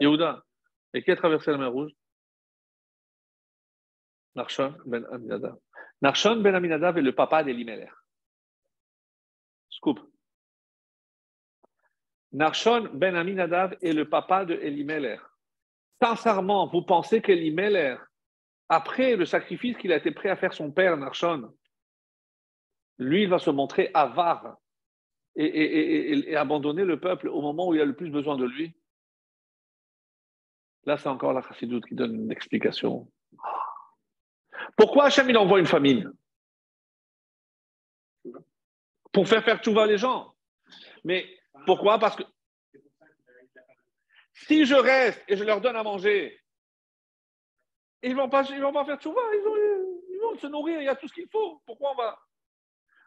Yehuda. 0.00 0.46
Et 0.94 1.02
qui 1.02 1.10
a 1.10 1.16
traversé 1.16 1.50
la 1.50 1.58
mer 1.58 1.72
Rouge? 1.72 1.92
Narshon 4.34 4.74
ben 4.86 5.04
Aminadav. 5.12 5.58
Narshon 6.00 6.36
ben 6.36 6.54
Aminadav 6.54 6.96
est 6.96 7.02
le 7.02 7.14
papa 7.14 7.44
d'Elimelech. 7.44 7.90
Scoop. 9.68 10.00
Narshon 12.32 12.88
ben 12.94 13.14
Aminadav 13.14 13.76
est 13.82 13.92
le 13.92 14.08
papa 14.08 14.46
de. 14.46 14.54
Sincèrement, 16.02 16.66
vous 16.68 16.82
pensez 16.82 17.22
qu'Elimelech, 17.22 17.98
après 18.68 19.16
le 19.16 19.24
sacrifice 19.24 19.76
qu'il 19.78 19.92
a 19.92 19.96
été 19.96 20.10
prêt 20.10 20.28
à 20.28 20.36
faire 20.36 20.52
son 20.52 20.70
père, 20.70 20.96
Narshon, 20.96 21.54
lui, 22.98 23.26
va 23.26 23.38
se 23.38 23.50
montrer 23.50 23.90
avare 23.94 24.56
et, 25.36 26.34
abandonner 26.34 26.84
le 26.84 26.98
peuple 26.98 27.28
au 27.28 27.42
moment 27.42 27.68
où 27.68 27.74
il 27.74 27.80
a 27.80 27.84
le 27.84 27.94
plus 27.94 28.10
besoin 28.10 28.36
de 28.36 28.46
lui 28.46 28.74
Là, 30.84 30.96
c'est 30.96 31.08
encore 31.08 31.32
la 31.32 31.42
chassidoute 31.42 31.84
qui 31.86 31.96
donne 31.96 32.14
une 32.14 32.30
explication. 32.30 33.10
Pourquoi 34.76 35.06
Hachem 35.06 35.28
il 35.28 35.36
envoie 35.36 35.58
une 35.58 35.66
famine? 35.66 36.12
Pour 39.12 39.26
faire 39.26 39.42
faire 39.42 39.60
tout 39.60 39.74
les 39.74 39.98
gens. 39.98 40.32
Mais 41.02 41.26
pourquoi? 41.66 41.98
Parce 41.98 42.14
que 42.14 42.22
si 44.44 44.66
je 44.66 44.74
reste 44.74 45.22
et 45.28 45.36
je 45.36 45.44
leur 45.44 45.60
donne 45.60 45.76
à 45.76 45.82
manger, 45.82 46.38
ils 48.02 48.10
ne 48.10 48.16
vont, 48.16 48.28
pas, 48.28 48.42
vont 48.42 48.72
pas 48.72 48.84
faire 48.84 48.98
tout 48.98 49.14
ils, 49.32 50.14
ils 50.14 50.20
vont 50.20 50.38
se 50.38 50.46
nourrir, 50.46 50.80
il 50.80 50.84
y 50.84 50.88
a 50.88 50.94
tout 50.94 51.08
ce 51.08 51.14
qu'il 51.14 51.28
faut. 51.28 51.62
Pourquoi 51.64 51.92
on 51.92 51.94
va? 51.94 52.18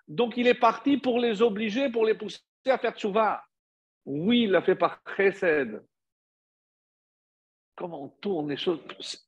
Donc 0.07 0.37
il 0.37 0.47
est 0.47 0.59
parti 0.59 0.97
pour 0.97 1.19
les 1.19 1.41
obliger, 1.41 1.89
pour 1.89 2.03
les 2.03 2.15
pousser 2.15 2.41
à 2.65 2.77
faire 2.77 2.95
tchouva. 2.95 3.43
Oui, 4.05 4.43
il 4.43 4.51
l'a 4.51 4.61
fait 4.61 4.75
par 4.75 5.01
chesed. 5.15 5.85
Comment 7.75 8.05
on 8.05 8.09
tourne 8.09 8.49
les 8.49 8.57
choses? 8.57 8.81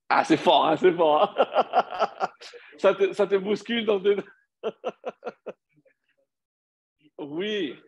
Ah, 0.09 0.25
c'est 0.25 0.37
fort, 0.37 0.65
hein, 0.65 0.75
c'est 0.75 0.93
fort. 0.93 1.35
Hein. 1.37 2.27
ça, 2.77 2.95
te, 2.95 3.13
ça 3.13 3.27
te 3.27 3.35
bouscule 3.35 3.85
dans 3.85 3.99
des... 3.99 4.17
oui. 7.19 7.79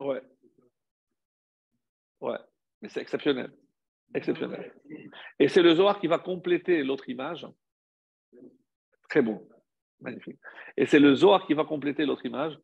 Ouais. 0.00 0.22
Ouais, 2.20 2.38
mais 2.80 2.88
c'est 2.88 3.00
exceptionnel. 3.00 3.52
Exceptionnel. 4.14 4.74
Et 5.38 5.48
c'est 5.48 5.62
le 5.62 5.74
Zohar 5.74 6.00
qui 6.00 6.06
va 6.06 6.18
compléter 6.18 6.82
l'autre 6.82 7.08
image. 7.08 7.46
Très 9.08 9.22
beau. 9.22 9.48
Magnifique. 10.00 10.38
Et 10.76 10.86
c'est 10.86 10.98
le 10.98 11.14
Zohar 11.14 11.46
qui 11.46 11.54
va 11.54 11.64
compléter 11.64 12.06
l'autre 12.06 12.24
image. 12.24 12.58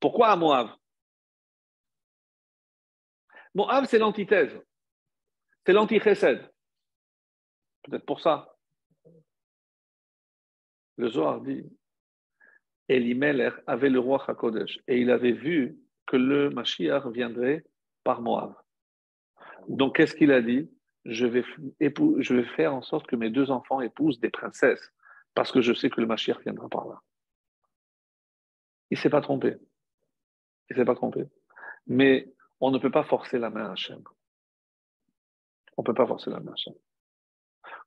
Pourquoi 0.00 0.28
à 0.28 0.36
Moab 0.36 0.70
Moab, 3.54 3.84
c'est 3.86 3.98
l'antithèse. 3.98 4.52
C'est 5.64 5.72
l'anti-chesed. 5.72 6.50
Peut-être 7.82 8.04
pour 8.04 8.20
ça. 8.20 8.56
Le 10.96 11.08
Zohar 11.08 11.40
dit 11.40 11.64
Elimelech 12.88 13.54
avait 13.66 13.90
le 13.90 13.98
roi 13.98 14.22
Hakodesh 14.26 14.80
et 14.86 15.00
il 15.00 15.10
avait 15.10 15.32
vu 15.32 15.78
que 16.06 16.16
le 16.16 16.50
Mashiach 16.50 17.06
viendrait 17.06 17.64
par 18.02 18.20
Moab. 18.20 18.54
Donc, 19.68 19.96
qu'est-ce 19.96 20.14
qu'il 20.14 20.32
a 20.32 20.42
dit? 20.42 20.70
Je 21.04 21.26
vais, 21.26 21.44
je 21.80 22.34
vais 22.34 22.44
faire 22.44 22.74
en 22.74 22.82
sorte 22.82 23.06
que 23.06 23.16
mes 23.16 23.30
deux 23.30 23.50
enfants 23.50 23.80
épousent 23.80 24.20
des 24.20 24.30
princesses 24.30 24.92
parce 25.34 25.52
que 25.52 25.60
je 25.60 25.72
sais 25.72 25.90
que 25.90 26.00
le 26.00 26.06
Mashiach 26.06 26.40
viendra 26.40 26.68
par 26.68 26.86
là. 26.86 27.02
Il 28.90 28.96
ne 28.96 29.00
s'est 29.00 29.10
pas 29.10 29.20
trompé. 29.20 29.56
Il 30.70 30.76
ne 30.76 30.76
s'est 30.76 30.84
pas 30.84 30.94
trompé. 30.94 31.24
Mais 31.86 32.32
on 32.60 32.70
ne 32.70 32.78
peut 32.78 32.90
pas 32.90 33.04
forcer 33.04 33.38
la 33.38 33.50
main 33.50 33.66
à 33.66 33.72
Hachem. 33.72 34.02
On 35.76 35.82
ne 35.82 35.86
peut 35.86 35.94
pas 35.94 36.06
forcer 36.06 36.30
la 36.30 36.40
main 36.40 36.52
à 36.52 36.54
Hachem. 36.54 36.74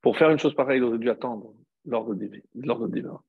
Pour 0.02 0.18
faire 0.18 0.30
une 0.30 0.40
chose 0.40 0.56
pareille, 0.56 0.78
il 0.78 0.84
aurait 0.84 0.98
dû 0.98 1.10
attendre 1.10 1.54
l'ordre 1.86 2.14
divin. 2.16 3.22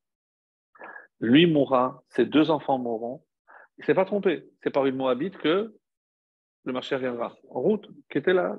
Lui 1.20 1.46
mourra, 1.46 2.02
ses 2.08 2.26
deux 2.26 2.50
enfants 2.50 2.78
mourront. 2.78 3.24
Il 3.78 3.82
ne 3.82 3.86
s'est 3.86 3.94
pas 3.94 4.04
trompé. 4.04 4.44
C'est 4.62 4.70
par 4.70 4.86
une 4.86 4.96
Moabite 4.96 5.38
que 5.38 5.72
le 6.64 6.72
Mashiach 6.72 7.00
viendra. 7.00 7.36
En 7.48 7.60
route, 7.60 7.88
qui 8.10 8.18
était 8.18 8.32
la, 8.32 8.56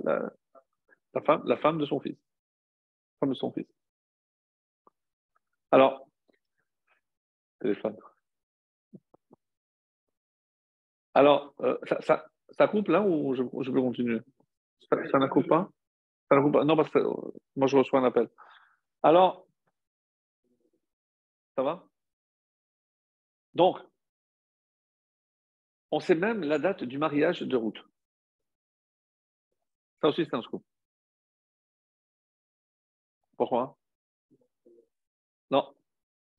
la, 1.13 1.21
femme, 1.21 1.77
de 1.77 1.85
son 1.85 1.99
fils. 1.99 2.15
La 2.15 3.19
femme 3.19 3.29
de 3.29 3.35
son 3.35 3.51
fils. 3.51 3.67
Alors, 5.71 6.07
téléphone. 7.59 7.97
Alors, 11.13 11.53
euh, 11.59 11.77
ça, 11.99 12.67
coupe 12.69 12.87
là 12.87 13.01
ou 13.01 13.35
je, 13.35 13.43
peux 13.43 13.81
continuer? 13.81 14.21
Ça, 14.89 14.97
ça 15.11 15.19
ne 15.19 15.27
coupe 15.27 15.47
pas? 15.47 15.69
Ça 16.29 16.37
ne 16.37 16.41
coupe 16.41 16.53
pas 16.53 16.63
Non, 16.63 16.77
parce 16.77 16.89
que 16.89 16.99
euh, 16.99 17.13
moi 17.57 17.67
je 17.67 17.77
reçois 17.77 17.99
un 17.99 18.05
appel. 18.05 18.29
Alors, 19.03 19.45
ça 21.57 21.63
va? 21.63 21.83
Donc, 23.53 23.79
on 25.91 25.99
sait 25.99 26.15
même 26.15 26.43
la 26.43 26.59
date 26.59 26.83
du 26.83 26.97
mariage 26.97 27.41
de 27.41 27.55
route. 27.55 27.83
Ça 30.01 30.09
aussi, 30.09 30.25
c'est 30.25 30.35
un 30.35 30.41
scoop. 30.41 30.63
Pourquoi? 33.37 33.77
Non, 35.51 35.73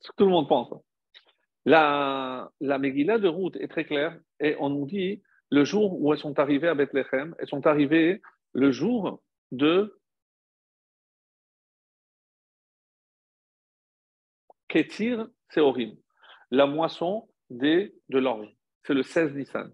ce 0.01 0.11
que 0.11 0.17
tout 0.17 0.25
le 0.25 0.31
monde 0.31 0.49
pense. 0.49 0.73
La, 1.65 2.51
la 2.61 2.79
Megillah 2.79 3.19
de 3.19 3.29
route 3.29 3.57
est 3.57 3.69
très 3.69 3.85
claire 3.85 4.19
et 4.39 4.57
on 4.59 4.71
nous 4.71 4.87
dit 4.87 5.23
le 5.51 5.65
jour 5.65 6.01
où 6.01 6.13
elles 6.13 6.19
sont 6.19 6.39
arrivées 6.39 6.69
à 6.69 6.75
Bethléem, 6.75 7.35
elles 7.39 7.49
sont 7.49 7.67
arrivées 7.67 8.23
le 8.53 8.71
jour 8.71 9.23
de 9.51 10.01
Ketir 14.69 15.29
Seorim, 15.51 15.97
la 16.51 16.67
moisson 16.67 17.29
des, 17.51 17.95
de 18.09 18.19
l'orge. 18.19 18.49
C'est 18.85 18.95
le 18.95 19.03
16 19.03 19.35
Nissan. 19.35 19.71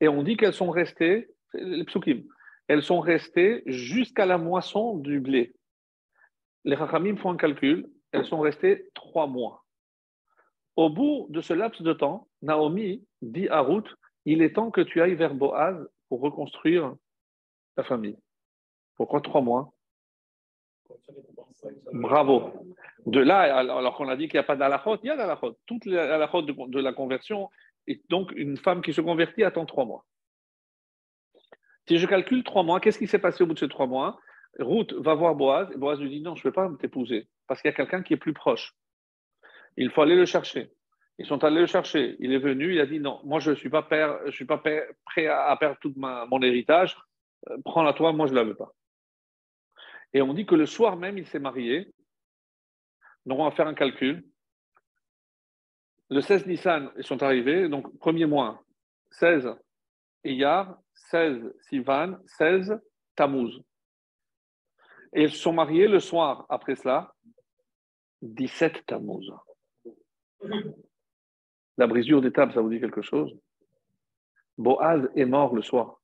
Et 0.00 0.08
on 0.08 0.22
dit 0.22 0.36
qu'elles 0.36 0.54
sont 0.54 0.70
restées, 0.70 1.30
les 1.54 1.84
psukim, 1.84 2.24
elles 2.68 2.82
sont 2.82 3.00
restées 3.00 3.62
jusqu'à 3.66 4.26
la 4.26 4.38
moisson 4.38 4.96
du 4.96 5.20
blé. 5.20 5.54
Les 6.64 6.76
Rachamim 6.76 7.16
font 7.16 7.30
un 7.30 7.36
calcul, 7.36 7.88
elles 8.12 8.26
sont 8.26 8.40
restées 8.40 8.88
trois 8.94 9.26
mois. 9.26 9.64
Au 10.76 10.88
bout 10.88 11.26
de 11.30 11.40
ce 11.40 11.52
laps 11.52 11.82
de 11.82 11.92
temps, 11.92 12.28
Naomi 12.42 13.04
dit 13.22 13.48
à 13.48 13.60
Ruth 13.60 13.88
Il 14.24 14.42
est 14.42 14.54
temps 14.54 14.70
que 14.70 14.80
tu 14.80 15.00
ailles 15.00 15.14
vers 15.14 15.34
Boaz 15.34 15.76
pour 16.08 16.20
reconstruire 16.20 16.94
ta 17.76 17.82
famille. 17.82 18.16
Pourquoi 18.96 19.20
trois 19.20 19.40
mois? 19.40 19.72
Bravo. 21.92 22.52
De 23.06 23.20
là, 23.20 23.56
alors 23.58 23.96
qu'on 23.96 24.08
a 24.08 24.16
dit 24.16 24.28
qu'il 24.28 24.38
n'y 24.38 24.44
a 24.44 24.46
pas 24.46 24.56
d'alachot, 24.56 24.96
il 25.02 25.06
y 25.06 25.10
a 25.10 25.16
d'alachot. 25.16 25.56
Toute 25.66 25.86
l'alachot 25.86 26.42
de, 26.42 26.52
de 26.52 26.80
la 26.80 26.92
conversion, 26.92 27.48
et 27.86 28.02
donc 28.08 28.32
une 28.36 28.56
femme 28.56 28.82
qui 28.82 28.92
se 28.92 29.00
convertit 29.00 29.44
attend 29.44 29.66
trois 29.66 29.84
mois. 29.84 30.04
Si 31.88 31.98
je 31.98 32.06
calcule 32.06 32.44
trois 32.44 32.62
mois, 32.62 32.80
qu'est-ce 32.80 32.98
qui 32.98 33.06
s'est 33.06 33.18
passé 33.18 33.42
au 33.42 33.46
bout 33.46 33.54
de 33.54 33.58
ces 33.58 33.68
trois 33.68 33.86
mois? 33.86 34.20
Ruth 34.58 34.92
va 34.94 35.14
voir 35.14 35.34
Boaz, 35.34 35.70
et 35.72 35.76
Boaz 35.76 36.00
lui 36.00 36.10
dit 36.10 36.20
non, 36.20 36.34
je 36.34 36.40
ne 36.40 36.44
peux 36.44 36.52
pas 36.52 36.70
t'épouser, 36.78 37.28
parce 37.46 37.60
qu'il 37.60 37.70
y 37.70 37.74
a 37.74 37.76
quelqu'un 37.76 38.02
qui 38.02 38.14
est 38.14 38.18
plus 38.18 38.32
proche. 38.32 38.74
Il 39.76 39.90
faut 39.90 40.02
aller 40.02 40.16
le 40.16 40.26
chercher. 40.26 40.72
Ils 41.18 41.26
sont 41.26 41.44
allés 41.44 41.60
le 41.60 41.66
chercher. 41.66 42.16
Il 42.18 42.32
est 42.32 42.38
venu, 42.38 42.74
il 42.74 42.80
a 42.80 42.86
dit 42.86 42.98
non, 42.98 43.20
moi 43.24 43.40
je 43.40 43.50
ne 43.50 43.54
suis 43.54 43.68
pas, 43.68 43.82
prêt 43.82 45.26
à 45.26 45.56
perdre 45.58 45.76
tout 45.80 45.92
mon 45.96 46.42
héritage. 46.42 46.96
Euh, 47.48 47.58
prends-la 47.64 47.92
toi, 47.92 48.12
moi 48.12 48.26
je 48.26 48.32
ne 48.32 48.38
la 48.38 48.44
veux 48.44 48.54
pas. 48.54 48.72
Et 50.12 50.22
on 50.22 50.32
dit 50.34 50.46
que 50.46 50.54
le 50.54 50.66
soir 50.66 50.96
même, 50.96 51.18
il 51.18 51.26
s'est 51.26 51.38
marié. 51.38 51.92
Donc 53.26 53.38
on 53.38 53.44
va 53.44 53.50
faire 53.50 53.66
un 53.66 53.74
calcul. 53.74 54.24
Le 56.10 56.20
16 56.20 56.46
Nissan, 56.46 56.90
ils 56.96 57.04
sont 57.04 57.22
arrivés. 57.22 57.68
Donc 57.68 57.96
premier 57.98 58.26
mois, 58.26 58.64
16 59.12 59.48
Iyar, 60.24 60.78
16 61.10 61.54
Sivan, 61.68 62.18
16 62.26 62.80
Tammuz. 63.14 63.62
Et 65.12 65.22
ils 65.22 65.30
se 65.30 65.38
sont 65.38 65.52
mariés 65.52 65.88
le 65.88 66.00
soir 66.00 66.46
après 66.48 66.74
cela, 66.74 67.14
17 68.22 68.86
Tammuz. 68.86 69.32
La 71.78 71.86
brisure 71.86 72.20
des 72.20 72.32
tables, 72.32 72.52
ça 72.52 72.60
vous 72.60 72.70
dit 72.70 72.80
quelque 72.80 73.02
chose? 73.02 73.32
Boaz 74.58 75.08
est 75.14 75.24
mort 75.24 75.54
le 75.54 75.62
soir. 75.62 76.00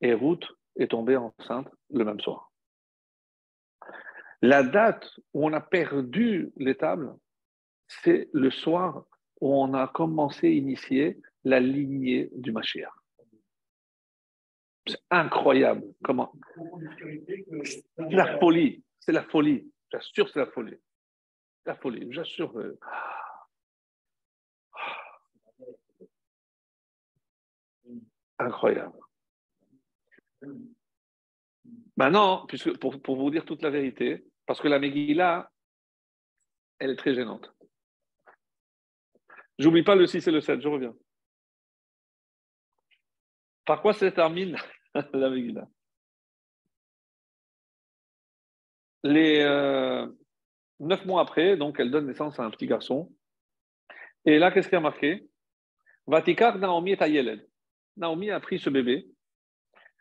Et 0.00 0.14
Ruth 0.14 0.44
est 0.76 0.90
tombée 0.90 1.16
enceinte 1.16 1.68
le 1.90 2.04
même 2.04 2.20
soir. 2.20 2.52
La 4.42 4.62
date 4.62 5.18
où 5.32 5.46
on 5.46 5.52
a 5.52 5.60
perdu 5.60 6.52
les 6.56 6.76
tables, 6.76 7.14
c'est 7.86 8.28
le 8.32 8.50
soir 8.50 9.04
où 9.40 9.54
on 9.54 9.74
a 9.74 9.88
commencé 9.88 10.46
à 10.46 10.50
initier 10.50 11.20
la 11.44 11.60
lignée 11.60 12.30
du 12.34 12.52
Mashiach. 12.52 12.92
C'est 14.86 15.00
incroyable. 15.10 15.84
Comment 16.02 16.32
C'est 17.96 18.10
la 18.10 18.38
folie. 18.38 18.84
C'est 19.00 19.12
la 19.12 19.24
folie. 19.24 19.70
J'assure, 19.90 20.28
c'est 20.28 20.38
la 20.38 20.46
folie. 20.46 20.76
La 21.66 21.74
folie. 21.76 22.06
J'assure. 22.10 22.58
Euh, 22.58 22.78
Incroyable. 28.38 28.98
Maintenant, 31.96 32.46
puisque 32.46 32.76
pour, 32.78 33.16
vous 33.16 33.30
dire 33.30 33.44
toute 33.44 33.62
la 33.62 33.70
vérité, 33.70 34.26
parce 34.46 34.60
que 34.60 34.68
la 34.68 34.78
Megillah, 34.78 35.50
elle 36.78 36.90
est 36.90 36.96
très 36.96 37.14
gênante. 37.14 37.53
J'oublie 39.58 39.82
pas 39.82 39.94
le 39.94 40.06
6 40.06 40.26
et 40.26 40.30
le 40.30 40.40
7, 40.40 40.60
je 40.60 40.68
reviens. 40.68 40.94
Par 43.64 43.80
quoi 43.80 43.92
se 43.92 44.06
termine 44.06 44.56
la 45.12 45.30
Megillah? 45.30 45.68
Les 49.04 49.40
euh, 49.40 50.06
neuf 50.80 51.04
mois 51.04 51.22
après, 51.22 51.56
donc 51.56 51.78
elle 51.78 51.90
donne 51.90 52.06
naissance 52.06 52.38
à 52.40 52.44
un 52.44 52.50
petit 52.50 52.66
garçon. 52.66 53.12
Et 54.24 54.38
là, 54.38 54.50
qu'est-ce 54.50 54.68
qui 54.68 54.76
a 54.76 54.80
marqué 54.80 55.28
Vatikar 56.06 56.58
Naomi 56.58 56.96
Ayeled. 56.98 57.46
Naomi 57.96 58.30
a 58.30 58.40
pris 58.40 58.58
ce 58.58 58.70
bébé. 58.70 59.06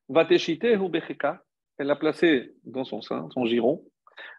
Vateshite 0.09 0.65
Becheka. 0.89 1.43
Elle 1.77 1.87
l'a 1.87 1.95
placé 1.95 2.53
dans 2.63 2.83
son 2.83 3.01
sein, 3.01 3.27
son 3.33 3.45
giron. 3.45 3.83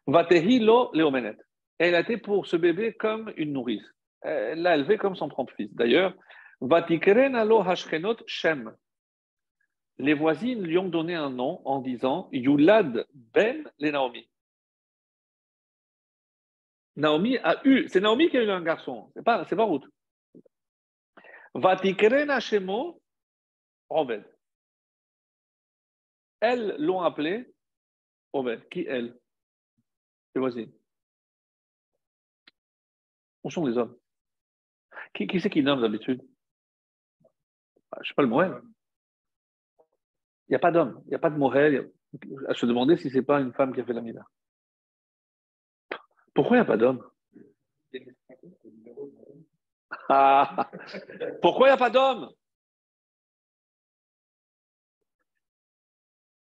Vatehi 0.06 0.60
lo 0.60 0.90
leomenet. 0.92 1.36
Elle 1.78 1.94
a 1.94 2.00
été 2.00 2.16
pour 2.16 2.46
ce 2.46 2.56
bébé 2.56 2.94
comme 2.94 3.32
une 3.36 3.52
nourrice. 3.52 3.93
Elle 4.24 4.62
l'a 4.62 4.76
élevé 4.76 4.96
comme 4.96 5.16
son 5.16 5.28
propre 5.28 5.52
fils. 5.54 5.72
D'ailleurs, 5.74 6.14
Vatikren 6.60 7.34
alo 7.34 7.62
Shem. 8.26 8.74
Les 9.98 10.14
voisines 10.14 10.62
lui 10.62 10.78
ont 10.78 10.88
donné 10.88 11.14
un 11.14 11.30
nom 11.30 11.60
en 11.66 11.80
disant 11.80 12.28
Yulad 12.32 13.06
ben 13.12 13.70
le 13.78 13.90
Naomi. 13.90 14.28
Naomi 16.96 17.38
a 17.38 17.60
eu, 17.66 17.88
c'est 17.88 18.00
Naomi 18.00 18.30
qui 18.30 18.38
a 18.38 18.42
eu 18.42 18.50
un 18.50 18.62
garçon, 18.62 19.10
c'est 19.14 19.22
pas, 19.22 19.44
c'est 19.44 19.56
pas 19.56 19.64
Ruth. 19.64 19.84
Vatikren 21.54 22.30
Hashemo 22.30 23.00
Obed. 23.90 24.24
Elles 26.40 26.74
l'ont 26.78 27.02
appelé 27.02 27.52
Obed. 28.32 28.68
Qui 28.68 28.86
elle 28.88 29.16
Les 30.34 30.40
voisines. 30.40 30.72
Où 33.44 33.50
sont 33.50 33.66
les 33.66 33.76
hommes? 33.76 33.96
Qui, 35.14 35.40
c'est 35.40 35.50
qui 35.50 35.62
nomme 35.62 35.80
d'habitude 35.80 36.22
ah, 37.92 37.98
Je 37.98 38.00
ne 38.00 38.04
sais 38.08 38.14
pas 38.14 38.22
le 38.22 38.28
Moël. 38.28 38.60
Il 40.48 40.50
n'y 40.50 40.56
a 40.56 40.58
pas 40.58 40.72
d'homme, 40.72 41.00
il 41.06 41.10
n'y 41.10 41.14
a 41.14 41.18
pas 41.18 41.30
de 41.30 41.38
Moël. 41.38 41.90
À 42.48 42.54
se 42.54 42.66
demander 42.66 42.96
si 42.96 43.10
ce 43.10 43.16
n'est 43.16 43.22
pas 43.22 43.40
une 43.40 43.52
femme 43.52 43.74
qui 43.74 43.80
a 43.80 43.84
fait 43.84 43.92
la 43.92 44.00
mina. 44.00 44.24
Pourquoi 46.34 46.56
il 46.56 46.60
n'y 46.60 46.64
a 46.64 46.66
pas 46.66 46.76
d'homme? 46.76 47.08
Ah, 50.08 50.70
Pourquoi 51.40 51.68
il 51.68 51.70
n'y 51.70 51.74
a 51.74 51.78
pas 51.78 51.90
d'homme? 51.90 52.30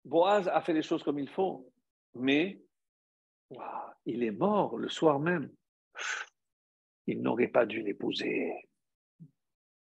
Boaz 0.04 0.48
a 0.48 0.60
fait 0.60 0.72
les 0.72 0.82
choses 0.82 1.02
comme 1.02 1.18
il 1.18 1.28
faut, 1.28 1.70
mais 2.14 2.60
il 4.04 4.22
est 4.22 4.30
mort 4.30 4.76
le 4.76 4.88
soir 4.88 5.18
même. 5.18 5.50
Il 7.10 7.22
n'aurait 7.22 7.48
pas 7.48 7.66
dû 7.66 7.82
l'épouser. 7.82 8.68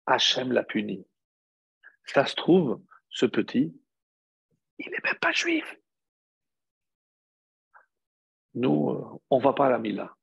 Hachem 0.07 0.53
l'a 0.53 0.65
puni. 0.65 1.07
Ça 2.07 2.25
se 2.25 2.35
trouve, 2.35 2.83
ce 3.11 3.27
petit, 3.27 3.79
il 4.79 4.91
n'est 4.91 5.03
même 5.05 5.19
pas 5.21 5.33
juif. 5.33 5.77
Nous, 8.55 8.91
euh, 8.91 9.21
on 9.29 9.39
ne 9.39 9.43
va 9.43 9.53
pas 9.53 9.67
à 9.67 9.71
la 9.71 9.79
Mila. 9.79 10.17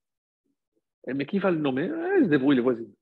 Eh, 1.07 1.13
mais 1.13 1.27
qui 1.27 1.37
va 1.37 1.51
le 1.51 1.59
nommer? 1.59 1.85
Eh, 1.85 2.19
Il 2.19 2.25
se 2.25 2.29
débrouille 2.29 2.55
les 2.55 2.61
voisines. 2.61 2.93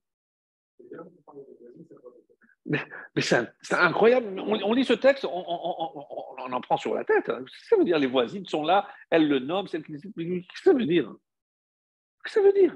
Mais, 2.66 2.82
c'est 3.18 3.48
incroyable. 3.72 4.40
On, 4.40 4.74
lit 4.74 4.84
ce 4.84 4.94
texte, 4.94 5.24
on, 5.24 5.32
en 5.32 6.62
prend 6.62 6.78
sur 6.78 6.94
la 6.94 7.06
tête. 7.06 7.30
Hein. 7.30 7.46
Ça 7.70 7.78
veut 7.78 7.86
dire 7.86 7.98
Les 7.98 8.08
voisines 8.08 8.46
sont 8.46 8.64
là, 8.64 8.88
elles 9.10 9.28
le 9.28 9.40
nomment, 9.40 9.68
Qu'est-ce 9.68 9.84
que 9.84 10.60
ça 10.64 10.74
veut 10.74 10.86
dire? 10.86 11.16
Qu'est-ce 12.24 12.36
que 12.36 12.42
ça 12.42 12.42
veut 12.42 12.54
dire? 12.54 12.76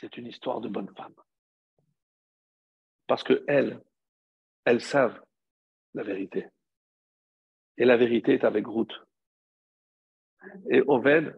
C'est 0.00 0.16
une 0.16 0.26
histoire 0.26 0.60
de 0.60 0.68
bonne 0.68 0.88
femme. 0.94 1.14
Parce 3.08 3.24
que 3.24 3.44
elles, 3.48 3.82
elles 4.64 4.80
savent 4.80 5.20
la 5.94 6.04
vérité. 6.04 6.46
Et 7.76 7.84
la 7.84 7.96
vérité 7.96 8.34
est 8.34 8.44
avec 8.44 8.66
Ruth. 8.66 8.92
Et 10.70 10.82
Oved. 10.86 11.34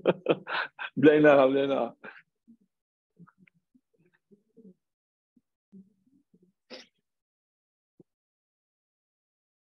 Blaina, 0.96 1.48
Blaina. 1.48 1.96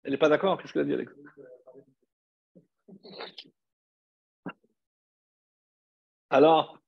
Elle 0.03 0.13
n'est 0.13 0.19
pas 0.19 0.29
d'accord 0.29 0.61
Qu'est-ce 0.61 0.73
qu'elle 0.73 0.83
a 0.83 0.85
dit, 0.85 0.95
Alex? 0.95 1.13
Alors, 6.31 6.79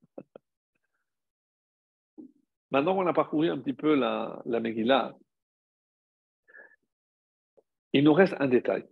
maintenant 2.71 2.95
qu'on 2.95 3.07
a 3.07 3.13
parcouru 3.13 3.51
un 3.51 3.59
petit 3.59 3.73
peu 3.73 3.95
la, 3.95 4.43
la 4.47 4.61
Megillah, 4.61 5.15
il 7.93 8.05
nous 8.05 8.13
reste 8.13 8.35
un 8.41 8.49
détail. 8.49 8.87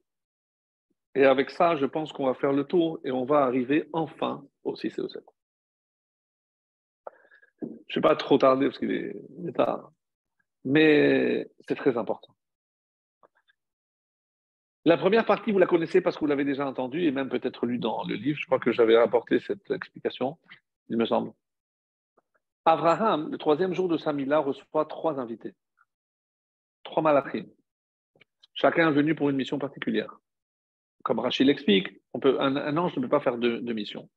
Et 1.15 1.25
avec 1.25 1.51
ça, 1.51 1.77
je 1.77 1.87
pense 1.87 2.13
qu'on 2.13 2.27
va 2.27 2.35
faire 2.35 2.53
le 2.53 2.65
tour 2.65 3.01
et 3.03 3.11
on 3.11 3.25
va 3.25 3.43
arriver 3.45 3.89
enfin 3.93 4.45
au 4.65 4.77
6 4.77 4.99
et 4.99 5.01
au 5.01 5.09
7. 5.09 5.25
Je 7.63 7.67
ne 7.67 7.95
vais 7.95 8.01
pas 8.01 8.17
trop 8.17 8.39
tarder 8.39 8.67
parce 8.67 8.79
qu'il 8.79 8.91
est 8.91 9.57
tard, 9.57 9.93
mais 10.65 11.51
c'est 11.67 11.75
très 11.75 11.97
important. 11.97 12.36
La 14.87 14.97
première 14.97 15.27
partie, 15.27 15.51
vous 15.51 15.59
la 15.59 15.67
connaissez 15.67 16.01
parce 16.01 16.15
que 16.15 16.21
vous 16.21 16.29
l'avez 16.29 16.45
déjà 16.45 16.65
entendue 16.65 17.03
et 17.03 17.11
même 17.11 17.29
peut-être 17.29 17.67
lu 17.67 17.79
dans 17.79 18.05
le 18.05 18.15
livre. 18.15 18.39
Je 18.39 18.47
crois 18.47 18.61
que 18.61 18.71
j'avais 18.71 18.97
rapporté 18.97 19.41
cette 19.41 19.69
explication, 19.73 20.39
il 20.89 20.97
me 20.97 21.05
semble. 21.05 21.33
Abraham, 22.65 23.29
le 23.33 23.37
troisième 23.37 23.75
jour 23.75 23.89
de 23.89 23.99
Samila, 23.99 24.39
reçoit 24.39 24.85
trois 24.85 25.19
invités, 25.19 25.55
trois 26.85 27.03
malachim. 27.03 27.47
Chacun 28.55 28.93
venu 28.93 29.17
pour 29.17 29.29
une 29.29 29.35
mission 29.35 29.59
particulière. 29.59 30.21
Comme 31.03 31.19
Rachid 31.19 31.49
l'explique, 31.49 31.89
un, 32.15 32.77
ange 32.77 32.97
ne 32.97 33.03
peut 33.03 33.09
pas 33.09 33.21
faire 33.21 33.39
deux, 33.39 33.61
missions. 33.73 34.09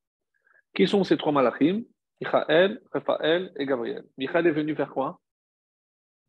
Qui 0.76 0.88
sont 0.88 1.03
ces 1.03 1.17
trois 1.17 1.32
malachim? 1.32 1.84
Michael, 2.22 2.80
Raphaël 2.91 3.51
et 3.55 3.65
Gabriel. 3.65 4.03
Michael 4.20 4.45
est 4.45 4.51
venu 4.51 4.76
faire 4.76 4.91
quoi? 4.91 5.20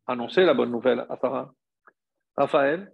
Annoncer 0.07 0.45
la 0.45 0.55
bonne 0.55 0.71
nouvelle 0.71 1.05
à 1.09 1.17
Sarah. 1.17 1.53
Raphaël, 2.35 2.91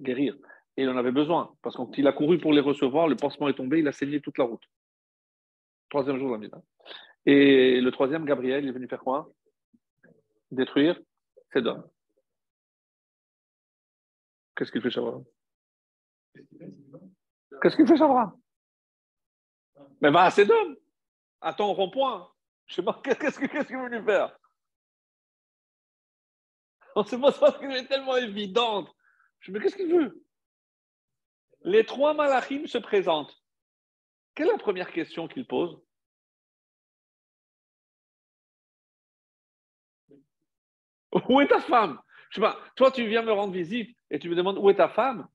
guérir. 0.00 0.36
Et 0.76 0.82
il 0.82 0.88
en 0.88 0.96
avait 0.96 1.12
besoin, 1.12 1.54
parce 1.62 1.76
que 1.76 2.06
a 2.06 2.12
couru 2.12 2.38
pour 2.38 2.52
les 2.52 2.60
recevoir, 2.60 3.08
le 3.08 3.16
pansement 3.16 3.48
est 3.48 3.54
tombé, 3.54 3.80
il 3.80 3.88
a 3.88 3.92
saigné 3.92 4.20
toute 4.20 4.38
la 4.38 4.44
route. 4.44 4.62
Troisième 5.90 6.18
jour 6.18 6.38
de 6.38 6.46
la 6.46 6.62
Et 7.26 7.80
le 7.80 7.90
troisième, 7.90 8.24
Gabriel, 8.24 8.64
il 8.64 8.68
est 8.68 8.72
venu 8.72 8.86
faire 8.86 9.02
quoi? 9.02 9.32
Détruire 10.50 11.00
Sedom. 11.52 11.82
Qu'est-ce 14.54 14.70
qu'il 14.70 14.82
fait 14.82 14.90
Shavra 14.90 15.20
Qu'est-ce 17.62 17.76
qu'il 17.76 17.86
fait 17.86 17.96
Shavra 17.96 18.34
Mais 20.00 20.10
va 20.10 20.24
à 20.24 20.30
Sedom, 20.30 20.76
à 21.40 21.54
ton 21.54 21.72
rond-point. 21.72 22.30
Je 22.66 22.74
sais 22.74 22.82
pas, 22.82 23.00
qu'est-ce 23.04 23.38
qu'il 23.38 23.48
qu 23.48 23.76
veut 23.76 23.88
lui 23.88 24.04
faire? 24.04 24.38
On 26.94 27.04
se 27.04 27.16
pose 27.16 27.38
pas 27.38 27.52
qu'il 27.52 27.70
est 27.72 27.86
tellement 27.86 28.16
évidente. 28.16 28.94
Je 29.40 29.52
me 29.52 29.58
dis, 29.58 29.64
qu'est-ce 29.64 29.76
qu'il 29.76 29.92
veut? 29.92 30.24
Les 31.62 31.84
trois 31.84 32.14
malachim 32.14 32.66
se 32.66 32.78
présentent. 32.78 33.42
Quelle 34.34 34.48
est 34.48 34.52
la 34.52 34.58
première 34.58 34.92
question 34.92 35.26
qu'il 35.28 35.46
pose? 35.46 35.80
Où 41.28 41.40
est 41.40 41.48
ta 41.48 41.60
femme? 41.60 42.00
Je 42.30 42.40
sais 42.40 42.46
toi 42.76 42.90
tu 42.90 43.06
viens 43.08 43.22
me 43.22 43.32
rendre 43.32 43.52
visite 43.52 43.96
et 44.10 44.18
tu 44.18 44.28
me 44.28 44.36
demandes 44.36 44.58
où 44.58 44.70
est 44.70 44.76
ta 44.76 44.88
femme? 44.88 45.26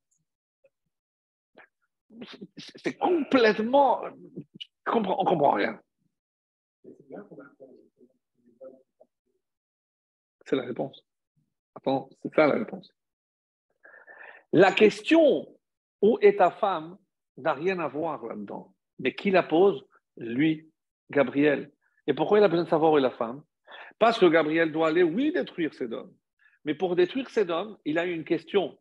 C'est 2.57 2.97
complètement. 2.97 4.03
On 4.85 5.01
ne 5.01 5.25
comprend 5.25 5.51
rien. 5.51 5.81
C'est 10.45 10.55
la 10.55 10.63
réponse. 10.63 11.03
Attends, 11.75 12.09
c'est 12.21 12.33
ça 12.35 12.47
la 12.47 12.55
réponse. 12.55 12.93
La 14.53 14.71
question 14.71 15.47
où 16.01 16.19
est 16.21 16.37
ta 16.37 16.51
femme 16.51 16.97
n'a 17.37 17.53
rien 17.53 17.79
à 17.79 17.87
voir 17.87 18.23
là-dedans. 18.23 18.75
Mais 18.99 19.15
qui 19.15 19.31
la 19.31 19.41
pose? 19.41 19.83
Lui, 20.15 20.69
Gabriel. 21.09 21.71
Et 22.05 22.13
pourquoi 22.13 22.37
il 22.37 22.43
a 22.43 22.47
besoin 22.47 22.65
de 22.65 22.69
savoir 22.69 22.91
où 22.91 22.97
est 22.99 23.01
la 23.01 23.09
femme? 23.09 23.43
Parce 23.97 24.19
que 24.19 24.27
Gabriel 24.27 24.71
doit 24.71 24.89
aller, 24.89 25.01
oui, 25.01 25.31
détruire 25.31 25.73
Sédom. 25.73 26.13
Mais 26.65 26.75
pour 26.75 26.95
détruire 26.95 27.29
Sédom, 27.31 27.77
il 27.83 27.97
a 27.97 28.05
une 28.05 28.23
question. 28.23 28.77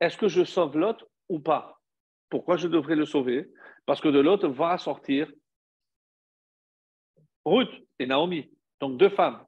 Est-ce 0.00 0.18
que 0.18 0.26
je 0.26 0.42
sauve 0.44 0.76
Lot 0.76 0.96
ou 1.28 1.38
pas? 1.38 1.80
Pourquoi 2.28 2.56
je 2.56 2.66
devrais 2.66 2.96
le 2.96 3.06
sauver? 3.06 3.48
Parce 3.86 4.00
que 4.00 4.08
de 4.08 4.18
Lot 4.18 4.44
va 4.46 4.78
sortir 4.78 5.32
Ruth 7.44 7.70
et 8.00 8.06
Naomi, 8.06 8.50
donc 8.80 8.98
deux 8.98 9.10
femmes. 9.10 9.46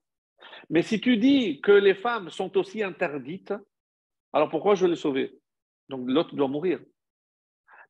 Mais 0.71 0.83
si 0.83 1.01
tu 1.01 1.17
dis 1.17 1.61
que 1.61 1.73
les 1.73 1.95
femmes 1.95 2.31
sont 2.31 2.57
aussi 2.57 2.85
interdites, 2.85 3.53
alors 4.33 4.51
pourquoi 4.51 4.75
je 4.75 4.85
vais 4.85 4.91
les 4.91 4.97
sauver 4.97 5.39
Donc 5.89 6.09
l'autre 6.09 6.35
doit 6.35 6.49
mourir. 6.49 6.81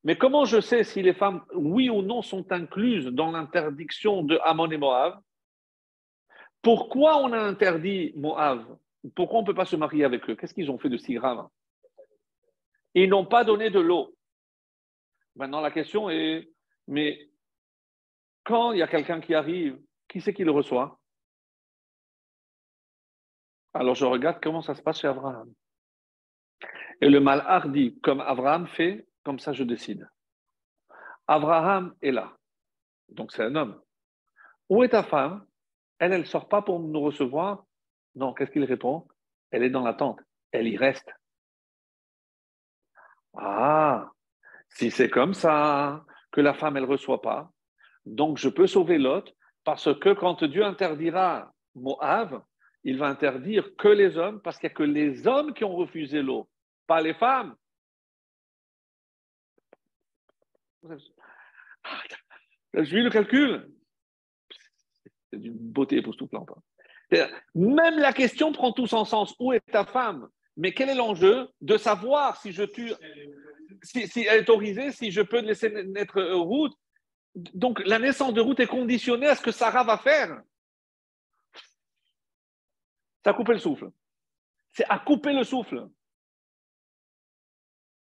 Mais 0.05 0.17
comment 0.17 0.45
je 0.45 0.61
sais 0.61 0.85
si 0.85 1.03
les 1.03 1.15
femmes, 1.15 1.45
oui 1.55 1.91
ou 1.91 2.03
non, 2.03 2.23
sont 2.23 2.51
incluses 2.53 3.07
dans 3.07 3.33
l'interdiction 3.33 4.23
de 4.23 4.39
Amon 4.45 4.71
et 4.71 4.77
Moab 4.77 5.21
Pourquoi 6.63 7.19
on 7.19 7.33
a 7.33 7.39
interdit 7.39 8.13
Moab 8.17 8.79
Pourquoi 9.15 9.39
on 9.39 9.43
ne 9.43 9.47
peut 9.47 9.55
pas 9.55 9.65
se 9.65 9.77
marier 9.77 10.05
avec 10.05 10.29
eux? 10.31 10.37
Qu'est-ce 10.37 10.55
qu'ils 10.55 10.71
ont 10.71 10.79
fait 10.79 10.89
de 10.89 10.97
si 10.97 11.15
grave? 11.15 11.49
Ils 12.95 13.09
n'ont 13.09 13.27
pas 13.27 13.45
donné 13.45 13.71
de 13.71 13.81
l'eau. 13.81 14.15
Maintenant, 15.35 15.61
la 15.61 15.71
question 15.71 16.11
est, 16.11 16.49
mais 16.87 17.29
quand 18.45 18.73
il 18.73 18.79
y 18.79 18.83
a 18.83 18.89
quelqu'un 18.89 19.21
qui 19.21 19.35
arrive 19.35 19.79
qui 20.09 20.21
c'est 20.21 20.33
qui 20.33 20.45
le 20.45 20.51
reçoit? 20.51 20.99
Alors 23.75 23.95
je 23.95 24.07
regarde 24.07 24.39
comment 24.43 24.63
ça 24.63 24.75
se 24.75 24.83
passe 24.83 25.01
chez 25.01 25.07
Abraham. 25.07 25.53
Et 27.01 27.09
le 27.09 27.21
mal 27.21 27.45
dit, 27.71 27.99
comme 28.01 28.21
Abraham 28.21 28.67
fait, 28.67 29.07
comme 29.25 29.39
ça 29.39 29.53
je 29.53 29.65
décide. 29.65 30.09
Abraham 31.27 31.95
est 32.03 32.11
là. 32.11 32.37
Donc 33.09 33.33
c'est 33.33 33.45
un 33.45 33.55
homme. 33.55 33.81
Où 34.69 34.83
est 34.83 34.91
ta 34.91 35.03
femme? 35.03 35.47
Elle, 35.99 36.13
elle 36.13 36.21
ne 36.21 36.27
sort 36.27 36.49
pas 36.49 36.63
pour 36.63 36.81
nous 36.81 37.01
recevoir? 37.01 37.65
Non, 38.15 38.35
qu'est-ce 38.35 38.51
qu'il 38.51 38.65
répond? 38.65 39.07
Elle 39.51 39.63
est 39.63 39.71
dans 39.71 39.85
la 39.85 39.95
tente. 39.95 40.21
Elle 40.53 40.69
y 40.69 40.77
reste. 40.77 41.11
Ah, 43.37 44.11
si 44.69 44.91
c'est 44.91 45.11
comme 45.11 45.35
ça, 45.35 46.05
que 46.33 46.41
la 46.41 46.55
femme, 46.55 46.77
elle 46.77 46.85
ne 46.85 46.89
reçoit 46.89 47.23
pas, 47.23 47.53
donc 48.05 48.39
je 48.39 48.49
peux 48.49 48.67
sauver 48.67 48.99
l'autre 48.99 49.33
parce 49.65 49.93
que 49.99 50.13
quand 50.15 50.45
Dieu 50.45 50.65
interdira 50.65 51.53
Moab, 51.75 52.43
il 52.85 52.99
va 52.99 53.09
interdire 53.09 53.77
que 53.77 53.89
les 53.89 54.17
hommes, 54.17 54.41
parce 54.41 54.59
qu'il 54.59 54.69
n'y 54.69 54.73
a 54.73 54.77
que 54.77 54.83
les 54.83 55.27
hommes 55.27 55.53
qui 55.53 55.65
ont 55.65 55.77
refusé 55.77 56.23
l'eau, 56.23 56.49
pas 56.87 57.01
les 57.01 57.15
femmes. 57.15 57.55
Je 62.75 62.85
suis 62.85 63.03
le 63.03 63.11
calcul. 63.11 63.71
C'est 65.31 65.41
d'une 65.41 65.59
beauté 65.59 66.01
pour 66.03 66.17
tout 66.17 66.29
Même 67.55 67.99
la 67.99 68.13
question 68.13 68.53
prend 68.53 68.73
tout 68.73 68.87
son 68.87 69.05
sens. 69.05 69.35
Où 69.39 69.53
est 69.53 69.61
ta 69.61 69.85
femme? 69.85 70.29
Mais 70.57 70.73
quel 70.73 70.89
est 70.89 70.95
l'enjeu 70.95 71.49
De 71.61 71.77
savoir 71.77 72.41
si 72.41 72.53
je 72.53 72.63
tue, 72.63 72.93
si, 73.83 74.07
si, 74.09 74.23
elle 74.23 74.39
est 74.39 74.41
autorisée, 74.43 74.93
si 74.93 75.11
je 75.11 75.21
peux 75.21 75.41
laisser 75.41 75.71
naître 75.85 76.21
route, 76.23 76.75
donc 77.35 77.81
la 77.85 77.99
naissance 77.99 78.35
de 78.35 78.41
Ruth 78.41 78.61
est 78.61 78.67
conditionnée 78.67 79.29
à 79.29 79.35
ce 79.35 79.43
que 79.43 79.53
Sarah 79.53 79.85
va 79.85 79.99
faire. 79.99 80.41
C'est 83.23 83.31
à 83.31 83.35
couper 83.35 83.53
le 83.53 83.59
souffle. 83.59 83.91
C'est 84.73 84.87
à 84.89 84.99
couper 84.99 85.33
le 85.33 85.45
souffle. 85.45 85.89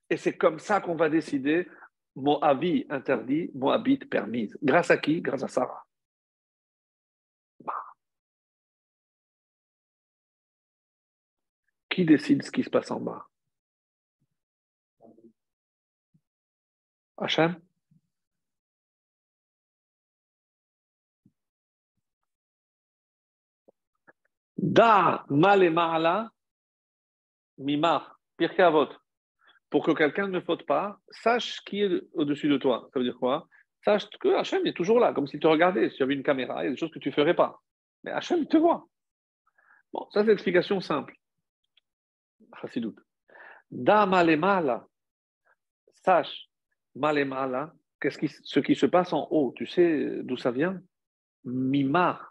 Et 0.09 0.17
c'est 0.17 0.37
comme 0.37 0.59
ça 0.59 0.81
qu'on 0.81 0.95
va 0.95 1.09
décider 1.09 1.67
Moabi 2.15 2.85
interdit, 2.89 3.51
Moabite 3.53 4.09
permise. 4.09 4.57
Grâce 4.61 4.91
à 4.91 4.97
qui? 4.97 5.21
Grâce 5.21 5.43
à 5.43 5.47
Sarah. 5.47 5.85
Qui 11.89 12.05
décide 12.05 12.43
ce 12.43 12.51
qui 12.51 12.63
se 12.63 12.69
passe 12.69 12.91
en 12.91 12.99
bas? 12.99 13.27
Hachem? 17.17 17.59
Da 24.61 25.25
mal 25.29 25.71
ma'ala 25.71 26.29
mimar, 27.57 28.19
pirkei 28.37 28.63
avot. 28.63 28.89
Pour 29.69 29.85
que 29.85 29.91
quelqu'un 29.91 30.27
ne 30.27 30.41
faute 30.41 30.65
pas, 30.65 30.99
sache 31.09 31.61
qui 31.61 31.81
est 31.81 32.01
au-dessus 32.13 32.49
de 32.49 32.57
toi. 32.57 32.89
Ça 32.91 32.99
veut 32.99 33.05
dire 33.05 33.17
quoi? 33.17 33.47
Sache 33.85 34.09
que 34.19 34.29
Hachem 34.35 34.65
est 34.65 34.75
toujours 34.75 34.99
là, 34.99 35.13
comme 35.13 35.27
s'il 35.27 35.39
te 35.39 35.47
regardait. 35.47 35.89
Si 35.89 35.97
tu 35.97 36.03
avais 36.03 36.15
une 36.15 36.23
caméra, 36.23 36.63
il 36.63 36.65
y 36.65 36.67
a 36.67 36.71
des 36.71 36.77
choses 36.77 36.91
que 36.91 36.99
tu 36.99 37.09
ne 37.09 37.13
ferais 37.13 37.35
pas. 37.35 37.61
Mais 38.03 38.11
Hachem 38.11 38.45
te 38.47 38.57
voit. 38.57 38.85
Bon, 39.93 40.07
ça 40.11 40.21
c'est 40.21 40.27
l'explication 40.29 40.81
simple. 40.81 41.15
Chassidout. 42.59 42.95
Da 43.71 44.05
mala. 44.05 44.85
Sache, 45.93 46.49
qui, 46.93 48.27
ce 48.27 48.59
qui 48.59 48.75
se 48.75 48.85
passe 48.87 49.13
en 49.13 49.27
haut? 49.31 49.53
Tu 49.55 49.67
sais 49.67 50.19
d'où 50.23 50.35
ça 50.35 50.51
vient? 50.51 50.81
Mimar 51.45 52.28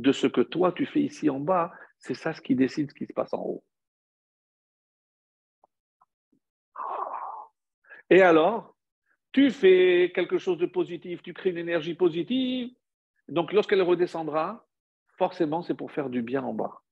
de 0.00 0.12
ce 0.12 0.26
que 0.26 0.40
toi 0.40 0.72
tu 0.72 0.86
fais 0.86 1.00
ici 1.00 1.30
en 1.30 1.40
bas, 1.40 1.72
c'est 1.98 2.14
ça 2.14 2.32
ce 2.32 2.40
qui 2.40 2.54
décide 2.54 2.90
ce 2.90 2.94
qui 2.94 3.06
se 3.06 3.12
passe 3.12 3.32
en 3.34 3.42
haut. 3.42 3.64
Et 8.10 8.22
alors, 8.22 8.74
tu 9.32 9.50
fais 9.50 10.12
quelque 10.14 10.38
chose 10.38 10.58
de 10.58 10.66
positif, 10.66 11.22
tu 11.22 11.34
crées 11.34 11.50
une 11.50 11.58
énergie 11.58 11.94
positive, 11.94 12.70
donc 13.28 13.52
lorsqu'elle 13.52 13.82
redescendra, 13.82 14.66
forcément 15.18 15.62
c'est 15.62 15.74
pour 15.74 15.92
faire 15.92 16.08
du 16.08 16.22
bien 16.22 16.42
en 16.42 16.54
bas. 16.54 16.82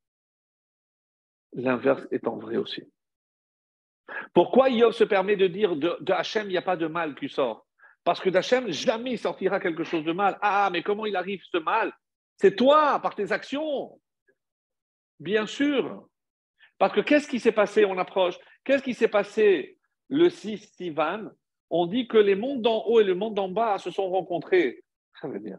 L'inverse 1.52 2.07
étant 2.11 2.36
vrai 2.36 2.57
aussi. 2.57 2.82
Pourquoi 4.34 4.68
Yov 4.68 4.92
se 4.92 5.04
permet 5.04 5.36
de 5.36 5.46
dire 5.46 5.76
de, 5.76 5.96
de 6.00 6.12
Hachem, 6.12 6.46
il 6.46 6.50
n'y 6.50 6.59
a 6.59 6.62
pas 6.62 6.76
de 6.76 6.86
mal 6.86 7.14
qui 7.14 7.28
sort? 7.28 7.66
Parce 8.04 8.20
que 8.20 8.30
d'Hachem, 8.30 8.70
jamais 8.70 9.16
sortira 9.16 9.59
quelque 9.59 9.82
chose 9.82 10.04
de 10.04 10.12
mal. 10.12 10.38
Ah, 10.40 10.68
mais 10.70 10.82
comment 10.82 11.07
il 11.07 11.16
arrive 11.16 11.42
ce 11.50 11.57
mal? 11.59 11.92
C'est 12.39 12.57
toi, 12.57 13.01
par 13.01 13.14
tes 13.14 13.32
actions. 13.32 14.01
Bien 15.18 15.47
sûr. 15.47 16.09
Parce 16.78 16.93
que 16.93 17.01
qu'est-ce 17.01 17.28
qui 17.28 17.41
s'est 17.41 17.53
passé 17.53 17.84
On 17.84 17.99
approche? 17.99 18.37
Qu'est-ce 18.64 18.82
qui 18.82 18.95
s'est 18.95 19.09
passé 19.09 19.78
le 20.09 20.28
6 20.28 20.59
Sivan? 20.76 21.30
On 21.70 21.87
dit 21.87 22.07
que 22.07 22.18
les 22.18 22.37
mondes 22.37 22.62
d'en 22.62 22.84
haut 22.84 23.01
et 23.01 23.05
le 23.05 23.14
monde 23.14 23.34
d'en 23.34 23.49
bas 23.49 23.78
se 23.78 23.91
sont 23.91 24.09
rencontrés. 24.11 24.84
Ça 25.20 25.28
veut 25.28 25.41
dire, 25.41 25.59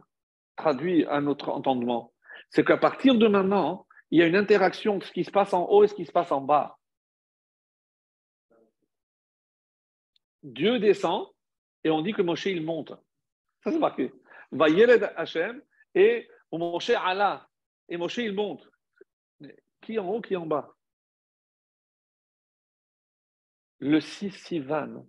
traduit 0.56 1.06
à 1.06 1.20
notre 1.20 1.50
entendement, 1.50 2.14
c'est 2.50 2.66
qu'à 2.66 2.78
partir 2.78 3.16
de 3.16 3.28
maintenant, 3.28 3.88
il 4.12 4.20
y 4.20 4.22
a 4.22 4.28
une 4.28 4.36
interaction 4.36 4.96
entre 4.96 5.08
ce 5.08 5.12
qui 5.12 5.24
se 5.24 5.32
passe 5.32 5.54
en 5.54 5.66
haut 5.66 5.84
et 5.84 5.88
ce 5.88 5.96
qui 5.96 6.06
se 6.06 6.12
passe 6.12 6.32
en 6.32 6.42
bas. 6.42 6.78
Dieu 10.44 10.80
descend 10.80 11.28
et 11.84 11.90
on 11.90 12.02
dit 12.02 12.14
que 12.14 12.22
Moshe 12.22 12.46
il 12.46 12.64
monte. 12.64 12.94
Ça 13.64 13.72
c'est 13.72 13.80
marqué. 13.80 14.14
Va 14.52 14.70
Yeled 14.70 15.12
Hashem 15.18 15.62
et 15.94 16.30
ou 16.52 16.58
Moshe 16.58 16.90
Allah, 16.92 17.50
et 17.90 17.98
Moshe 17.98 18.18
il 18.18 18.34
monte. 18.34 18.70
Qui 19.82 20.00
en 20.00 20.08
haut, 20.08 20.22
qui 20.22 20.36
en 20.36 20.46
bas? 20.46 20.74
Le 23.80 24.00
6 24.00 24.32
Sivan, 24.32 25.08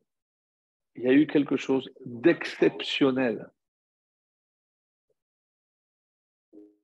il 0.94 1.04
y 1.04 1.08
a 1.08 1.12
eu 1.12 1.26
quelque 1.26 1.56
chose 1.56 1.90
d'exceptionnel. 2.04 3.50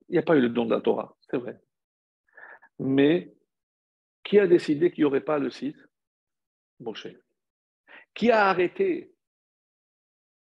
Il 0.09 0.12
n'y 0.12 0.18
a 0.18 0.22
pas 0.22 0.36
eu 0.36 0.40
le 0.40 0.48
don 0.48 0.64
de 0.64 0.74
la 0.74 0.80
Torah, 0.80 1.16
c'est 1.28 1.36
vrai. 1.36 1.61
Mais 2.78 3.34
qui 4.22 4.38
a 4.38 4.46
décidé 4.46 4.90
qu'il 4.90 5.02
n'y 5.02 5.07
aurait 5.07 5.20
pas 5.20 5.38
le 5.38 5.50
6 5.50 5.76
Moshe. 6.80 7.09
Qui 8.14 8.30
a 8.30 8.46
arrêté 8.46 9.12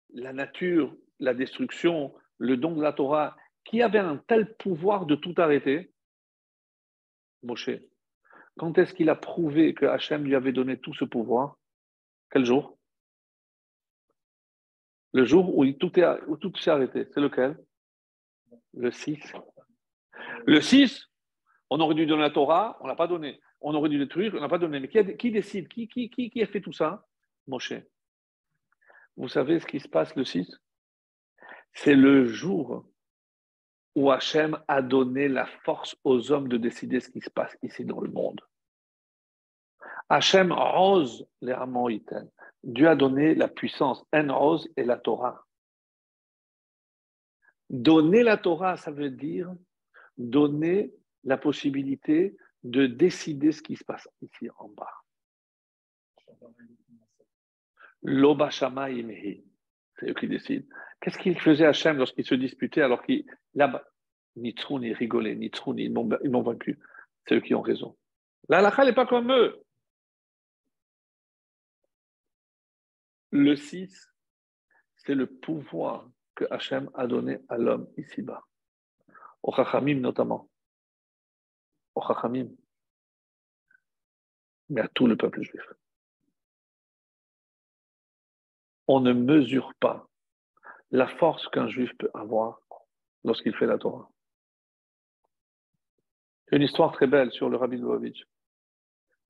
la 0.10 0.34
nature, 0.34 0.96
la 1.20 1.34
destruction, 1.34 2.14
le 2.38 2.58
don 2.58 2.76
de 2.76 2.82
la 2.82 2.94
Torah 2.94 3.38
Qui 3.64 3.82
avait 3.82 4.00
un 4.00 4.18
tel 4.18 4.56
pouvoir 4.56 5.06
de 5.06 5.16
tout 5.16 5.34
arrêter 5.38 5.92
Moshe. 7.44 7.70
Quand 8.58 8.78
est-ce 8.78 8.94
qu'il 8.94 9.10
a 9.10 9.16
prouvé 9.16 9.74
que 9.74 9.86
Hachem 9.86 10.26
lui 10.26 10.36
avait 10.36 10.52
donné 10.52 10.78
tout 10.78 10.94
ce 10.94 11.06
pouvoir? 11.06 11.58
Quel 12.30 12.46
jour? 12.46 12.78
Le 15.14 15.24
jour 15.24 15.58
où, 15.58 15.66
tout, 15.72 15.92
s'est 15.94 16.70
arrêté. 16.70 17.08
C'est 17.14 17.22
lequel? 17.22 17.58
Le 18.74 18.92
6. 18.92 19.34
Le 20.46 20.62
6, 20.62 21.10
on 21.70 21.80
aurait 21.80 21.96
dû 21.96 22.06
donner 22.06 22.22
la 22.22 22.30
Torah, 22.30 22.78
on 22.82 22.84
ne 22.84 22.90
l'a 22.90 22.96
pas 22.96 23.08
donné. 23.08 23.40
On 23.62 23.74
aurait 23.74 23.90
dû 23.90 23.98
détruire, 23.98 24.34
on 24.36 24.42
n'a 24.42 24.50
pas 24.50 24.58
donné. 24.58 24.80
Mais 24.80 24.88
qui, 24.88 25.32
décide? 25.32 25.68
Qui, 25.68 25.88
qui 25.88 26.42
a 26.44 26.48
fait 26.48 26.62
tout 26.62 26.74
ça? 26.74 27.06
Moshe. 27.48 27.74
Vous 29.18 29.28
savez 29.28 29.60
ce 29.60 29.66
qui 29.66 29.80
se 29.80 29.88
passe 29.88 30.16
le 30.16 30.24
6 30.24 30.62
C'est 31.74 31.96
le 31.96 32.26
jour 32.26 32.86
où 33.96 34.12
Hachem 34.12 34.58
a 34.68 34.82
donné 34.82 35.28
la 35.28 35.46
force 35.46 35.96
aux 36.04 36.32
hommes 36.32 36.48
de 36.48 36.58
décider 36.58 37.00
ce 37.00 37.10
qui 37.10 37.22
se 37.22 37.30
passe 37.30 37.58
ici 37.64 37.86
dans 37.86 38.00
le 38.00 38.10
monde. 38.10 38.42
Hachem 40.10 40.52
rose 40.52 41.28
les 41.42 41.54
Amoïten. 41.54 42.30
Dieu 42.64 42.88
a 42.90 42.96
donné 42.96 43.36
la 43.36 43.48
puissance. 43.48 44.04
En 44.14 44.38
rose 44.38 44.68
et 44.76 44.84
la 44.84 44.98
Torah. 44.98 45.46
Donner 47.70 48.24
la 48.24 48.38
Torah, 48.38 48.78
ça 48.78 48.92
veut 48.92 49.12
dire 49.12 49.54
donner 50.18 50.94
la 51.24 51.38
possibilité 51.38 52.36
de 52.64 52.88
décider 52.88 53.52
ce 53.52 53.62
qui 53.62 53.76
se 53.76 53.84
passe 53.84 54.08
ici 54.22 54.50
en 54.58 54.68
bas. 54.70 54.94
L'Obashama 58.02 58.90
c'est 58.92 60.10
eux 60.10 60.14
qui 60.14 60.28
décident. 60.28 60.66
Qu'est-ce 61.02 61.18
qu'il 61.18 61.40
faisait 61.40 61.66
Hachem 61.66 61.98
lorsqu'il 61.98 62.26
se 62.26 62.36
disputait 62.36 62.82
alors 62.82 63.04
qu'il 63.04 63.26
là-bas, 63.54 63.86
ni 64.36 64.54
trou 64.54 64.80
ni 64.80 64.94
rigolé, 64.94 65.36
ni 65.36 65.50
trou 65.50 65.74
ni 65.74 65.84
ils 65.84 65.92
m'ont 65.94 66.42
vaincu. 66.42 66.80
C'est 67.26 67.36
eux 67.36 67.42
qui 67.42 67.56
ont 67.56 67.62
raison. 67.62 67.98
La 68.50 68.62
n'est 68.84 68.94
pas 68.94 69.06
comme 69.06 69.32
eux. 69.32 69.64
Le 73.32 73.56
6, 73.56 74.12
c'est 74.98 75.14
le 75.14 75.28
pouvoir 75.28 76.10
que 76.36 76.46
Hachem 76.50 76.90
a 76.96 77.06
donné 77.06 77.40
à 77.48 77.58
l'homme 77.58 77.88
ici-bas. 77.98 78.44
Au 79.44 79.54
Chachamim 79.54 80.00
notamment. 80.00 80.50
Au 81.96 82.02
Chachamim. 82.02 82.50
Mais 84.70 84.82
à 84.82 84.88
tout 84.88 85.06
le 85.06 85.16
peuple 85.16 85.44
juif. 85.44 85.62
On 88.88 89.00
ne 89.00 89.14
mesure 89.14 89.74
pas 89.80 90.09
la 90.92 91.08
force 91.08 91.48
qu'un 91.50 91.68
juif 91.68 91.92
peut 91.98 92.10
avoir 92.14 92.62
lorsqu'il 93.24 93.56
fait 93.56 93.66
la 93.66 93.78
Torah. 93.78 94.10
Une 96.52 96.62
histoire 96.62 96.92
très 96.92 97.08
belle 97.08 97.32
sur 97.32 97.50
le 97.50 97.58
Rabbi 97.58 97.78
Lubavitch. 97.78 98.26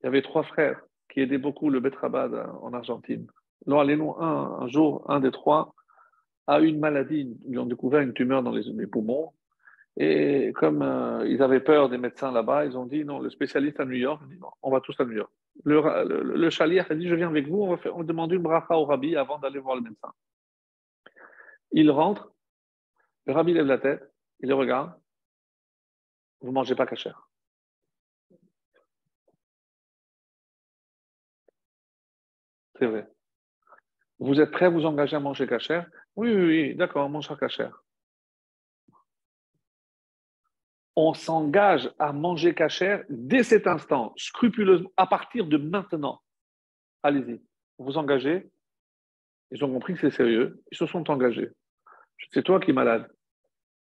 Il 0.01 0.05
y 0.05 0.07
avait 0.07 0.21
trois 0.21 0.43
frères 0.43 0.81
qui 1.09 1.19
aidaient 1.19 1.37
beaucoup 1.37 1.69
le 1.69 1.79
Betrabad 1.79 2.33
en 2.61 2.73
Argentine. 2.73 3.27
Alors, 3.67 3.81
un, 3.81 4.63
un 4.63 4.67
jour, 4.67 5.03
un 5.09 5.19
des 5.19 5.31
trois 5.31 5.73
a 6.47 6.59
une 6.59 6.79
maladie. 6.79 7.37
Ils 7.47 7.59
ont 7.59 7.65
découvert 7.65 7.99
une 8.01 8.13
tumeur 8.13 8.41
dans 8.41 8.51
les, 8.51 8.87
poumons. 8.87 9.33
Et 9.97 10.53
comme 10.55 10.81
euh, 10.81 11.27
ils 11.27 11.41
avaient 11.43 11.59
peur 11.59 11.89
des 11.89 11.97
médecins 11.97 12.31
là-bas, 12.31 12.65
ils 12.65 12.77
ont 12.77 12.85
dit 12.85 13.03
non, 13.03 13.19
le 13.19 13.29
spécialiste 13.29 13.79
à 13.79 13.85
New 13.85 13.97
York, 13.97 14.21
non, 14.39 14.47
on 14.61 14.71
va 14.71 14.79
tous 14.79 14.95
à 14.99 15.05
New 15.05 15.11
York. 15.11 15.31
Le, 15.65 15.81
le, 16.37 16.61
a 16.61 16.95
dit 16.95 17.07
je 17.07 17.15
viens 17.15 17.27
avec 17.27 17.47
vous, 17.47 17.63
on 17.63 17.69
va, 17.69 17.77
faire, 17.77 17.97
on 17.97 18.03
demander 18.03 18.35
une 18.37 18.43
bracha 18.43 18.77
au 18.77 18.85
rabbi 18.85 19.17
avant 19.17 19.39
d'aller 19.39 19.59
voir 19.59 19.75
le 19.75 19.81
médecin. 19.81 20.11
Il 21.71 21.91
rentre, 21.91 22.33
le 23.25 23.33
rabbi 23.33 23.53
lève 23.53 23.65
la 23.65 23.77
tête, 23.77 24.01
il 24.39 24.49
le 24.49 24.55
regarde, 24.55 24.93
vous 26.41 26.47
ne 26.47 26.53
mangez 26.53 26.75
pas 26.75 26.85
cachère. 26.85 27.29
C'est 32.79 32.87
vrai. 32.87 33.07
Vous 34.19 34.39
êtes 34.39 34.51
prêt 34.51 34.65
à 34.65 34.69
vous 34.69 34.85
engager 34.85 35.15
à 35.15 35.19
manger 35.19 35.47
cachère 35.47 35.89
Oui, 36.15 36.33
oui, 36.33 36.75
d'accord, 36.75 37.05
on 37.05 37.09
mangera 37.09 37.35
cachère. 37.35 37.83
On 40.95 41.13
s'engage 41.13 41.93
à 41.99 42.11
manger 42.11 42.53
cachère 42.53 43.03
dès 43.09 43.43
cet 43.43 43.67
instant, 43.67 44.13
scrupuleusement, 44.17 44.91
à 44.97 45.07
partir 45.07 45.45
de 45.45 45.57
maintenant. 45.57 46.21
Allez-y, 47.03 47.41
vous 47.77 47.97
engagez. 47.97 48.49
Ils 49.51 49.63
ont 49.63 49.71
compris 49.71 49.93
que 49.93 50.01
c'est 50.01 50.15
sérieux, 50.15 50.61
ils 50.71 50.77
se 50.77 50.85
sont 50.85 51.09
engagés. 51.09 51.49
C'est 52.31 52.43
toi 52.43 52.59
qui 52.59 52.71
es 52.71 52.73
malade. 52.73 53.11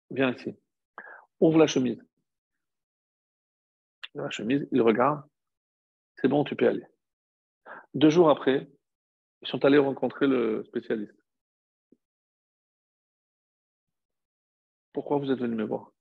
Viens 0.10 0.34
ici. 0.34 0.56
Ouvre 1.40 1.60
la 1.60 1.68
chemise. 1.68 2.02
La 4.14 4.30
chemise, 4.30 4.68
il 4.72 4.82
regarde. 4.82 5.24
C'est 6.16 6.28
bon, 6.28 6.44
tu 6.44 6.56
peux 6.56 6.68
aller. 6.68 6.86
Deux 7.94 8.10
jours 8.10 8.30
après, 8.30 8.70
ils 9.42 9.48
sont 9.48 9.64
allés 9.66 9.78
rencontrer 9.78 10.28
le 10.28 10.64
spécialiste. 10.66 11.16
Pourquoi 14.94 15.18
vous 15.18 15.32
êtes 15.32 15.40
venu 15.40 15.56
me 15.56 15.64
voir? 15.64 15.92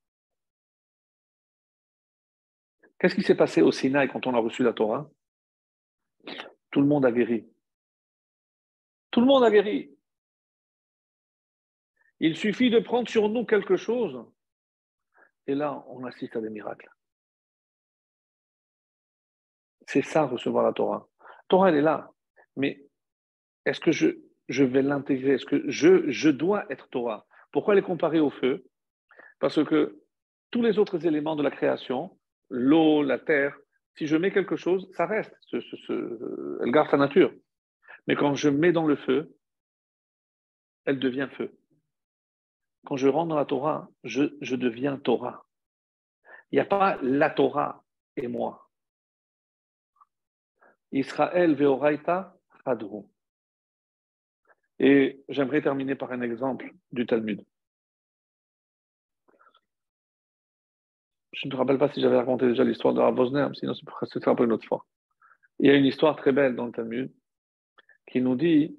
Qu'est-ce 2.98 3.14
qui 3.14 3.22
s'est 3.22 3.36
passé 3.36 3.62
au 3.62 3.72
Sinaï 3.72 4.08
quand 4.08 4.26
on 4.26 4.34
a 4.34 4.38
reçu 4.38 4.62
la 4.62 4.72
Torah? 4.72 5.08
Tout 6.70 6.80
le 6.80 6.86
monde 6.86 7.06
a 7.06 7.12
guéri. 7.12 7.48
Tout 9.10 9.20
le 9.20 9.26
monde 9.26 9.44
a 9.44 9.50
guéri. 9.50 9.96
Il 12.20 12.36
suffit 12.36 12.70
de 12.70 12.78
prendre 12.78 13.08
sur 13.08 13.28
nous 13.28 13.44
quelque 13.44 13.76
chose 13.76 14.24
et 15.46 15.54
là, 15.54 15.84
on 15.88 16.04
assiste 16.04 16.36
à 16.36 16.40
des 16.40 16.50
miracles. 16.50 16.88
C'est 19.86 20.02
ça, 20.02 20.24
recevoir 20.24 20.64
la 20.64 20.72
Torah. 20.72 21.08
La 21.18 21.44
Torah, 21.48 21.68
elle 21.70 21.76
est 21.76 21.82
là. 21.82 22.12
Mais 22.56 22.84
est-ce 23.66 23.80
que 23.80 23.90
je, 23.90 24.62
vais 24.62 24.82
l'intégrer? 24.82 25.32
Est-ce 25.32 25.46
que 25.46 25.68
je, 25.68 26.08
je 26.08 26.30
dois 26.30 26.70
être 26.70 26.88
Torah? 26.90 27.26
Pourquoi 27.50 27.74
elle 27.74 27.80
est 27.80 27.82
comparée 27.82 28.20
au 28.20 28.30
feu? 28.30 28.64
Parce 29.40 29.64
que 29.64 30.00
tous 30.52 30.62
les 30.62 30.78
autres 30.78 31.04
éléments 31.04 31.34
de 31.34 31.42
la 31.42 31.50
création, 31.50 32.16
l'eau, 32.48 33.02
la 33.02 33.18
terre, 33.18 33.58
si 33.96 34.06
je 34.06 34.16
mets 34.16 34.30
quelque 34.30 34.56
chose, 34.56 34.88
ça 34.92 35.06
reste. 35.06 35.34
elle 35.52 36.70
garde 36.70 36.90
sa 36.90 36.96
nature. 36.96 37.32
Mais 38.06 38.14
quand 38.14 38.34
je 38.34 38.48
mets 38.48 38.72
dans 38.72 38.86
le 38.86 38.96
feu, 38.96 39.36
elle 40.84 41.00
devient 41.00 41.28
feu. 41.36 41.52
Quand 42.86 42.96
je 42.96 43.08
rentre 43.08 43.28
dans 43.28 43.36
la 43.36 43.44
Torah, 43.44 43.88
je, 44.04 44.54
deviens 44.54 44.96
Torah. 44.96 45.46
Il 46.50 46.56
n'y 46.56 46.60
a 46.60 46.64
pas 46.64 46.98
la 47.02 47.30
Torah 47.30 47.84
et 48.16 48.26
moi. 48.26 48.68
Israël 50.92 51.54
veoraita 51.54 52.36
hadru. 52.64 53.04
Et 54.78 55.22
j'aimerais 55.28 55.62
terminer 55.62 55.94
par 55.94 56.10
un 56.10 56.22
exemple 56.22 56.72
du 56.90 57.06
Talmud. 57.06 57.44
Je 61.32 61.46
ne 61.46 61.52
me 61.52 61.58
rappelle 61.58 61.78
pas 61.78 61.92
si 61.92 62.00
j'avais 62.00 62.16
raconté 62.16 62.46
déjà 62.48 62.64
l'histoire 62.64 62.92
de 62.92 63.00
Ravosner, 63.00 63.46
sinon 63.54 63.74
c'est 63.74 64.26
un 64.26 64.34
peu 64.34 64.44
une 64.44 64.52
autre 64.52 64.66
fois. 64.66 64.86
Il 65.58 65.66
y 65.66 65.70
a 65.70 65.74
une 65.74 65.84
histoire 65.84 66.16
très 66.16 66.32
belle 66.32 66.56
dans 66.56 66.66
le 66.66 66.72
Talmud 66.72 67.12
qui 68.10 68.20
nous 68.20 68.34
dit 68.34 68.78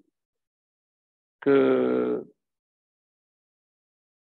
que 1.40 2.26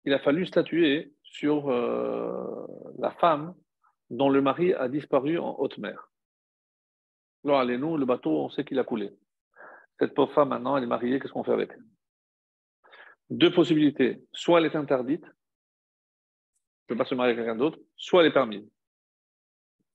il 0.06 0.14
a 0.14 0.20
fallu 0.20 0.46
statuer 0.46 1.14
sur 1.24 1.70
euh, 1.70 2.68
la 3.00 3.12
femme 3.12 3.54
dont 4.10 4.30
le 4.30 4.42
mari 4.42 4.74
a 4.74 4.90
disparu 4.90 5.38
en 5.38 5.56
haute 5.60 5.78
mer. 5.78 6.10
Alors, 7.46 7.60
allez-nous, 7.60 7.98
le 7.98 8.06
bateau, 8.06 8.32
on 8.32 8.50
sait 8.50 8.64
qu'il 8.64 8.80
a 8.80 8.84
coulé. 8.84 9.12
Cette 10.00 10.14
pauvre 10.14 10.34
femme, 10.34 10.50
maintenant, 10.50 10.78
elle 10.78 10.84
est 10.84 10.88
mariée, 10.88 11.20
qu'est-ce 11.20 11.34
qu'on 11.34 11.44
fait 11.44 11.54
avec? 11.54 11.72
Elle 11.72 13.38
Deux 13.38 13.52
possibilités. 13.52 14.22
Soit 14.34 14.60
elle 14.60 14.66
est 14.66 14.76
interdite, 14.76 15.24
ne 15.24 15.30
peut 16.88 16.98
pas 16.98 17.06
se 17.06 17.16
marier 17.16 17.34
avec 17.34 17.46
quelqu'un 17.46 17.58
d'autre, 17.58 17.80
soit 17.96 18.22
elle 18.22 18.30
est 18.30 18.34
permise. 18.34 18.68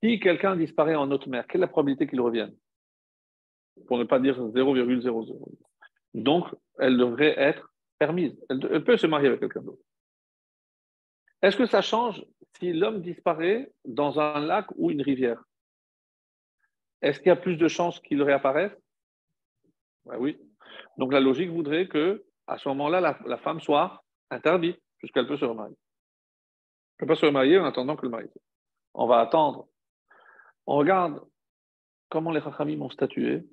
Si 0.03 0.19
quelqu'un 0.21 0.57
disparaît 0.57 0.95
en 0.95 1.11
haute 1.11 1.27
mer, 1.27 1.47
quelle 1.47 1.61
est 1.61 1.67
la 1.67 1.69
probabilité 1.69 2.07
qu'il 2.07 2.21
revienne? 2.21 2.55
Pour 3.87 3.99
ne 3.99 4.05
pas 4.05 4.19
dire 4.19 4.39
0,00. 4.39 5.59
Donc, 6.15 6.47
elle 6.79 6.97
devrait 6.97 7.35
être 7.39 7.73
permise. 7.99 8.39
elle 8.49 8.85
peut 8.85 8.97
se 8.97 9.07
marier 9.07 9.29
avec 9.29 9.41
quelqu'un 9.41 9.63
d'autre. 9.63 9.83
Est-ce 11.47 11.57
que 11.57 11.67
ça 11.67 11.81
change 11.81 12.25
si 12.59 12.73
l'homme 12.73 13.03
disparaît 13.03 13.73
dans 13.85 14.19
un 14.19 14.41
lac 14.41 14.67
ou 14.75 14.91
une 14.91 15.01
rivière? 15.01 15.41
Est-ce 17.03 17.21
qu'il 17.21 17.29
y 17.29 17.31
a 17.31 17.37
plus 17.37 17.57
de 17.57 17.69
chances 17.69 18.01
qu'il 18.01 18.21
réapparaisse? 18.21 18.77
Ben 20.07 20.17
Oui. 20.19 20.41
Donc 20.99 21.13
la 21.13 21.21
logique 21.21 21.51
voudrait 21.51 21.87
que 21.87 22.27
à 22.49 22.59
ce 22.59 22.69
moment-là, 22.71 23.01
la, 23.01 23.39
femme 23.39 23.61
soit 23.61 24.03
interdite 24.29 24.83
puisqu'elle 24.99 25.29
peut 25.29 25.37
se 25.37 25.45
remarier. 25.45 25.77
Elle 26.99 27.07
peut 27.07 27.15
pas 27.15 27.21
se 27.21 27.27
remarier 27.27 27.61
en 27.61 27.65
attendant 27.65 27.95
que 27.95 28.07
le 28.07 28.11
mari. 28.11 28.29
On 28.95 29.07
va 29.07 29.21
attendre 29.21 29.69
On 30.67 30.75
regarde 30.75 31.25
comment 32.09 32.33
les 32.33 32.41
Chachamim 32.41 32.83
ont 32.83 32.91
statué, 32.91 33.47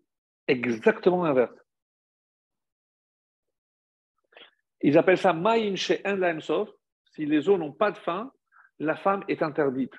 exactement 0.47 1.23
l'inverse. 1.23 1.53
Ils 4.81 4.97
appellent 4.97 5.19
ça 5.19 5.33
Maïm 5.33 5.75
chez. 5.75 6.01
Si 7.15 7.25
les 7.25 7.49
eaux 7.49 7.57
n'ont 7.57 7.71
pas 7.71 7.91
de 7.91 7.97
fin, 7.97 8.31
la 8.79 8.95
femme 8.95 9.23
est 9.27 9.41
interdite. 9.41 9.93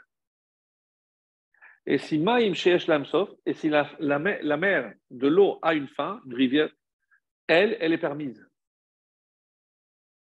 Et 1.86 1.98
si 1.98 2.18
Maïm 2.18 2.54
chez 2.54 2.78
Sof, 2.78 3.30
et 3.44 3.52
si 3.52 3.68
la, 3.68 3.90
la, 3.98 4.18
la 4.18 4.56
mer 4.56 4.94
de 5.10 5.28
l'eau 5.28 5.58
a 5.62 5.74
une 5.74 5.88
fin, 5.88 6.20
une 6.26 6.34
rivière, 6.34 6.70
elle, 7.46 7.76
elle 7.80 7.92
est 7.92 7.98
permise. 7.98 8.44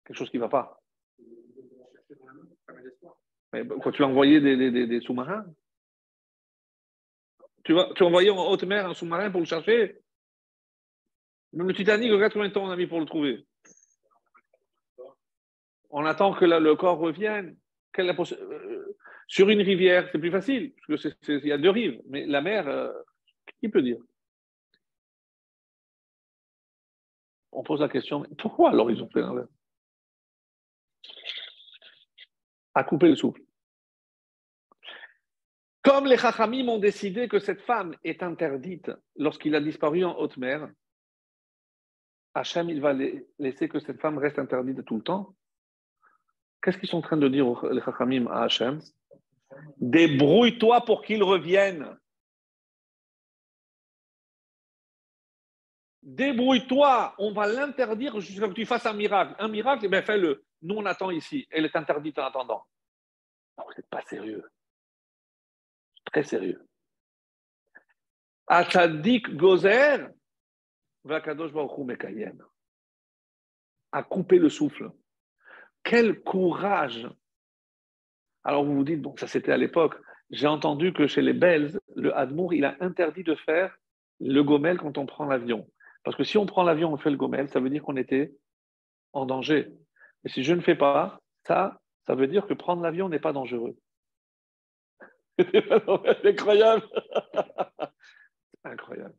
Quelque 0.05 0.16
chose 0.16 0.30
qui 0.30 0.37
ne 0.37 0.43
va 0.43 0.49
pas. 0.49 0.80
Mais 3.53 3.66
quoi, 3.66 3.91
tu 3.91 4.03
as 4.03 4.07
envoyé 4.07 4.41
des, 4.41 4.87
des, 4.87 5.01
sous-marins 5.01 5.47
tu 7.64 7.72
vas, 7.72 7.91
tu 7.97 8.05
envoyer 8.05 8.30
en 8.30 8.49
haute 8.49 8.62
mer 8.62 8.87
un 8.87 8.95
sous-marin 8.95 9.30
pour 9.30 9.41
le 9.41 9.47
chercher 9.47 9.99
le 11.53 11.72
Titanic, 11.72 12.12
regarde 12.12 12.32
combien 12.32 12.49
de 12.49 12.53
temps 12.53 12.64
on 12.64 12.70
a 12.70 12.76
mis 12.76 12.87
pour 12.87 13.01
le 13.01 13.07
trouver. 13.07 13.47
On 15.99 16.05
attend 16.05 16.34
que 16.34 16.44
le 16.44 16.76
corps 16.76 16.99
revienne. 16.99 17.57
Euh, 17.99 18.97
sur 19.28 19.49
une 19.49 19.62
rivière, 19.62 20.07
c'est 20.12 20.18
plus 20.18 20.30
facile, 20.30 20.74
parce 20.86 21.09
qu'il 21.24 21.47
y 21.47 21.53
a 21.53 21.57
deux 21.57 21.70
rives. 21.70 22.03
Mais 22.07 22.26
la 22.26 22.42
mer, 22.42 22.68
euh, 22.68 22.92
qui 23.59 23.70
peut 23.70 23.80
dire? 23.80 23.97
On 27.51 27.62
pose 27.62 27.80
la 27.80 27.88
question, 27.88 28.26
pourquoi 28.36 28.72
alors 28.72 28.90
ils 28.90 29.03
ont 29.03 29.09
fait 29.09 29.22
l'inverse 29.22 29.49
À 32.74 32.84
couper 32.84 33.09
le 33.09 33.16
souffle. 33.16 33.40
Comme 35.82 36.05
les 36.05 36.18
Chachamim 36.18 36.68
ont 36.68 36.78
décidé 36.78 37.26
que 37.26 37.38
cette 37.38 37.62
femme 37.62 37.97
est 38.05 38.22
interdite 38.22 38.90
lorsqu'il 39.16 39.55
a 39.55 39.61
disparu 39.62 40.05
en 40.05 40.14
haute 40.18 40.36
mer, 40.36 40.68
Hachem, 42.34 42.68
il 42.68 42.82
va 42.82 42.92
laisser 43.38 43.70
que 43.70 43.80
cette 43.80 44.03
femme 44.03 44.18
reste 44.18 44.38
interdite 44.38 44.84
tout 44.84 44.97
le 44.97 45.03
temps. 45.03 45.34
Qu'est-ce 46.63 46.79
qu'ils 46.79 46.89
sont 46.89 46.99
en 46.99 47.03
train 47.03 47.17
de 47.17 47.29
dire 47.29 47.65
les 47.67 47.81
Chachamim 47.81 48.27
à 48.27 48.45
Hachem? 48.45 48.81
Débrouille-toi 49.79 50.85
pour 50.85 51.03
qu'il 51.03 51.23
revienne. 51.23 51.97
Débrouille-toi, 56.03 57.15
on 57.19 57.33
va 57.33 57.47
l'interdire 57.47 58.21
jusqu'à 58.21 58.47
ce 58.47 58.51
que 58.51 58.55
tu 58.55 58.67
fasses 58.67 58.87
un 58.87 58.93
miracle. 58.93 59.35
Un 59.39 59.49
miracle, 59.49 59.87
eh 59.87 59.89
bien 59.89 60.03
fais-le. 60.03 60.45
Nous, 60.63 60.77
on 60.77 60.87
attend 60.87 61.11
ici. 61.11 61.47
Elle 61.51 61.65
est 61.65 61.77
interdite 61.77 62.19
en 62.19 62.27
attendant. 62.27 62.65
vous 63.59 63.65
n'êtes 63.77 63.89
pas 63.89 64.03
sérieux. 64.03 64.45
Très 66.05 66.23
sérieux. 66.23 66.65
Atadik 68.47 69.35
Gozer, 69.35 70.09
Vakadosh 71.05 71.53
Mekayem. 71.53 72.41
A 73.93 74.03
couper 74.03 74.39
le 74.39 74.49
souffle. 74.49 74.91
Quel 75.87 76.20
courage 76.20 77.09
Alors 78.43 78.64
vous 78.64 78.74
vous 78.74 78.82
dites, 78.82 79.01
bon, 79.01 79.16
ça 79.16 79.28
c'était 79.28 79.53
à 79.53 79.57
l'époque. 79.57 79.95
J'ai 80.30 80.49
entendu 80.49 80.93
que 80.93 81.07
chez 81.07 81.22
les 81.22 81.32
Belges, 81.32 81.78
le 81.95 82.12
Hadmour, 82.12 82.55
il 82.55 82.64
a 82.64 82.76
interdit 82.80 83.22
de 83.22 83.37
faire 83.37 83.78
le 84.18 84.43
gomel 84.43 84.78
quand 84.78 84.99
on 84.99 85.07
prend 85.07 85.26
l'avion. 85.26 85.70
Parce 86.03 86.16
que 86.16 86.24
si 86.24 86.39
on 86.39 86.45
prend 86.45 86.64
l'avion, 86.64 86.93
on 86.93 86.97
fait 86.97 87.11
le 87.11 87.16
gomel, 87.16 87.49
ça 87.49 87.61
veut 87.61 87.70
dire 87.70 87.84
qu'on 87.84 87.97
était 87.97 88.34
en 89.12 89.26
danger. 89.26 89.72
Et 90.24 90.28
si 90.28 90.43
je 90.43 90.55
ne 90.55 90.61
fais 90.61 90.74
pas 90.74 91.20
ça, 91.45 91.80
ça 92.05 92.16
veut 92.16 92.26
dire 92.26 92.49
que 92.49 92.55
prendre 92.55 92.82
l'avion 92.82 93.09
n'est 93.09 93.20
pas 93.20 93.32
dangereux. 93.32 93.76
C'est 95.39 96.26
incroyable. 96.26 96.82
incroyable. 98.64 99.14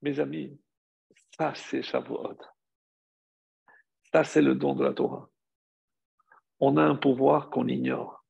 Mes 0.00 0.18
amis, 0.18 0.58
ça 1.36 1.52
c'est 1.54 1.82
Shavuot. 1.82 2.38
Ça 4.10 4.24
c'est 4.24 4.40
le 4.40 4.54
don 4.54 4.74
de 4.74 4.84
la 4.84 4.94
Torah. 4.94 5.28
On 6.60 6.76
a 6.76 6.82
un 6.82 6.96
pouvoir 6.96 7.50
qu'on 7.50 7.68
ignore. 7.68 8.24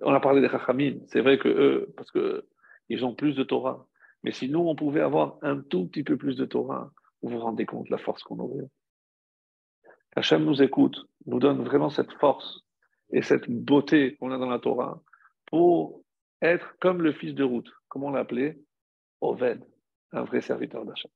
On 0.00 0.12
a 0.12 0.20
parlé 0.20 0.40
des 0.40 0.48
Chachamim. 0.48 1.00
C'est 1.08 1.20
vrai 1.20 1.38
que 1.38 1.48
eux, 1.48 1.92
parce 1.96 2.10
qu'ils 2.10 3.04
ont 3.04 3.14
plus 3.14 3.34
de 3.34 3.42
Torah. 3.42 3.86
Mais 4.24 4.32
si 4.32 4.48
nous, 4.48 4.60
on 4.60 4.74
pouvait 4.74 5.00
avoir 5.00 5.38
un 5.42 5.60
tout 5.60 5.86
petit 5.86 6.04
peu 6.04 6.16
plus 6.16 6.36
de 6.36 6.44
Torah, 6.44 6.92
vous 7.22 7.30
vous 7.30 7.40
rendez 7.40 7.66
compte 7.66 7.86
de 7.86 7.90
la 7.90 7.98
force 7.98 8.22
qu'on 8.22 8.38
aurait. 8.38 8.68
Hachem 10.16 10.44
nous 10.44 10.62
écoute, 10.62 10.96
nous 11.26 11.38
donne 11.38 11.62
vraiment 11.64 11.90
cette 11.90 12.12
force 12.14 12.60
et 13.10 13.22
cette 13.22 13.48
beauté 13.48 14.16
qu'on 14.16 14.30
a 14.30 14.38
dans 14.38 14.48
la 14.48 14.58
Torah 14.58 15.02
pour 15.46 16.02
être 16.40 16.76
comme 16.80 17.02
le 17.02 17.12
fils 17.12 17.34
de 17.34 17.44
route, 17.44 17.70
comme 17.88 18.04
on 18.04 18.10
l'appelait, 18.10 18.58
Oved, 19.20 19.64
un 20.12 20.24
vrai 20.24 20.40
serviteur 20.40 20.84
d'achat. 20.84 21.08